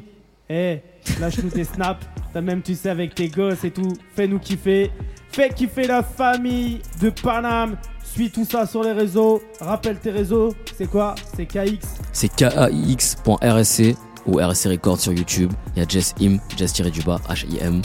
eh, 0.49 0.81
lâche-nous 1.19 1.49
tes 1.49 1.63
snaps. 1.73 2.05
T'as 2.33 2.41
même, 2.41 2.61
tu 2.61 2.75
sais, 2.75 2.89
avec 2.89 3.15
tes 3.15 3.29
gosses 3.29 3.63
et 3.63 3.71
tout. 3.71 3.93
Fais-nous 4.15 4.39
kiffer. 4.39 4.91
Fais 5.31 5.49
kiffer 5.49 5.87
la 5.87 6.03
famille 6.03 6.81
de 7.01 7.09
Paname. 7.09 7.77
Suis 8.13 8.29
tout 8.29 8.43
ça 8.43 8.65
sur 8.65 8.83
les 8.83 8.91
réseaux. 8.91 9.41
Rappelle 9.61 9.97
tes 9.97 10.11
réseaux. 10.11 10.53
C'est 10.77 10.87
quoi? 10.87 11.15
C'est 11.33 11.45
KX. 11.45 11.79
C'est 12.11 12.27
kaix.rsc 12.27 13.95
ou 14.25 14.37
RSC 14.37 14.69
Records 14.69 14.99
sur 14.99 15.13
YouTube. 15.13 15.53
Il 15.75 15.79
y 15.79 15.85
a 15.85 15.87
Jess 15.87 16.13
Im, 16.21 16.37
Jess-du-bas, 16.57 17.21
H-I-M. 17.29 17.81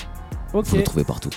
Ok. 0.52 0.66
Vous 0.66 0.76
le 0.78 0.82
trouvez 0.82 1.04
partout. 1.04 1.30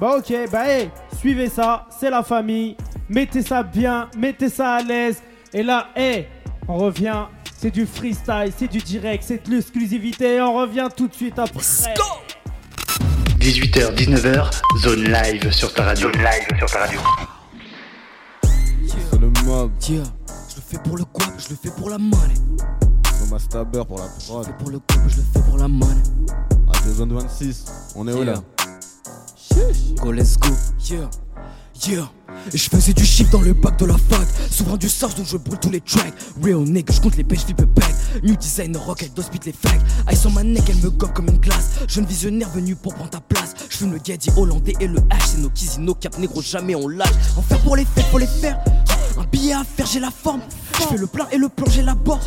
Bah 0.00 0.16
ok, 0.16 0.32
bah 0.50 0.66
hey, 0.66 0.90
suivez 1.18 1.50
ça, 1.50 1.86
c'est 2.00 2.08
la 2.08 2.22
famille. 2.22 2.78
Mettez 3.10 3.42
ça 3.42 3.62
bien, 3.62 4.08
mettez 4.16 4.48
ça 4.48 4.76
à 4.76 4.82
l'aise. 4.82 5.18
Et 5.52 5.62
là, 5.62 5.88
hey, 5.94 6.26
on 6.66 6.76
revient. 6.76 7.26
C'est 7.58 7.70
du 7.70 7.84
freestyle, 7.84 8.50
c'est 8.56 8.70
du 8.70 8.78
direct, 8.78 9.22
c'est 9.26 9.46
de 9.46 9.50
l'exclusivité. 9.50 10.40
On 10.40 10.54
revient 10.54 10.88
tout 10.96 11.08
de 11.08 11.14
suite 11.14 11.38
après. 11.38 11.60
18h, 13.38 13.94
19h, 13.94 14.50
zone 14.80 15.04
live 15.04 15.50
sur 15.50 15.74
ta 15.74 15.84
radio. 15.84 16.10
Zone 16.10 16.22
live 16.22 16.58
sur 16.58 16.70
ta 16.70 16.78
radio. 16.86 17.00
C'est 19.60 19.66
le 19.66 19.68
mob. 19.68 19.72
Tiens, 19.78 20.02
je 20.48 20.56
le 20.56 20.62
fais 20.62 20.78
pour 20.78 20.96
le 20.96 21.04
quoi? 21.04 21.26
Je 21.38 21.50
le 21.50 21.56
fais 21.56 21.70
pour 21.70 21.90
la 21.90 21.98
money. 21.98 22.34
Thomas 23.18 23.38
Stabber 23.38 23.82
pour 23.86 23.98
la 23.98 24.06
prod. 24.06 24.46
Pour 24.58 24.70
le 24.70 24.78
quoi? 24.78 25.02
Je 25.08 25.16
le 25.16 25.22
fais 25.34 25.40
pour 25.40 25.58
la 25.58 25.68
money. 25.68 26.02
Ah, 26.68 26.72
c'est 26.82 26.92
zone 26.92 27.12
26. 27.12 27.64
On 27.94 28.08
est 28.08 28.12
où 28.12 28.22
là? 28.22 28.34
Go, 29.96 30.12
let's 30.12 30.38
go. 30.38 30.48
Yeah. 30.88 31.10
Yeah. 31.86 32.10
Et 32.52 32.56
je 32.56 32.70
faisais 32.70 32.92
du 32.92 33.04
chiffre 33.04 33.30
dans 33.32 33.40
le 33.40 33.52
bac 33.52 33.78
de 33.78 33.86
la 33.86 33.96
fac. 33.98 34.26
Souvent 34.50 34.76
du 34.76 34.88
sauce 34.88 35.14
donc 35.14 35.26
je 35.26 35.36
brûle 35.36 35.58
tous 35.58 35.70
les 35.70 35.80
tracks. 35.80 36.14
Real 36.42 36.60
nigga, 36.60 36.94
je 36.94 37.00
compte 37.00 37.16
les 37.16 37.24
pêches, 37.24 37.44
flip 37.44 37.62
back. 37.62 37.94
New 38.22 38.36
design 38.36 38.76
rock, 38.76 39.02
elle 39.02 39.12
doit 39.12 39.24
spit 39.24 39.40
les 39.44 39.52
facs. 39.52 39.80
Ice 40.10 40.24
on 40.24 40.30
ma 40.30 40.42
neck, 40.42 40.64
elle 40.68 40.76
me 40.76 40.90
gobe 40.90 41.12
comme 41.12 41.28
une 41.28 41.38
glace. 41.38 41.70
Jeune 41.88 42.06
visionnaire 42.06 42.48
venu 42.50 42.76
pour 42.76 42.94
prendre 42.94 43.10
ta 43.10 43.20
place. 43.20 43.54
Je 43.68 43.76
fume 43.76 43.92
le 43.92 43.98
Gaddy 43.98 44.30
hollandais 44.36 44.74
et 44.80 44.86
le 44.86 45.00
H. 45.00 45.20
C'est 45.32 45.38
nos 45.38 45.50
kizzy, 45.50 45.80
nos 45.80 45.94
cap 45.94 46.16
négro, 46.18 46.40
jamais 46.40 46.74
on 46.74 46.88
lâche. 46.88 47.08
En 47.36 47.42
faire 47.42 47.60
pour 47.60 47.76
les 47.76 47.84
fêtes, 47.84 48.06
faut 48.06 48.18
les 48.18 48.26
faire. 48.26 48.58
Un 49.20 49.24
billet 49.24 49.52
à 49.52 49.64
faire, 49.64 49.84
j'ai 49.84 50.00
la 50.00 50.10
forme. 50.10 50.40
Je 50.78 50.84
fais 50.86 50.96
le 50.96 51.06
plein 51.06 51.26
et 51.30 51.36
le 51.36 51.50
plan, 51.50 51.66
j'ai 51.68 51.82
la 51.82 51.94
bord. 51.94 52.20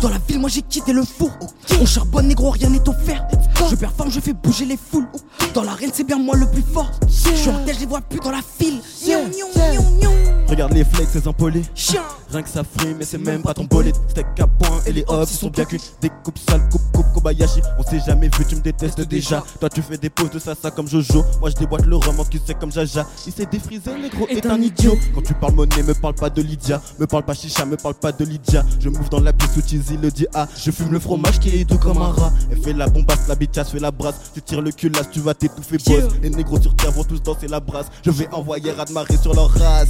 Dans 0.00 0.08
la 0.08 0.16
ville, 0.26 0.38
moi 0.38 0.48
j'ai 0.48 0.62
quitté 0.62 0.94
le 0.94 1.04
four. 1.04 1.30
On 1.78 1.84
charbonne, 1.84 2.28
négro, 2.28 2.50
rien 2.50 2.70
n'est 2.70 2.88
offert. 2.88 3.26
Je 3.68 3.74
performe, 3.74 4.10
je 4.10 4.20
fais 4.20 4.32
bouger 4.32 4.64
les 4.64 4.78
foules. 4.78 5.06
Dans 5.52 5.62
l'arène, 5.62 5.90
c'est 5.92 6.04
bien 6.04 6.18
moi 6.18 6.36
le 6.36 6.46
plus 6.50 6.62
fort. 6.62 6.90
Je 7.06 7.34
suis 7.34 7.50
en 7.50 7.64
tête, 7.64 7.74
je 7.74 7.80
les 7.80 7.86
vois 7.86 8.00
plus 8.00 8.18
dans 8.20 8.30
la 8.30 8.40
file. 8.58 8.80
Regarde 10.48 10.72
les 10.72 10.84
flex, 10.84 11.10
ces 11.10 11.28
impolis. 11.28 11.64
Rien 12.30 12.42
que 12.42 12.48
ça 12.48 12.62
frime, 12.64 12.96
mais 12.98 13.04
c'est 13.04 13.18
même 13.18 13.42
pas 13.42 13.52
ton 13.52 13.64
bolide. 13.64 13.94
Steak 14.08 14.26
à 14.40 14.46
point 14.46 14.80
et 14.86 14.92
les 14.92 15.04
hops, 15.06 15.30
ils 15.30 15.36
sont 15.36 15.50
bien 15.50 15.64
cuits. 15.64 15.80
Des 16.00 16.10
coupes 16.24 16.38
sales, 16.38 16.66
coupe, 16.70 16.82
coupe, 16.92 17.06
Kobayashi. 17.14 17.60
On 17.78 17.82
s'est 17.82 18.00
jamais 18.06 18.28
vu, 18.28 18.44
tu 18.46 18.56
me 18.56 18.60
détestes 18.60 19.00
déjà. 19.02 19.44
Toi, 19.60 19.68
tu 19.68 19.82
fais 19.82 19.98
des 19.98 20.10
poses 20.10 20.30
de 20.30 20.38
salsa 20.38 20.70
comme 20.70 20.88
Jojo. 20.88 21.24
Moi, 21.40 21.50
je 21.50 21.56
déboîte 21.56 21.86
le 21.86 21.96
roman 21.96 22.24
qui 22.24 22.40
sait 22.44 22.54
comme 22.54 22.72
Jaja. 22.72 23.06
Il 23.26 23.32
s'est 23.32 23.46
défrisé, 23.46 23.90
négro 24.00 24.26
est 24.28 24.46
un 24.46 24.60
idiot. 24.60 24.96
Quand 25.14 25.22
tu 25.22 25.34
parles 25.34 25.54
monnaie, 25.54 25.82
me 25.82 25.94
parle 25.94 26.14
pas 26.14 26.30
de 26.30 26.37
Lydia. 26.40 26.80
Me 26.98 27.06
parle 27.06 27.24
pas 27.24 27.34
chicha, 27.34 27.64
me 27.64 27.76
parle 27.76 27.94
pas 27.94 28.12
de 28.12 28.24
Lydia. 28.24 28.64
Je 28.80 28.88
m'ouvre 28.88 29.08
dans 29.08 29.20
la 29.20 29.32
pièce 29.32 29.50
où 29.56 29.60
Cheesy 29.60 29.96
le 29.96 30.10
dit 30.10 30.26
ah. 30.34 30.46
Je 30.56 30.70
fume 30.70 30.92
le 30.92 30.98
fromage 30.98 31.38
qui 31.38 31.50
est 31.50 31.64
doux 31.64 31.78
comme 31.78 31.98
un 31.98 32.12
rat. 32.12 32.32
Elle 32.50 32.58
fait 32.58 32.72
la 32.72 32.88
bombasse, 32.88 33.28
la 33.28 33.34
bitchasse 33.34 33.70
fait 33.70 33.80
la 33.80 33.90
brasse. 33.90 34.16
Tu 34.34 34.42
tires 34.42 34.62
le 34.62 34.70
cul 34.70 34.88
là, 34.90 35.00
tu 35.10 35.20
vas 35.20 35.34
t'étouffer, 35.34 35.78
boss. 35.78 36.12
Les 36.22 36.30
négros 36.30 36.60
sur 36.60 36.74
terre 36.74 36.92
vont 36.92 37.04
tous 37.04 37.22
danser 37.22 37.48
la 37.48 37.60
brasse. 37.60 37.86
Je 38.04 38.10
vais 38.10 38.28
envoyer 38.32 38.72
Radmaré 38.72 39.16
sur 39.16 39.34
leur 39.34 39.50
race. 39.50 39.88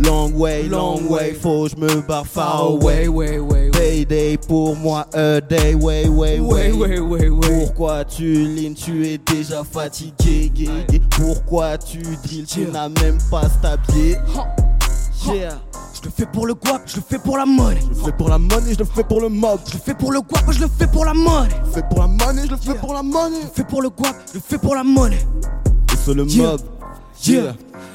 Long 0.00 0.32
way, 0.34 0.64
long 0.64 1.00
way, 1.08 1.34
faut 1.34 1.68
je 1.68 1.76
me 1.76 2.00
barre 2.02 2.26
far 2.26 2.62
away. 2.62 3.08
way, 3.08 3.38
way, 3.38 3.70
Payday 3.70 4.36
pour 4.36 4.76
moi, 4.76 5.06
a 5.14 5.40
day, 5.40 5.74
way, 5.74 6.08
way, 6.08 6.40
way. 6.40 6.72
way, 6.72 6.98
way, 7.00 7.28
way. 7.28 7.64
Pourquoi 7.64 8.04
tu 8.04 8.44
lignes, 8.44 8.74
tu 8.74 9.06
es 9.06 9.18
déjà 9.18 9.62
fatigué, 9.64 10.50
gay, 10.54 10.70
gay. 10.88 11.00
Pourquoi 11.10 11.78
tu 11.78 12.02
drills, 12.24 12.46
tu 12.46 12.66
n'as 12.66 12.88
même 12.88 13.18
pas 13.30 13.48
stabilié. 13.48 14.16
Yeah. 15.32 15.60
Je 15.94 16.02
le 16.02 16.10
fais 16.10 16.26
pour 16.26 16.46
le 16.46 16.54
guap, 16.54 16.82
je 16.86 16.96
le 16.96 17.02
fais 17.08 17.18
pour 17.18 17.38
la 17.38 17.46
money. 17.46 17.80
Je 17.82 17.88
le 17.88 17.94
fais 18.04 18.12
pour 18.12 18.28
la 18.28 18.38
money, 18.38 18.74
je 18.74 18.78
le 18.78 18.84
fais 18.84 19.04
pour 19.04 19.20
le 19.20 19.28
mob. 19.28 19.60
Je 19.66 19.74
le 19.74 19.78
fais 19.80 19.94
pour 19.94 20.12
le 20.12 20.20
guap, 20.20 20.50
je 20.52 20.60
le 20.60 20.68
fais 20.68 20.86
pour 20.86 21.04
la 21.04 21.14
money. 21.14 21.48
Je 21.62 21.66
le 21.66 21.72
fais 21.72 21.82
pour 21.88 22.00
la 22.00 22.06
money, 22.08 22.42
je 22.44 22.50
le 22.50 22.56
fais 22.56 22.74
pour 22.74 22.92
la 22.94 23.02
money. 23.02 23.36
Je 23.40 23.46
le 23.46 23.52
fais 23.54 23.64
pour 23.64 23.82
le 23.82 23.90
guap, 23.90 24.16
je 24.28 24.34
le 24.34 24.40
fais 24.40 24.58
pour 24.58 24.74
la 24.74 24.84
money. 24.84 25.18
Et 25.92 25.96
c'est 26.04 26.14
le 26.14 26.24
Yeah. 26.26 26.50
mob. 26.50 26.60
Yeah. 27.24 27.54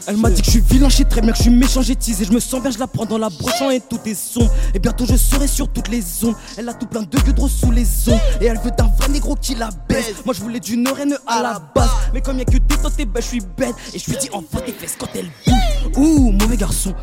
Elle 0.09 0.17
m'a 0.17 0.31
dit 0.31 0.41
que 0.41 0.47
je 0.47 0.51
suis 0.53 0.61
vilain, 0.61 0.89
je 0.89 1.03
très 1.03 1.21
bien 1.21 1.31
que 1.31 1.37
je 1.37 1.43
suis 1.43 1.51
méchant, 1.51 1.83
j'ai 1.83 1.95
teasé, 1.95 2.25
je 2.25 2.31
me 2.31 2.39
sens 2.39 2.59
bien, 2.63 2.71
je 2.71 2.79
la 2.79 2.87
prends 2.87 3.05
dans 3.05 3.19
la 3.19 3.29
brochant 3.29 3.69
et 3.69 3.79
tout 3.79 3.99
est 4.05 4.15
sombre. 4.15 4.51
Et 4.73 4.79
bientôt 4.79 5.05
je 5.05 5.15
serai 5.15 5.45
sur 5.45 5.67
toutes 5.67 5.87
les 5.87 6.01
zones. 6.01 6.33
Elle 6.57 6.67
a 6.67 6.73
tout 6.73 6.87
plein 6.87 7.03
de 7.03 7.19
gueudres 7.19 7.47
sous 7.47 7.69
les 7.69 7.85
ongles. 8.09 8.19
Et 8.41 8.47
elle 8.47 8.57
veut 8.57 8.71
d'un 8.71 8.87
vrai 8.97 9.09
négro 9.09 9.35
qui 9.35 9.53
la 9.53 9.69
baisse. 9.87 10.25
Moi 10.25 10.33
je 10.33 10.41
voulais 10.41 10.59
d'une 10.59 10.87
reine 10.87 11.15
à 11.27 11.43
la 11.43 11.59
base. 11.75 11.91
Mais 12.11 12.21
comme 12.21 12.39
y'a 12.39 12.45
que 12.45 12.57
des 12.57 12.75
tentes, 12.77 12.97
ben 12.97 13.21
je 13.21 13.27
suis 13.27 13.41
bête. 13.55 13.75
Et 13.93 13.99
je 13.99 14.09
lui 14.09 14.17
dis 14.17 14.29
enfin 14.33 14.61
tes 14.65 14.71
fesses 14.71 14.95
quand 14.97 15.09
elle 15.13 15.29
bouge. 15.45 15.95
Ouh, 15.95 16.31
mauvais 16.31 16.57
garçon. 16.57 16.95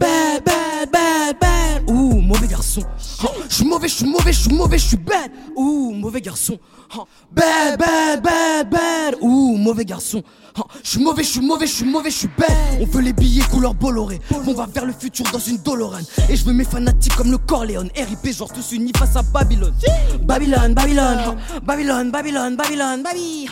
Bad, 0.00 0.42
bad, 0.44 0.90
bad, 0.92 1.38
bad. 1.40 1.88
Ouh, 1.88 2.20
mauvais 2.20 2.48
garçon. 2.48 2.82
Ah, 3.22 3.28
Je 3.48 3.54
suis 3.54 3.64
mauvais, 3.64 3.86
je 3.86 3.94
suis 3.94 4.06
mauvais, 4.06 4.32
je 4.32 4.40
suis 4.40 4.52
mauvais, 4.52 4.78
je 4.78 4.84
suis 4.88 4.96
bad. 4.96 5.30
Ouh, 5.54 5.92
mauvais 5.92 6.20
garçon. 6.20 6.58
Bad, 7.30 7.78
bad, 7.78 8.22
bad, 8.22 8.70
bad. 8.70 9.16
Ouh, 9.20 9.56
mauvais 9.56 9.84
garçon. 9.84 10.22
Ah, 10.56 10.62
Je 10.84 10.90
suis 10.90 11.00
mauvais, 11.02 11.24
je 11.24 11.28
suis 11.30 11.40
mauvais, 11.40 11.66
je 11.66 11.72
suis 11.72 11.84
mauvais, 11.84 12.10
je 12.10 12.16
suis 12.16 12.28
bête. 12.38 12.48
On 12.80 12.86
veut 12.86 13.00
les 13.00 13.12
billets 13.12 13.42
couleur 13.50 13.74
Bolloré. 13.74 14.20
On 14.46 14.54
va 14.54 14.66
vers 14.66 14.84
le 14.84 14.92
futur 14.92 15.26
dans 15.32 15.38
une 15.40 15.56
Doloran. 15.58 15.98
Et 16.28 16.36
je 16.36 16.44
veux 16.44 16.52
mes 16.52 16.64
fanatiques 16.64 17.16
comme 17.16 17.32
le 17.32 17.38
Corleone. 17.38 17.90
RIP, 17.96 18.32
genre 18.32 18.52
tous 18.52 18.72
unis 18.72 18.92
face 18.96 19.16
à 19.16 19.22
Babylone. 19.22 19.74
Babylone, 20.22 20.74
Babylone, 20.74 21.18
ah, 21.26 21.60
Babylone, 21.60 22.10
Babylone, 22.12 22.56
Babylone, 22.56 23.02
Baby. 23.02 23.48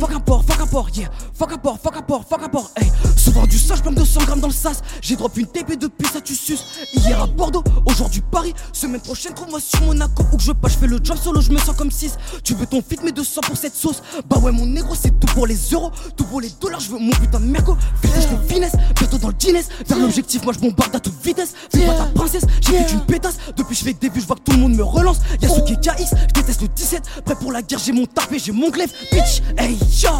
Fuck 0.00 0.12
un 0.14 0.20
port, 0.20 0.44
fuck 0.46 0.60
un 0.60 0.66
port, 0.66 0.88
yeah. 0.94 1.10
Fuck 1.34 1.52
un 1.52 1.58
port, 1.58 1.78
fuck 1.82 1.96
un 1.96 2.02
port, 2.02 2.24
fuck 2.26 2.42
un 2.42 2.48
port, 2.48 2.70
hey. 2.76 2.90
Souvent 3.16 3.46
du 3.46 3.58
sage, 3.58 3.82
plein 3.82 3.92
de 3.92 3.96
200 3.96 4.20
grammes 4.24 4.40
dans 4.40 4.46
le 4.46 4.52
sas. 4.52 4.82
J'ai 5.02 5.16
drop 5.16 5.36
une 5.36 5.46
TP 5.46 5.76
depuis 5.78 6.08
ça, 6.08 6.22
tu 6.22 6.34
suces. 6.34 6.64
Hier 6.94 7.20
à 7.20 7.26
Bordeaux, 7.26 7.64
aujourd'hui 7.84 8.22
Paris. 8.30 8.54
Semaine 8.72 9.00
prochaine, 9.00 9.34
trouve-moi 9.34 9.60
sur 9.60 9.82
Monaco. 9.82 10.22
Où 10.32 10.36
que 10.38 10.42
je 10.42 10.52
passe, 10.52 10.72
je 10.72 10.78
fais 10.78 10.86
le 10.86 11.00
job 11.02 11.18
solo, 11.22 11.40
je 11.42 11.50
me 11.50 11.58
sens 11.58 11.76
comme 11.76 11.90
6. 11.90 12.16
Tu 12.42 12.54
veux 12.54 12.66
ton 12.66 12.80
fit, 12.80 12.98
mais 13.04 13.12
200 13.12 13.42
pour 13.42 13.56
cette 13.58 13.74
sauce. 13.74 14.02
Bah 14.28 14.38
ouais, 14.38 14.52
mon 14.52 14.64
négro, 14.66 14.94
c'est 14.94 15.10
tout 15.20 15.26
pour 15.34 15.46
les 15.46 15.56
euros. 15.72 15.90
Tout 16.16 16.24
pour 16.24 16.40
les 16.40 16.45
dollars, 16.60 16.80
je 16.80 16.90
veux 16.90 16.98
mon 16.98 17.12
putain 17.12 17.40
de 17.40 17.46
merco. 17.46 17.76
Fais 18.02 18.08
de 18.08 18.52
finesse, 18.52 18.72
bientôt 18.94 19.18
dans 19.18 19.28
le 19.28 19.34
Guinness. 19.34 19.68
Vers 19.86 19.98
l'objectif, 19.98 20.44
moi 20.44 20.52
je 20.52 20.58
bombarde 20.58 20.94
à 20.94 21.00
toute 21.00 21.14
vitesse. 21.22 21.54
Fais 21.70 21.86
pas 21.86 21.94
ta 21.94 22.04
princesse, 22.06 22.44
j'ai 22.60 22.72
fait 22.72 22.92
une 22.92 23.00
pétasse. 23.00 23.36
Depuis 23.56 23.74
je 23.74 23.84
fais 23.84 23.94
que 23.94 24.06
vues, 24.06 24.20
je 24.20 24.26
vois 24.26 24.36
que 24.36 24.42
tout 24.42 24.52
le 24.52 24.58
monde 24.58 24.74
me 24.74 24.84
relance. 24.84 25.18
Y'a 25.40 25.48
ceux 25.48 25.62
qui 25.62 25.74
est 25.74 25.80
KX, 25.80 26.14
je 26.28 26.40
déteste 26.40 26.62
le 26.62 26.68
17. 26.68 27.02
Prêt 27.24 27.34
pour 27.36 27.52
la 27.52 27.62
guerre, 27.62 27.78
j'ai 27.78 27.92
mon 27.92 28.06
tapé, 28.06 28.38
j'ai 28.38 28.52
mon 28.52 28.70
glaive. 28.70 28.92
Bitch, 29.12 29.42
hey 29.58 29.76
yo. 30.02 30.10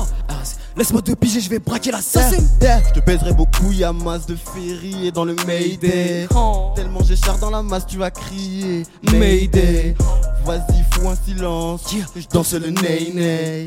Laisse-moi 0.77 1.01
te 1.01 1.13
piger, 1.13 1.41
je 1.41 1.49
vais 1.49 1.59
braquer 1.59 1.91
la 1.91 2.03
sauce. 2.03 2.35
Je 2.61 2.93
te 2.93 3.01
baiserai 3.01 3.33
beaucoup, 3.33 3.73
y'a 3.73 3.95
masse 3.95 4.27
de 4.27 4.37
ferry 4.37 5.07
et 5.07 5.11
dans 5.11 5.25
le 5.25 5.35
Mayday. 5.47 6.29
Tellement 6.75 7.01
j'ai 7.03 7.17
char 7.17 7.39
dans 7.39 7.49
la 7.49 7.63
masse, 7.63 7.87
tu 7.87 7.97
vas 7.97 8.11
crier 8.11 8.83
Mayday. 9.11 9.95
Vas-y, 10.45 10.85
fous 10.91 11.09
un 11.09 11.17
silence, 11.17 11.95
je 12.15 12.27
danse 12.31 12.53
le 12.53 12.69
ney 12.69 13.67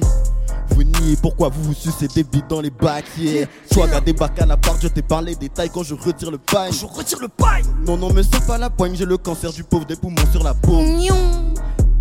Vous 0.70 0.84
niez 0.84 1.18
pourquoi 1.20 1.50
vous 1.50 1.64
vous 1.64 1.74
sucez 1.74 2.08
des 2.08 2.24
bites 2.24 2.48
dans 2.48 2.62
les 2.62 2.70
bacs, 2.70 3.06
yeah. 3.18 3.48
Toi, 3.72 3.88
garde 3.88 4.06
des 4.06 4.14
bacs 4.14 4.40
à 4.40 4.46
la 4.46 4.56
part, 4.56 4.76
je 4.80 4.88
t'ai 4.88 5.02
parlé 5.02 5.36
des 5.36 5.50
tailles 5.50 5.72
quand 5.74 5.84
je 5.84 5.96
retire 5.96 6.30
le 6.30 6.38
pain. 6.38 6.68
Je 6.72 6.86
retire 6.86 7.20
le 7.22 7.28
pain. 7.28 7.58
Non, 7.88 7.98
non, 7.98 8.14
me 8.14 8.22
sors 8.22 8.46
pas 8.46 8.60
la 8.60 8.70
poigne, 8.70 8.96
j'ai 8.96 9.06
le 9.06 9.18
cancer 9.18 9.52
du 9.52 9.64
pauvre 9.64 9.86
des 9.86 9.96
poumons 9.96 10.16
sur 10.32 10.44
la 10.44 10.54
peau. 10.54 10.84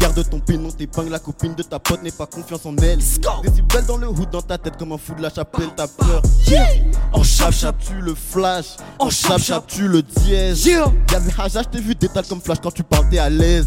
Garde 0.09 0.31
ton 0.31 0.41
pinon, 0.41 0.71
t'épingle 0.71 1.11
la 1.11 1.19
copine 1.19 1.55
de 1.55 1.63
ta 1.63 1.79
pote, 1.79 2.03
n'aie 2.03 2.11
pas 2.11 2.25
confiance 2.25 2.65
en 2.65 2.75
elle. 2.79 2.99
Décibel 3.43 3.85
dans 3.87 3.99
le 3.99 4.09
hood, 4.09 4.31
dans 4.31 4.41
ta 4.41 4.57
tête 4.57 4.79
comme 4.79 4.93
un 4.93 4.97
fou 4.97 5.15
de 5.15 5.21
la 5.21 5.29
chapelle, 5.29 5.69
t'as 5.77 5.87
peur. 5.87 6.23
En 7.13 7.23
chap 7.23 7.53
chap 7.53 7.77
tu 7.79 8.01
le 8.01 8.15
flash, 8.15 8.77
en 8.99 9.11
chap 9.11 9.39
chap 9.39 9.67
tu 9.67 9.87
le 9.87 10.01
dièse. 10.01 10.67
Y'avait 10.67 11.33
Haja, 11.39 11.61
je 11.63 11.69
t'ai 11.69 11.81
vu 11.81 11.95
comme 12.27 12.41
flash 12.41 12.57
quand 12.63 12.71
tu 12.71 12.83
parles, 12.83 13.11
t'es 13.11 13.19
à 13.19 13.29
l'aise. 13.29 13.67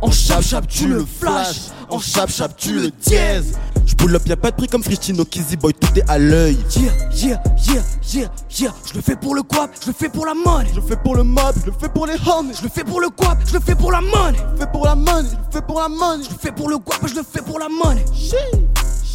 En 0.00 0.10
chap 0.10 0.42
chap 0.42 0.66
tu 0.66 0.88
le 0.88 1.04
flash, 1.04 1.68
en 1.90 1.98
chap 1.98 2.30
chap 2.30 2.56
tu 2.56 2.72
le 2.72 2.90
dièse. 2.90 3.58
J'pull 3.90 4.14
up, 4.14 4.22
y'a 4.26 4.36
pas 4.36 4.52
de 4.52 4.56
prix 4.56 4.68
comme 4.68 4.84
Fristino, 4.84 5.24
Kizzy 5.24 5.56
Boy, 5.56 5.74
tout 5.74 5.98
est 5.98 6.08
à 6.08 6.16
l'œil. 6.16 6.56
Yeah, 6.76 6.92
yeah, 7.12 7.42
yeah, 7.66 7.82
yeah, 8.14 8.30
yeah. 8.56 8.74
Je 8.86 8.94
le 8.94 9.00
fais 9.00 9.16
pour 9.16 9.34
le 9.34 9.42
quap, 9.42 9.68
je 9.82 9.88
le 9.88 9.92
fais 9.92 10.08
pour 10.08 10.26
la 10.26 10.34
money. 10.34 10.68
Je 10.70 10.76
le 10.76 10.86
fais 10.86 10.96
pour 10.96 11.16
le 11.16 11.24
mob, 11.24 11.52
je 11.60 11.66
le 11.66 11.72
fais 11.72 11.88
pour 11.88 12.06
les 12.06 12.14
homies. 12.14 12.54
Je 12.56 12.62
le 12.62 12.68
fais 12.68 12.84
pour 12.84 13.00
le 13.00 13.08
quap, 13.08 13.36
je 13.44 13.52
le 13.52 13.58
fais 13.58 13.74
pour 13.74 13.90
la 13.90 14.00
money. 14.00 14.38
Je 14.38 14.52
le 14.52 14.58
fais 14.58 14.66
pour 14.70 14.84
la 14.84 14.94
money, 14.94 15.28
je 15.28 15.36
le 15.36 15.50
fais 15.50 15.62
pour 15.62 15.80
la 15.80 15.88
money. 15.88 16.22
Je 16.22 16.30
le 16.30 16.38
fais 16.38 16.52
pour 16.52 16.68
le 16.70 16.78
quap, 16.78 17.04
je 17.04 17.14
le 17.16 17.22
fais 17.24 17.42
pour 17.42 17.58
la 17.58 17.68
money. 17.68 18.04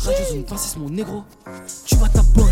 Radio 0.05 0.25
Zone 0.29 0.43
26, 0.45 0.77
mon 0.77 0.89
négro. 0.89 1.23
Tu 1.85 1.95
vas 1.95 2.09
t'abonner. 2.09 2.51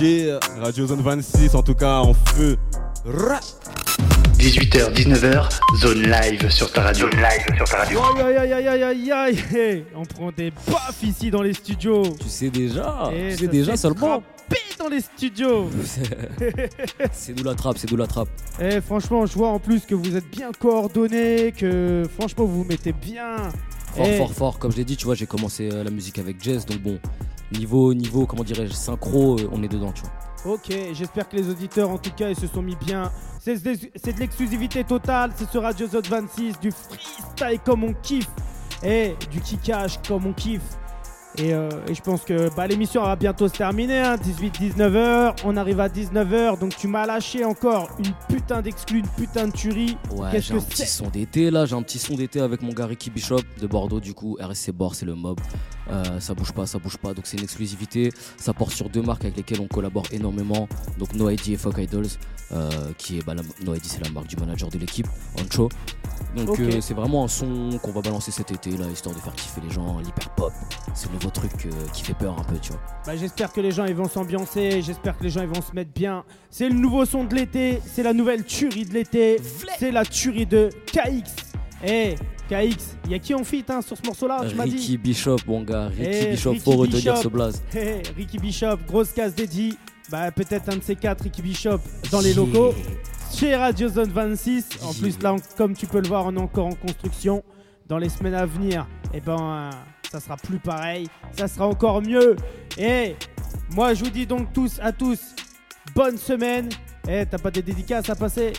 Yeah, 0.00 0.40
Radio 0.60 0.88
Zone 0.88 1.00
26, 1.00 1.54
en 1.54 1.62
tout 1.62 1.76
cas, 1.76 2.00
en 2.00 2.12
feu. 2.12 2.58
18h, 3.04 4.92
19h, 4.94 5.48
zone 5.80 6.02
live 6.02 6.48
sur 6.50 6.70
ta 6.72 6.82
radio. 6.82 7.10
Zone 7.10 7.20
live 7.20 7.56
sur 7.56 7.64
ta 7.68 7.78
radio. 7.78 8.00
Aïe 8.00 8.22
aïe 8.22 8.52
aïe 8.52 8.52
aïe 8.52 8.68
aïe 8.84 9.12
aïe 9.12 9.38
aïe 9.58 9.84
On 9.96 10.04
prend 10.04 10.30
des 10.30 10.52
baffes 10.52 11.02
ici 11.02 11.28
dans 11.32 11.42
les 11.42 11.52
studios 11.52 12.04
Tu 12.20 12.28
sais 12.28 12.50
déjà, 12.50 13.10
Et 13.12 13.32
tu 13.32 13.38
sais 13.38 13.48
déjà 13.48 13.76
seulement. 13.76 14.22
dans 14.78 14.88
les 14.88 15.00
studios 15.00 15.68
c'est 17.12 17.32
d'où 17.34 17.42
la 17.44 17.54
trappe, 17.56 17.78
c'est 17.78 17.88
d'où 17.88 17.96
la 17.96 18.06
trappe. 18.06 18.28
Et 18.60 18.80
franchement, 18.80 19.26
je 19.26 19.34
vois 19.34 19.48
en 19.48 19.58
plus 19.58 19.80
que 19.80 19.96
vous 19.96 20.16
êtes 20.16 20.30
bien 20.30 20.50
coordonnés, 20.56 21.52
que 21.56 22.04
franchement 22.18 22.44
vous 22.44 22.58
vous 22.62 22.68
mettez 22.68 22.92
bien. 22.92 23.36
Fort, 23.96 24.06
Et- 24.06 24.16
fort, 24.16 24.32
fort. 24.32 24.58
Comme 24.60 24.70
je 24.70 24.76
l'ai 24.76 24.84
dit, 24.84 24.96
tu 24.96 25.06
vois, 25.06 25.16
j'ai 25.16 25.26
commencé 25.26 25.68
euh, 25.72 25.82
la 25.82 25.90
musique 25.90 26.18
avec 26.20 26.36
Jazz, 26.42 26.64
donc 26.66 26.78
bon, 26.80 26.98
niveau, 27.52 27.92
niveau, 27.94 28.26
comment 28.26 28.44
dirais-je, 28.44 28.72
synchro, 28.72 29.38
euh, 29.40 29.48
on 29.52 29.60
est 29.64 29.68
dedans, 29.68 29.90
tu 29.92 30.02
vois. 30.02 30.12
Ok, 30.44 30.72
j'espère 30.92 31.28
que 31.28 31.36
les 31.36 31.48
auditeurs 31.48 31.88
en 31.88 31.98
tout 31.98 32.10
cas 32.10 32.28
ils 32.28 32.36
se 32.36 32.48
sont 32.48 32.62
mis 32.62 32.74
bien. 32.74 33.12
C'est 33.38 33.62
de 33.62 34.18
l'exclusivité 34.18 34.82
totale, 34.82 35.30
c'est 35.36 35.48
sur 35.48 35.62
Radio 35.62 35.86
Zone 35.86 36.02
26, 36.02 36.58
du 36.58 36.72
freestyle 36.72 37.60
comme 37.64 37.84
on 37.84 37.92
kiffe 37.92 38.28
et 38.82 39.14
du 39.30 39.40
kickage 39.40 40.00
comme 40.06 40.26
on 40.26 40.32
kiffe. 40.32 40.78
Et, 41.38 41.54
euh, 41.54 41.68
et 41.88 41.94
je 41.94 42.02
pense 42.02 42.22
que 42.24 42.54
bah, 42.54 42.66
l'émission 42.66 43.02
va 43.02 43.16
bientôt 43.16 43.48
se 43.48 43.54
terminer, 43.54 44.00
hein, 44.00 44.16
18-19h, 44.16 45.36
on 45.44 45.56
arrive 45.56 45.80
à 45.80 45.88
19h, 45.88 46.58
donc 46.58 46.76
tu 46.76 46.88
m'as 46.88 47.06
lâché 47.06 47.44
encore 47.44 47.88
une 47.98 48.12
putain 48.28 48.60
d'exclus, 48.60 48.98
une 48.98 49.08
putain 49.08 49.46
de 49.48 49.52
tuerie. 49.52 49.96
Ouais, 50.14 50.40
j'ai 50.40 50.54
un 50.54 50.60
petit 50.60 50.86
son 50.86 51.08
d'été 51.08 51.50
là, 51.50 51.64
j'ai 51.64 51.74
un 51.74 51.82
petit 51.82 51.98
son 51.98 52.16
d'été 52.16 52.40
avec 52.40 52.60
mon 52.60 52.72
gars 52.72 52.84
Ricky 52.86 53.08
Bishop 53.10 53.40
de 53.60 53.66
Bordeaux, 53.66 53.98
du 54.00 54.12
coup, 54.12 54.36
RSC 54.40 54.72
Bord, 54.72 54.94
c'est 54.94 55.06
le 55.06 55.14
mob. 55.14 55.40
Euh, 55.90 56.20
ça 56.20 56.34
bouge 56.34 56.52
pas, 56.52 56.66
ça 56.66 56.78
bouge 56.78 56.98
pas, 56.98 57.14
donc 57.14 57.26
c'est 57.26 57.38
une 57.38 57.44
exclusivité. 57.44 58.12
Ça 58.36 58.52
porte 58.52 58.72
sur 58.72 58.90
deux 58.90 59.02
marques 59.02 59.24
avec 59.24 59.36
lesquelles 59.36 59.60
on 59.60 59.68
collabore 59.68 60.04
énormément, 60.12 60.68
donc 60.98 61.14
No 61.14 61.30
ID 61.30 61.48
et 61.48 61.56
Fuck 61.56 61.78
Idols, 61.78 62.06
euh, 62.52 62.68
qui 62.98 63.18
est, 63.18 63.24
bah, 63.26 63.34
la- 63.34 63.42
No 63.64 63.74
ID 63.74 63.84
c'est 63.84 64.04
la 64.04 64.10
marque 64.10 64.26
du 64.26 64.36
manager 64.36 64.68
de 64.68 64.78
l'équipe, 64.78 65.08
Ancho. 65.40 65.70
Donc 66.36 66.58
euh, 66.60 66.80
c'est 66.80 66.94
vraiment 66.94 67.24
un 67.24 67.28
son 67.28 67.78
qu'on 67.82 67.92
va 67.92 68.00
balancer 68.00 68.30
cet 68.30 68.50
été 68.50 68.70
là, 68.76 68.86
histoire 68.86 69.14
de 69.14 69.20
faire 69.20 69.34
kiffer 69.34 69.60
les 69.60 69.70
gens, 69.70 69.98
l'hyper 69.98 70.30
pop. 70.30 70.52
C'est 70.94 71.08
le 71.08 71.14
nouveau 71.14 71.30
truc 71.30 71.52
euh, 71.66 71.70
qui 71.92 72.02
fait 72.02 72.14
peur 72.14 72.36
un 72.38 72.44
peu, 72.44 72.58
tu 72.58 72.72
vois. 72.72 72.80
Bah, 73.06 73.16
j'espère 73.16 73.52
que 73.52 73.60
les 73.60 73.70
gens 73.70 73.84
ils 73.84 73.94
vont 73.94 74.08
s'ambiancer, 74.08 74.82
j'espère 74.82 75.18
que 75.18 75.24
les 75.24 75.30
gens 75.30 75.42
ils 75.42 75.48
vont 75.48 75.62
se 75.62 75.74
mettre 75.74 75.92
bien. 75.92 76.24
C'est 76.50 76.68
le 76.68 76.74
nouveau 76.74 77.04
son 77.04 77.24
de 77.24 77.34
l'été, 77.34 77.80
c'est 77.84 78.02
la 78.02 78.12
nouvelle 78.12 78.44
tuerie 78.44 78.84
de 78.84 78.94
l'été, 78.94 79.40
c'est 79.78 79.90
la 79.90 80.04
tuerie 80.04 80.46
de 80.46 80.70
KX. 80.86 81.52
Eh, 81.84 82.14
KX, 82.48 82.96
il 83.06 83.10
y 83.10 83.14
a 83.14 83.18
qui 83.18 83.34
en 83.34 83.44
fit 83.44 83.64
hein, 83.68 83.80
sur 83.82 83.96
ce 83.96 84.02
Tu 84.48 84.54
m'as 84.54 84.64
dit 84.64 84.72
Ricky 84.72 84.98
Bishop, 84.98 85.38
mon 85.46 85.62
gars, 85.62 85.88
Ricky 85.88 86.02
Eh, 86.04 86.30
Bishop, 86.32 86.50
Ricky 86.50 86.62
faut 86.64 86.72
retenir 86.72 87.14
Bishop. 87.14 87.22
ce 87.22 87.28
blaze. 87.28 87.62
Eh, 87.74 87.78
eh, 87.78 88.02
Ricky 88.16 88.38
Bishop, 88.38 88.78
grosse 88.86 89.12
case 89.12 89.34
dédiée. 89.34 89.74
Bah, 90.10 90.30
peut-être 90.30 90.68
un 90.68 90.76
de 90.76 90.82
ces 90.82 90.96
quatre, 90.96 91.22
Ricky 91.22 91.42
Bishop, 91.42 91.78
dans 92.10 92.20
les 92.20 92.34
locaux. 92.34 92.74
Chez 93.34 93.56
Radio 93.56 93.88
Zone 93.88 94.10
26. 94.10 94.66
En 94.82 94.92
plus, 94.92 95.18
là, 95.20 95.34
on- 95.34 95.56
comme 95.56 95.74
tu 95.74 95.86
peux 95.86 96.00
le 96.00 96.08
voir, 96.08 96.26
on 96.26 96.36
est 96.36 96.40
encore 96.40 96.66
en 96.66 96.74
construction. 96.74 97.42
Dans 97.88 97.98
les 97.98 98.08
semaines 98.08 98.34
à 98.34 98.46
venir, 98.46 98.86
eh 99.12 99.20
ben, 99.20 99.36
euh, 99.40 99.70
ça 100.10 100.20
sera 100.20 100.36
plus 100.36 100.58
pareil. 100.58 101.08
Ça 101.36 101.48
sera 101.48 101.66
encore 101.66 102.00
mieux. 102.02 102.36
Et 102.78 103.16
moi, 103.74 103.94
je 103.94 104.04
vous 104.04 104.10
dis 104.10 104.26
donc 104.26 104.52
tous 104.52 104.78
à 104.80 104.92
tous, 104.92 105.20
bonne 105.94 106.16
semaine. 106.16 106.68
Eh, 107.08 107.26
t'as 107.26 107.38
pas 107.38 107.50
des 107.50 107.62
dédicaces 107.62 108.08
à 108.08 108.14
passer? 108.14 108.52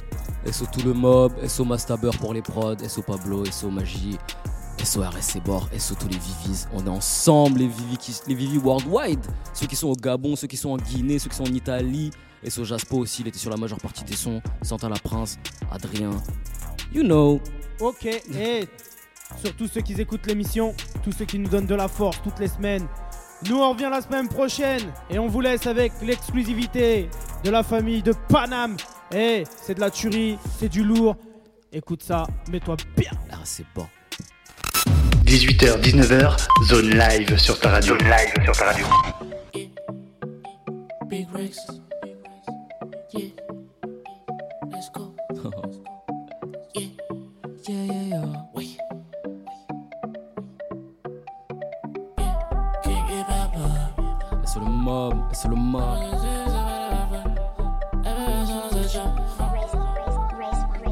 SO 0.51 0.65
tout 0.65 0.86
le 0.86 0.93
mob, 0.93 1.32
SO 1.47 1.63
Mastaber 1.63 2.11
pour 2.19 2.34
les 2.34 2.41
prods, 2.41 2.76
SO 2.88 3.01
Pablo, 3.01 3.45
SO 3.45 3.69
Magie, 3.71 4.17
SO 4.84 5.01
RSC 5.01 5.39
Bord, 5.39 5.69
SO 5.78 5.95
tous 5.95 6.09
les 6.09 6.17
Vivis. 6.17 6.65
On 6.74 6.86
est 6.86 6.89
ensemble, 6.89 7.59
les 7.59 7.67
Vivi, 7.67 7.97
qui- 7.97 8.13
les 8.28 8.36
Vivi 8.36 8.57
worldwide. 8.57 9.26
Ceux 9.53 9.67
qui 9.67 9.78
sont 9.78 9.88
au 9.88 9.95
Gabon, 9.95 10.36
ceux 10.36 10.47
qui 10.47 10.57
sont 10.57 10.71
en 10.71 10.78
Guinée, 10.78 11.17
ceux 11.19 11.30
qui 11.30 11.38
sont 11.38 11.47
en 11.47 11.53
Italie. 11.53 12.11
SO 12.49 12.63
Jaspo 12.63 12.97
aussi, 12.97 13.21
il 13.21 13.27
était 13.27 13.39
sur 13.39 13.49
la 13.49 13.57
majeure 13.57 13.79
partie 13.79 14.03
des 14.03 14.15
sons. 14.15 14.41
Santin 14.61 14.89
la 14.89 14.99
Prince, 14.99 15.37
Adrien. 15.71 16.11
You 16.93 17.03
know. 17.03 17.41
Ok, 17.79 18.05
et 18.05 18.67
surtout 19.41 19.67
ceux 19.67 19.81
qui 19.81 19.93
écoutent 19.93 20.27
l'émission, 20.27 20.75
tous 21.03 21.11
ceux 21.11 21.25
qui 21.25 21.39
nous 21.39 21.49
donnent 21.49 21.65
de 21.65 21.75
la 21.75 21.87
force 21.87 22.21
toutes 22.23 22.39
les 22.39 22.47
semaines. 22.47 22.87
Nous 23.49 23.57
on 23.57 23.71
revient 23.71 23.89
la 23.91 24.01
semaine 24.01 24.29
prochaine 24.29 24.81
et 25.09 25.19
on 25.19 25.27
vous 25.27 25.41
laisse 25.41 25.67
avec 25.67 25.91
l'exclusivité 26.01 27.09
de 27.43 27.49
la 27.49 27.63
famille 27.63 28.01
de 28.01 28.13
Paname. 28.29 28.77
Et 29.13 29.43
c'est 29.61 29.75
de 29.75 29.79
la 29.81 29.91
tuerie, 29.91 30.37
c'est 30.59 30.69
du 30.69 30.83
lourd. 30.83 31.17
Écoute 31.71 32.03
ça, 32.03 32.25
mets-toi 32.51 32.77
bien. 32.95 33.11
RSC 33.31 33.65
Bord. 33.75 33.89
18h, 35.25 35.81
19h, 35.81 36.37
zone 36.67 36.89
live 36.91 37.37
sur 37.37 37.59
ta 37.59 37.71
radio. 37.71 37.97
Zone 37.97 38.07
live 38.07 38.45
sur 38.45 38.55
ta 38.55 38.65
radio. 38.65 38.85
Big. 41.09 41.27
Let's 44.84 44.91
go. 44.91 45.15
Yeah. 46.75 46.88
Yeah, 47.69 47.84
yeah, 47.86 48.03
yeah. 48.11 48.59
Et. 48.59 48.77
SO 54.45 54.59
le 54.59 54.65
mob, 54.65 55.13
SO 55.31 55.47
le 55.47 55.55
mob. 55.55 55.99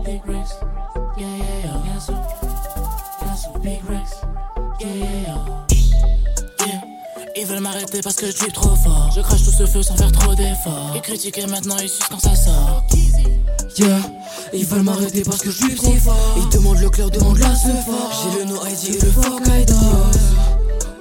Big. 0.05 0.21
Yeah, 1.17 1.35
yeah, 1.35 1.59
yeah. 1.63 1.99
Big 3.61 3.81
Rex. 3.89 4.21
Yeah, 4.79 4.93
yeah, 4.93 5.21
yeah. 5.21 5.37
Yeah. 6.65 6.81
Ils 7.35 7.45
veulent 7.45 7.59
m'arrêter 7.59 8.01
parce 8.01 8.15
que 8.15 8.27
je 8.27 8.31
suis 8.31 8.51
trop 8.53 8.75
fort. 8.77 9.11
Je 9.13 9.19
crache 9.19 9.43
tout 9.43 9.51
ce 9.51 9.65
feu 9.65 9.83
sans 9.83 9.97
faire 9.97 10.11
trop 10.13 10.33
d'efforts. 10.33 10.95
Et 10.95 11.01
critiquer 11.01 11.45
maintenant, 11.47 11.77
ils 11.81 11.89
sucent 11.89 12.07
quand 12.09 12.19
ça 12.19 12.35
sort. 12.35 12.85
Ils 14.53 14.65
veulent 14.65 14.83
m'arrêter 14.83 15.23
parce 15.23 15.41
que 15.41 15.49
je 15.51 15.57
suis 15.57 15.77
si 15.77 15.97
fort. 15.97 16.37
Ils 16.37 16.49
demandent 16.49 16.79
le 16.79 16.89
clair, 16.89 17.09
demandent 17.09 17.39
la 17.39 17.55
fort. 17.55 18.31
J'ai 18.33 18.39
le 18.39 18.45
no 18.45 18.55
ID 18.65 18.95
et 18.95 19.05
le 19.05 19.11
fuck 19.11 19.41
I. 19.47 19.65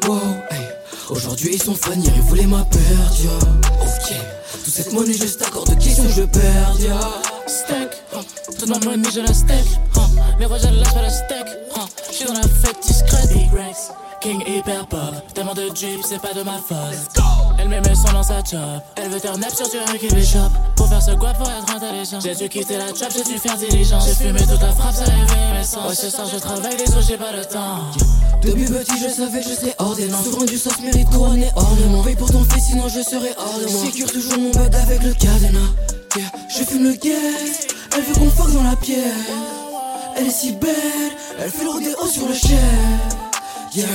Wow. 0.09 0.19
Aujourd'hui 1.11 1.51
ils 1.55 1.63
sont 1.63 1.75
fannières, 1.75 2.13
ils 2.15 2.23
voulaient 2.23 2.47
ma 2.47 2.65
perte, 2.65 3.19
yeah. 3.21 3.33
Ok, 3.83 4.15
toute 4.65 4.73
cette 4.73 4.93
monnaie 4.93 5.13
juste 5.13 5.43
accorde 5.43 5.77
qui 5.79 5.93
sont 5.93 6.09
je 6.09 6.23
perds, 6.23 6.77
yeah. 6.79 7.01
Steak, 7.49 7.89
huh. 8.13 8.21
toute 8.47 8.69
ma 8.69 8.79
money 8.79 9.09
je 9.13 9.21
la 9.21 9.35
steak. 9.35 9.65
Huh. 9.97 10.01
Les 10.39 10.47
rois 10.47 10.59
je 10.59 10.69
lâche 10.69 10.95
pas 10.95 11.03
la 11.03 11.11
steak. 11.11 11.47
Huh. 11.75 11.81
Je 12.11 12.15
suis 12.15 12.25
dans 12.27 12.35
la 12.35 12.43
fête 12.43 12.77
discrète. 12.87 13.33
Big 13.33 13.51
Rex, 13.53 13.91
King 14.21 14.41
hyper 14.47 14.87
pop. 14.87 15.01
Tellement 15.35 15.55
de 15.55 15.69
drip, 15.69 16.01
c'est 16.09 16.21
pas 16.21 16.33
de 16.33 16.45
ma 16.45 16.59
faute. 16.59 17.50
Elle 17.61 17.69
met 17.69 17.81
mes 17.81 17.95
sons 17.95 18.13
dans 18.13 18.23
sa 18.23 18.39
chop. 18.39 18.61
Elle 18.97 19.11
veut 19.11 19.21
turn 19.21 19.45
up 19.45 19.51
sur 19.55 19.69
du 19.69 19.77
Ricky 19.93 20.09
Bishop. 20.15 20.39
Pour 20.77 20.89
faire 20.89 21.03
ce 21.03 21.11
quoi 21.11 21.35
pour 21.35 21.47
être 21.47 21.77
intelligent. 21.77 22.19
J'ai 22.21 22.35
dû 22.35 22.49
quitter 22.49 22.79
la 22.79 22.91
trap, 22.91 23.13
j'ai 23.15 23.23
dû 23.23 23.39
faire 23.39 23.57
diligence. 23.59 24.07
J'ai 24.07 24.15
fumé 24.15 24.41
toute 24.41 24.63
la 24.63 24.73
frappe, 24.73 24.95
ça 24.95 25.05
réveille 25.05 25.59
mes 25.59 25.65
sens. 25.65 25.89
Ouais, 25.89 25.95
ce 25.95 26.09
soir 26.09 26.27
je 26.33 26.39
travaille, 26.39 26.77
les 26.79 26.89
autres 26.89 27.07
j'ai 27.07 27.19
pas 27.19 27.33
le 27.33 27.45
temps. 27.45 27.81
Depuis 28.43 28.65
petit, 28.65 28.99
je 28.99 29.11
savais 29.11 29.41
que 29.41 29.49
je 29.51 29.55
serais 29.55 29.75
ordonnant. 29.79 30.23
Souvent 30.23 30.45
du 30.47 30.57
sens 30.57 30.81
mérite 30.81 31.11
couronne 31.11 31.43
et 31.43 31.51
ornement. 31.55 32.03
Paye 32.03 32.17
pour 32.17 32.31
ton 32.31 32.45
fils, 32.45 32.65
sinon 32.65 32.89
je 32.89 33.03
serais 33.03 33.35
hors 33.37 33.59
de 33.59 33.71
moi. 33.71 33.85
Sécure 33.85 34.11
toujours 34.11 34.39
mon 34.39 34.51
bug 34.53 34.75
avec 34.75 35.03
le 35.03 35.13
cadenas. 35.13 35.59
Je 36.49 36.65
fume 36.65 36.85
le 36.85 36.95
gaz. 36.95 37.67
Elle 37.95 38.03
veut 38.05 38.15
qu'on 38.15 38.31
fuck 38.31 38.53
dans 38.55 38.63
la 38.63 38.77
pierre. 38.77 39.05
Elle 40.17 40.27
est 40.27 40.31
si 40.31 40.53
belle, 40.53 40.71
elle 41.39 41.51
fait 41.51 41.65
le 41.65 41.71
rodéo 41.71 42.07
sur 42.11 42.27
le 42.27 42.35
chien. 42.35 42.59
Yeah, 43.73 43.87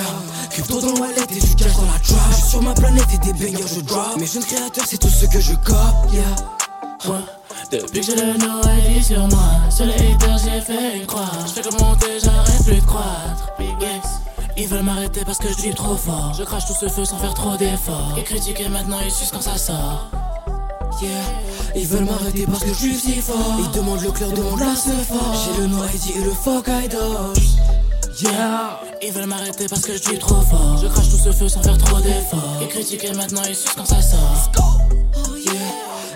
crypto 0.51 0.79
dans 0.79 0.93
le 0.93 1.01
wallet 1.01 1.15
et 1.29 1.33
du 1.33 1.55
cash 1.55 1.73
dans 1.73 1.81
la 1.81 1.99
trap. 1.99 2.17
Je 2.29 2.35
suis 2.35 2.49
sur 2.49 2.61
ma 2.61 2.73
planète 2.73 3.07
et 3.13 3.17
des 3.17 3.33
bangers 3.33 3.67
je 3.75 3.81
drop. 3.81 4.15
Mes 4.17 4.25
jeunes 4.25 4.43
créateurs, 4.43 4.85
c'est 4.87 4.97
tout 4.97 5.09
ce 5.09 5.25
que 5.25 5.41
je 5.41 5.53
cop. 5.53 5.75
Yeah. 6.13 6.23
Ouais. 7.05 7.19
Depuis 7.71 7.99
que 7.99 8.05
j'ai 8.05 8.15
le 8.15 8.37
no 8.37 8.61
ID 8.63 9.03
sur 9.03 9.27
moi, 9.27 9.49
sur 9.69 9.85
les 9.85 9.93
haters 9.93 10.37
j'ai 10.45 10.61
fait 10.61 10.97
une 10.97 11.05
croix. 11.05 11.29
Je 11.53 11.61
que 11.61 11.83
monter, 11.83 12.19
j'arrête 12.23 12.63
plus 12.63 12.75
de 12.75 12.85
croître. 12.85 13.51
Ils 14.57 14.67
veulent 14.67 14.83
m'arrêter 14.83 15.25
parce 15.25 15.39
que 15.39 15.49
je 15.49 15.59
suis 15.59 15.73
trop 15.73 15.97
fort. 15.97 16.33
Je 16.37 16.43
crache 16.43 16.65
tout 16.65 16.73
ce 16.79 16.87
feu 16.87 17.03
sans 17.03 17.17
faire 17.17 17.33
trop 17.33 17.57
d'efforts. 17.57 18.13
Et 18.17 18.23
critiquer 18.23 18.69
maintenant, 18.69 18.99
ils 19.03 19.11
sucent 19.11 19.31
quand 19.31 19.41
ça 19.41 19.57
sort. 19.57 20.09
Yeah, 21.01 21.11
ils 21.75 21.85
veulent 21.85 22.05
m'arrêter 22.05 22.45
parce 22.45 22.63
que 22.63 22.69
je 22.69 22.73
suis 22.73 22.95
si 22.95 23.15
fort. 23.15 23.59
Ils 23.59 23.71
demandent 23.77 24.01
le 24.01 24.11
clair, 24.11 24.29
demandent 24.31 24.59
la 24.61 24.73
ce 24.73 24.91
fort. 24.91 25.35
J'ai 25.53 25.61
le 25.61 25.67
no 25.67 25.83
ID 25.83 26.15
et 26.15 26.23
le 26.23 26.31
fuck 26.31 26.69
I. 26.69 26.87
Yeah. 28.21 28.79
Ils 29.01 29.11
veulent 29.11 29.25
m'arrêter 29.25 29.65
parce 29.69 29.81
que 29.81 29.93
je 29.93 30.01
suis 30.01 30.19
trop 30.19 30.41
fort. 30.41 30.77
Je 30.81 30.87
crache 30.87 31.09
tout 31.09 31.17
ce 31.17 31.31
feu 31.31 31.49
sans 31.49 31.61
faire 31.61 31.77
trop 31.77 31.99
d'efforts. 31.99 32.61
Et 32.61 32.67
critiquer 32.67 33.11
maintenant 33.13 33.41
ils 33.47 33.55
sucent 33.55 33.75
quand 33.75 33.85
ça 33.85 34.01
sort. 34.01 34.81
Oh 35.15 35.35
yeah. 35.35 35.53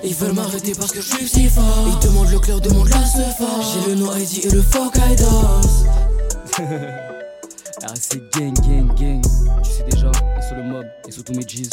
Ils 0.04 0.16
veulent 0.16 0.34
m'arrêter 0.34 0.74
parce 0.76 0.92
que 0.92 1.02
je 1.02 1.16
suis 1.16 1.28
si 1.28 1.50
fort. 1.50 1.88
Ils 1.88 2.08
demandent 2.08 2.32
le 2.32 2.40
clair, 2.40 2.62
demandent 2.62 2.90
la 2.90 3.06
se 3.06 3.18
J'ai 3.18 3.90
le 3.90 3.96
no 3.96 4.16
ID 4.16 4.46
et 4.46 4.50
le 4.50 4.62
fuck 4.62 4.96
I 4.96 5.16
dance 5.16 5.86
gang 8.36 8.54
gang 8.54 8.88
gang. 8.96 9.22
Tu 9.64 9.72
sais 9.72 9.84
déjà, 9.84 10.12
et 10.38 10.42
sur 10.42 10.56
le 10.56 10.64
mob, 10.64 10.86
et 11.08 11.12
sur 11.12 11.24
tous 11.24 11.34
mes 11.34 11.44
G's. 11.44 11.70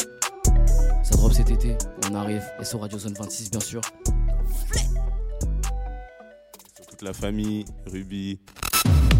Ça 1.03 1.15
drop 1.15 1.33
cet 1.33 1.49
été, 1.49 1.77
on 2.09 2.15
arrive, 2.15 2.43
et 2.59 2.65
sur 2.65 2.81
Radio 2.81 2.97
Zone 2.97 3.13
26 3.13 3.51
bien 3.51 3.59
sûr. 3.59 3.81
Toute 6.89 7.01
la 7.01 7.13
famille, 7.13 7.65
Ruby, 7.85 8.39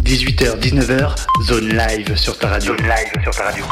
18h-19h, 0.04 1.16
zone 1.48 1.70
live 1.70 2.16
sur 2.16 2.38
ta 2.38 2.50
radio. 2.50 2.76
Zone 2.78 2.88
live 2.88 3.24
sur 3.24 3.36
ta 3.36 3.44
radio. 3.44 3.66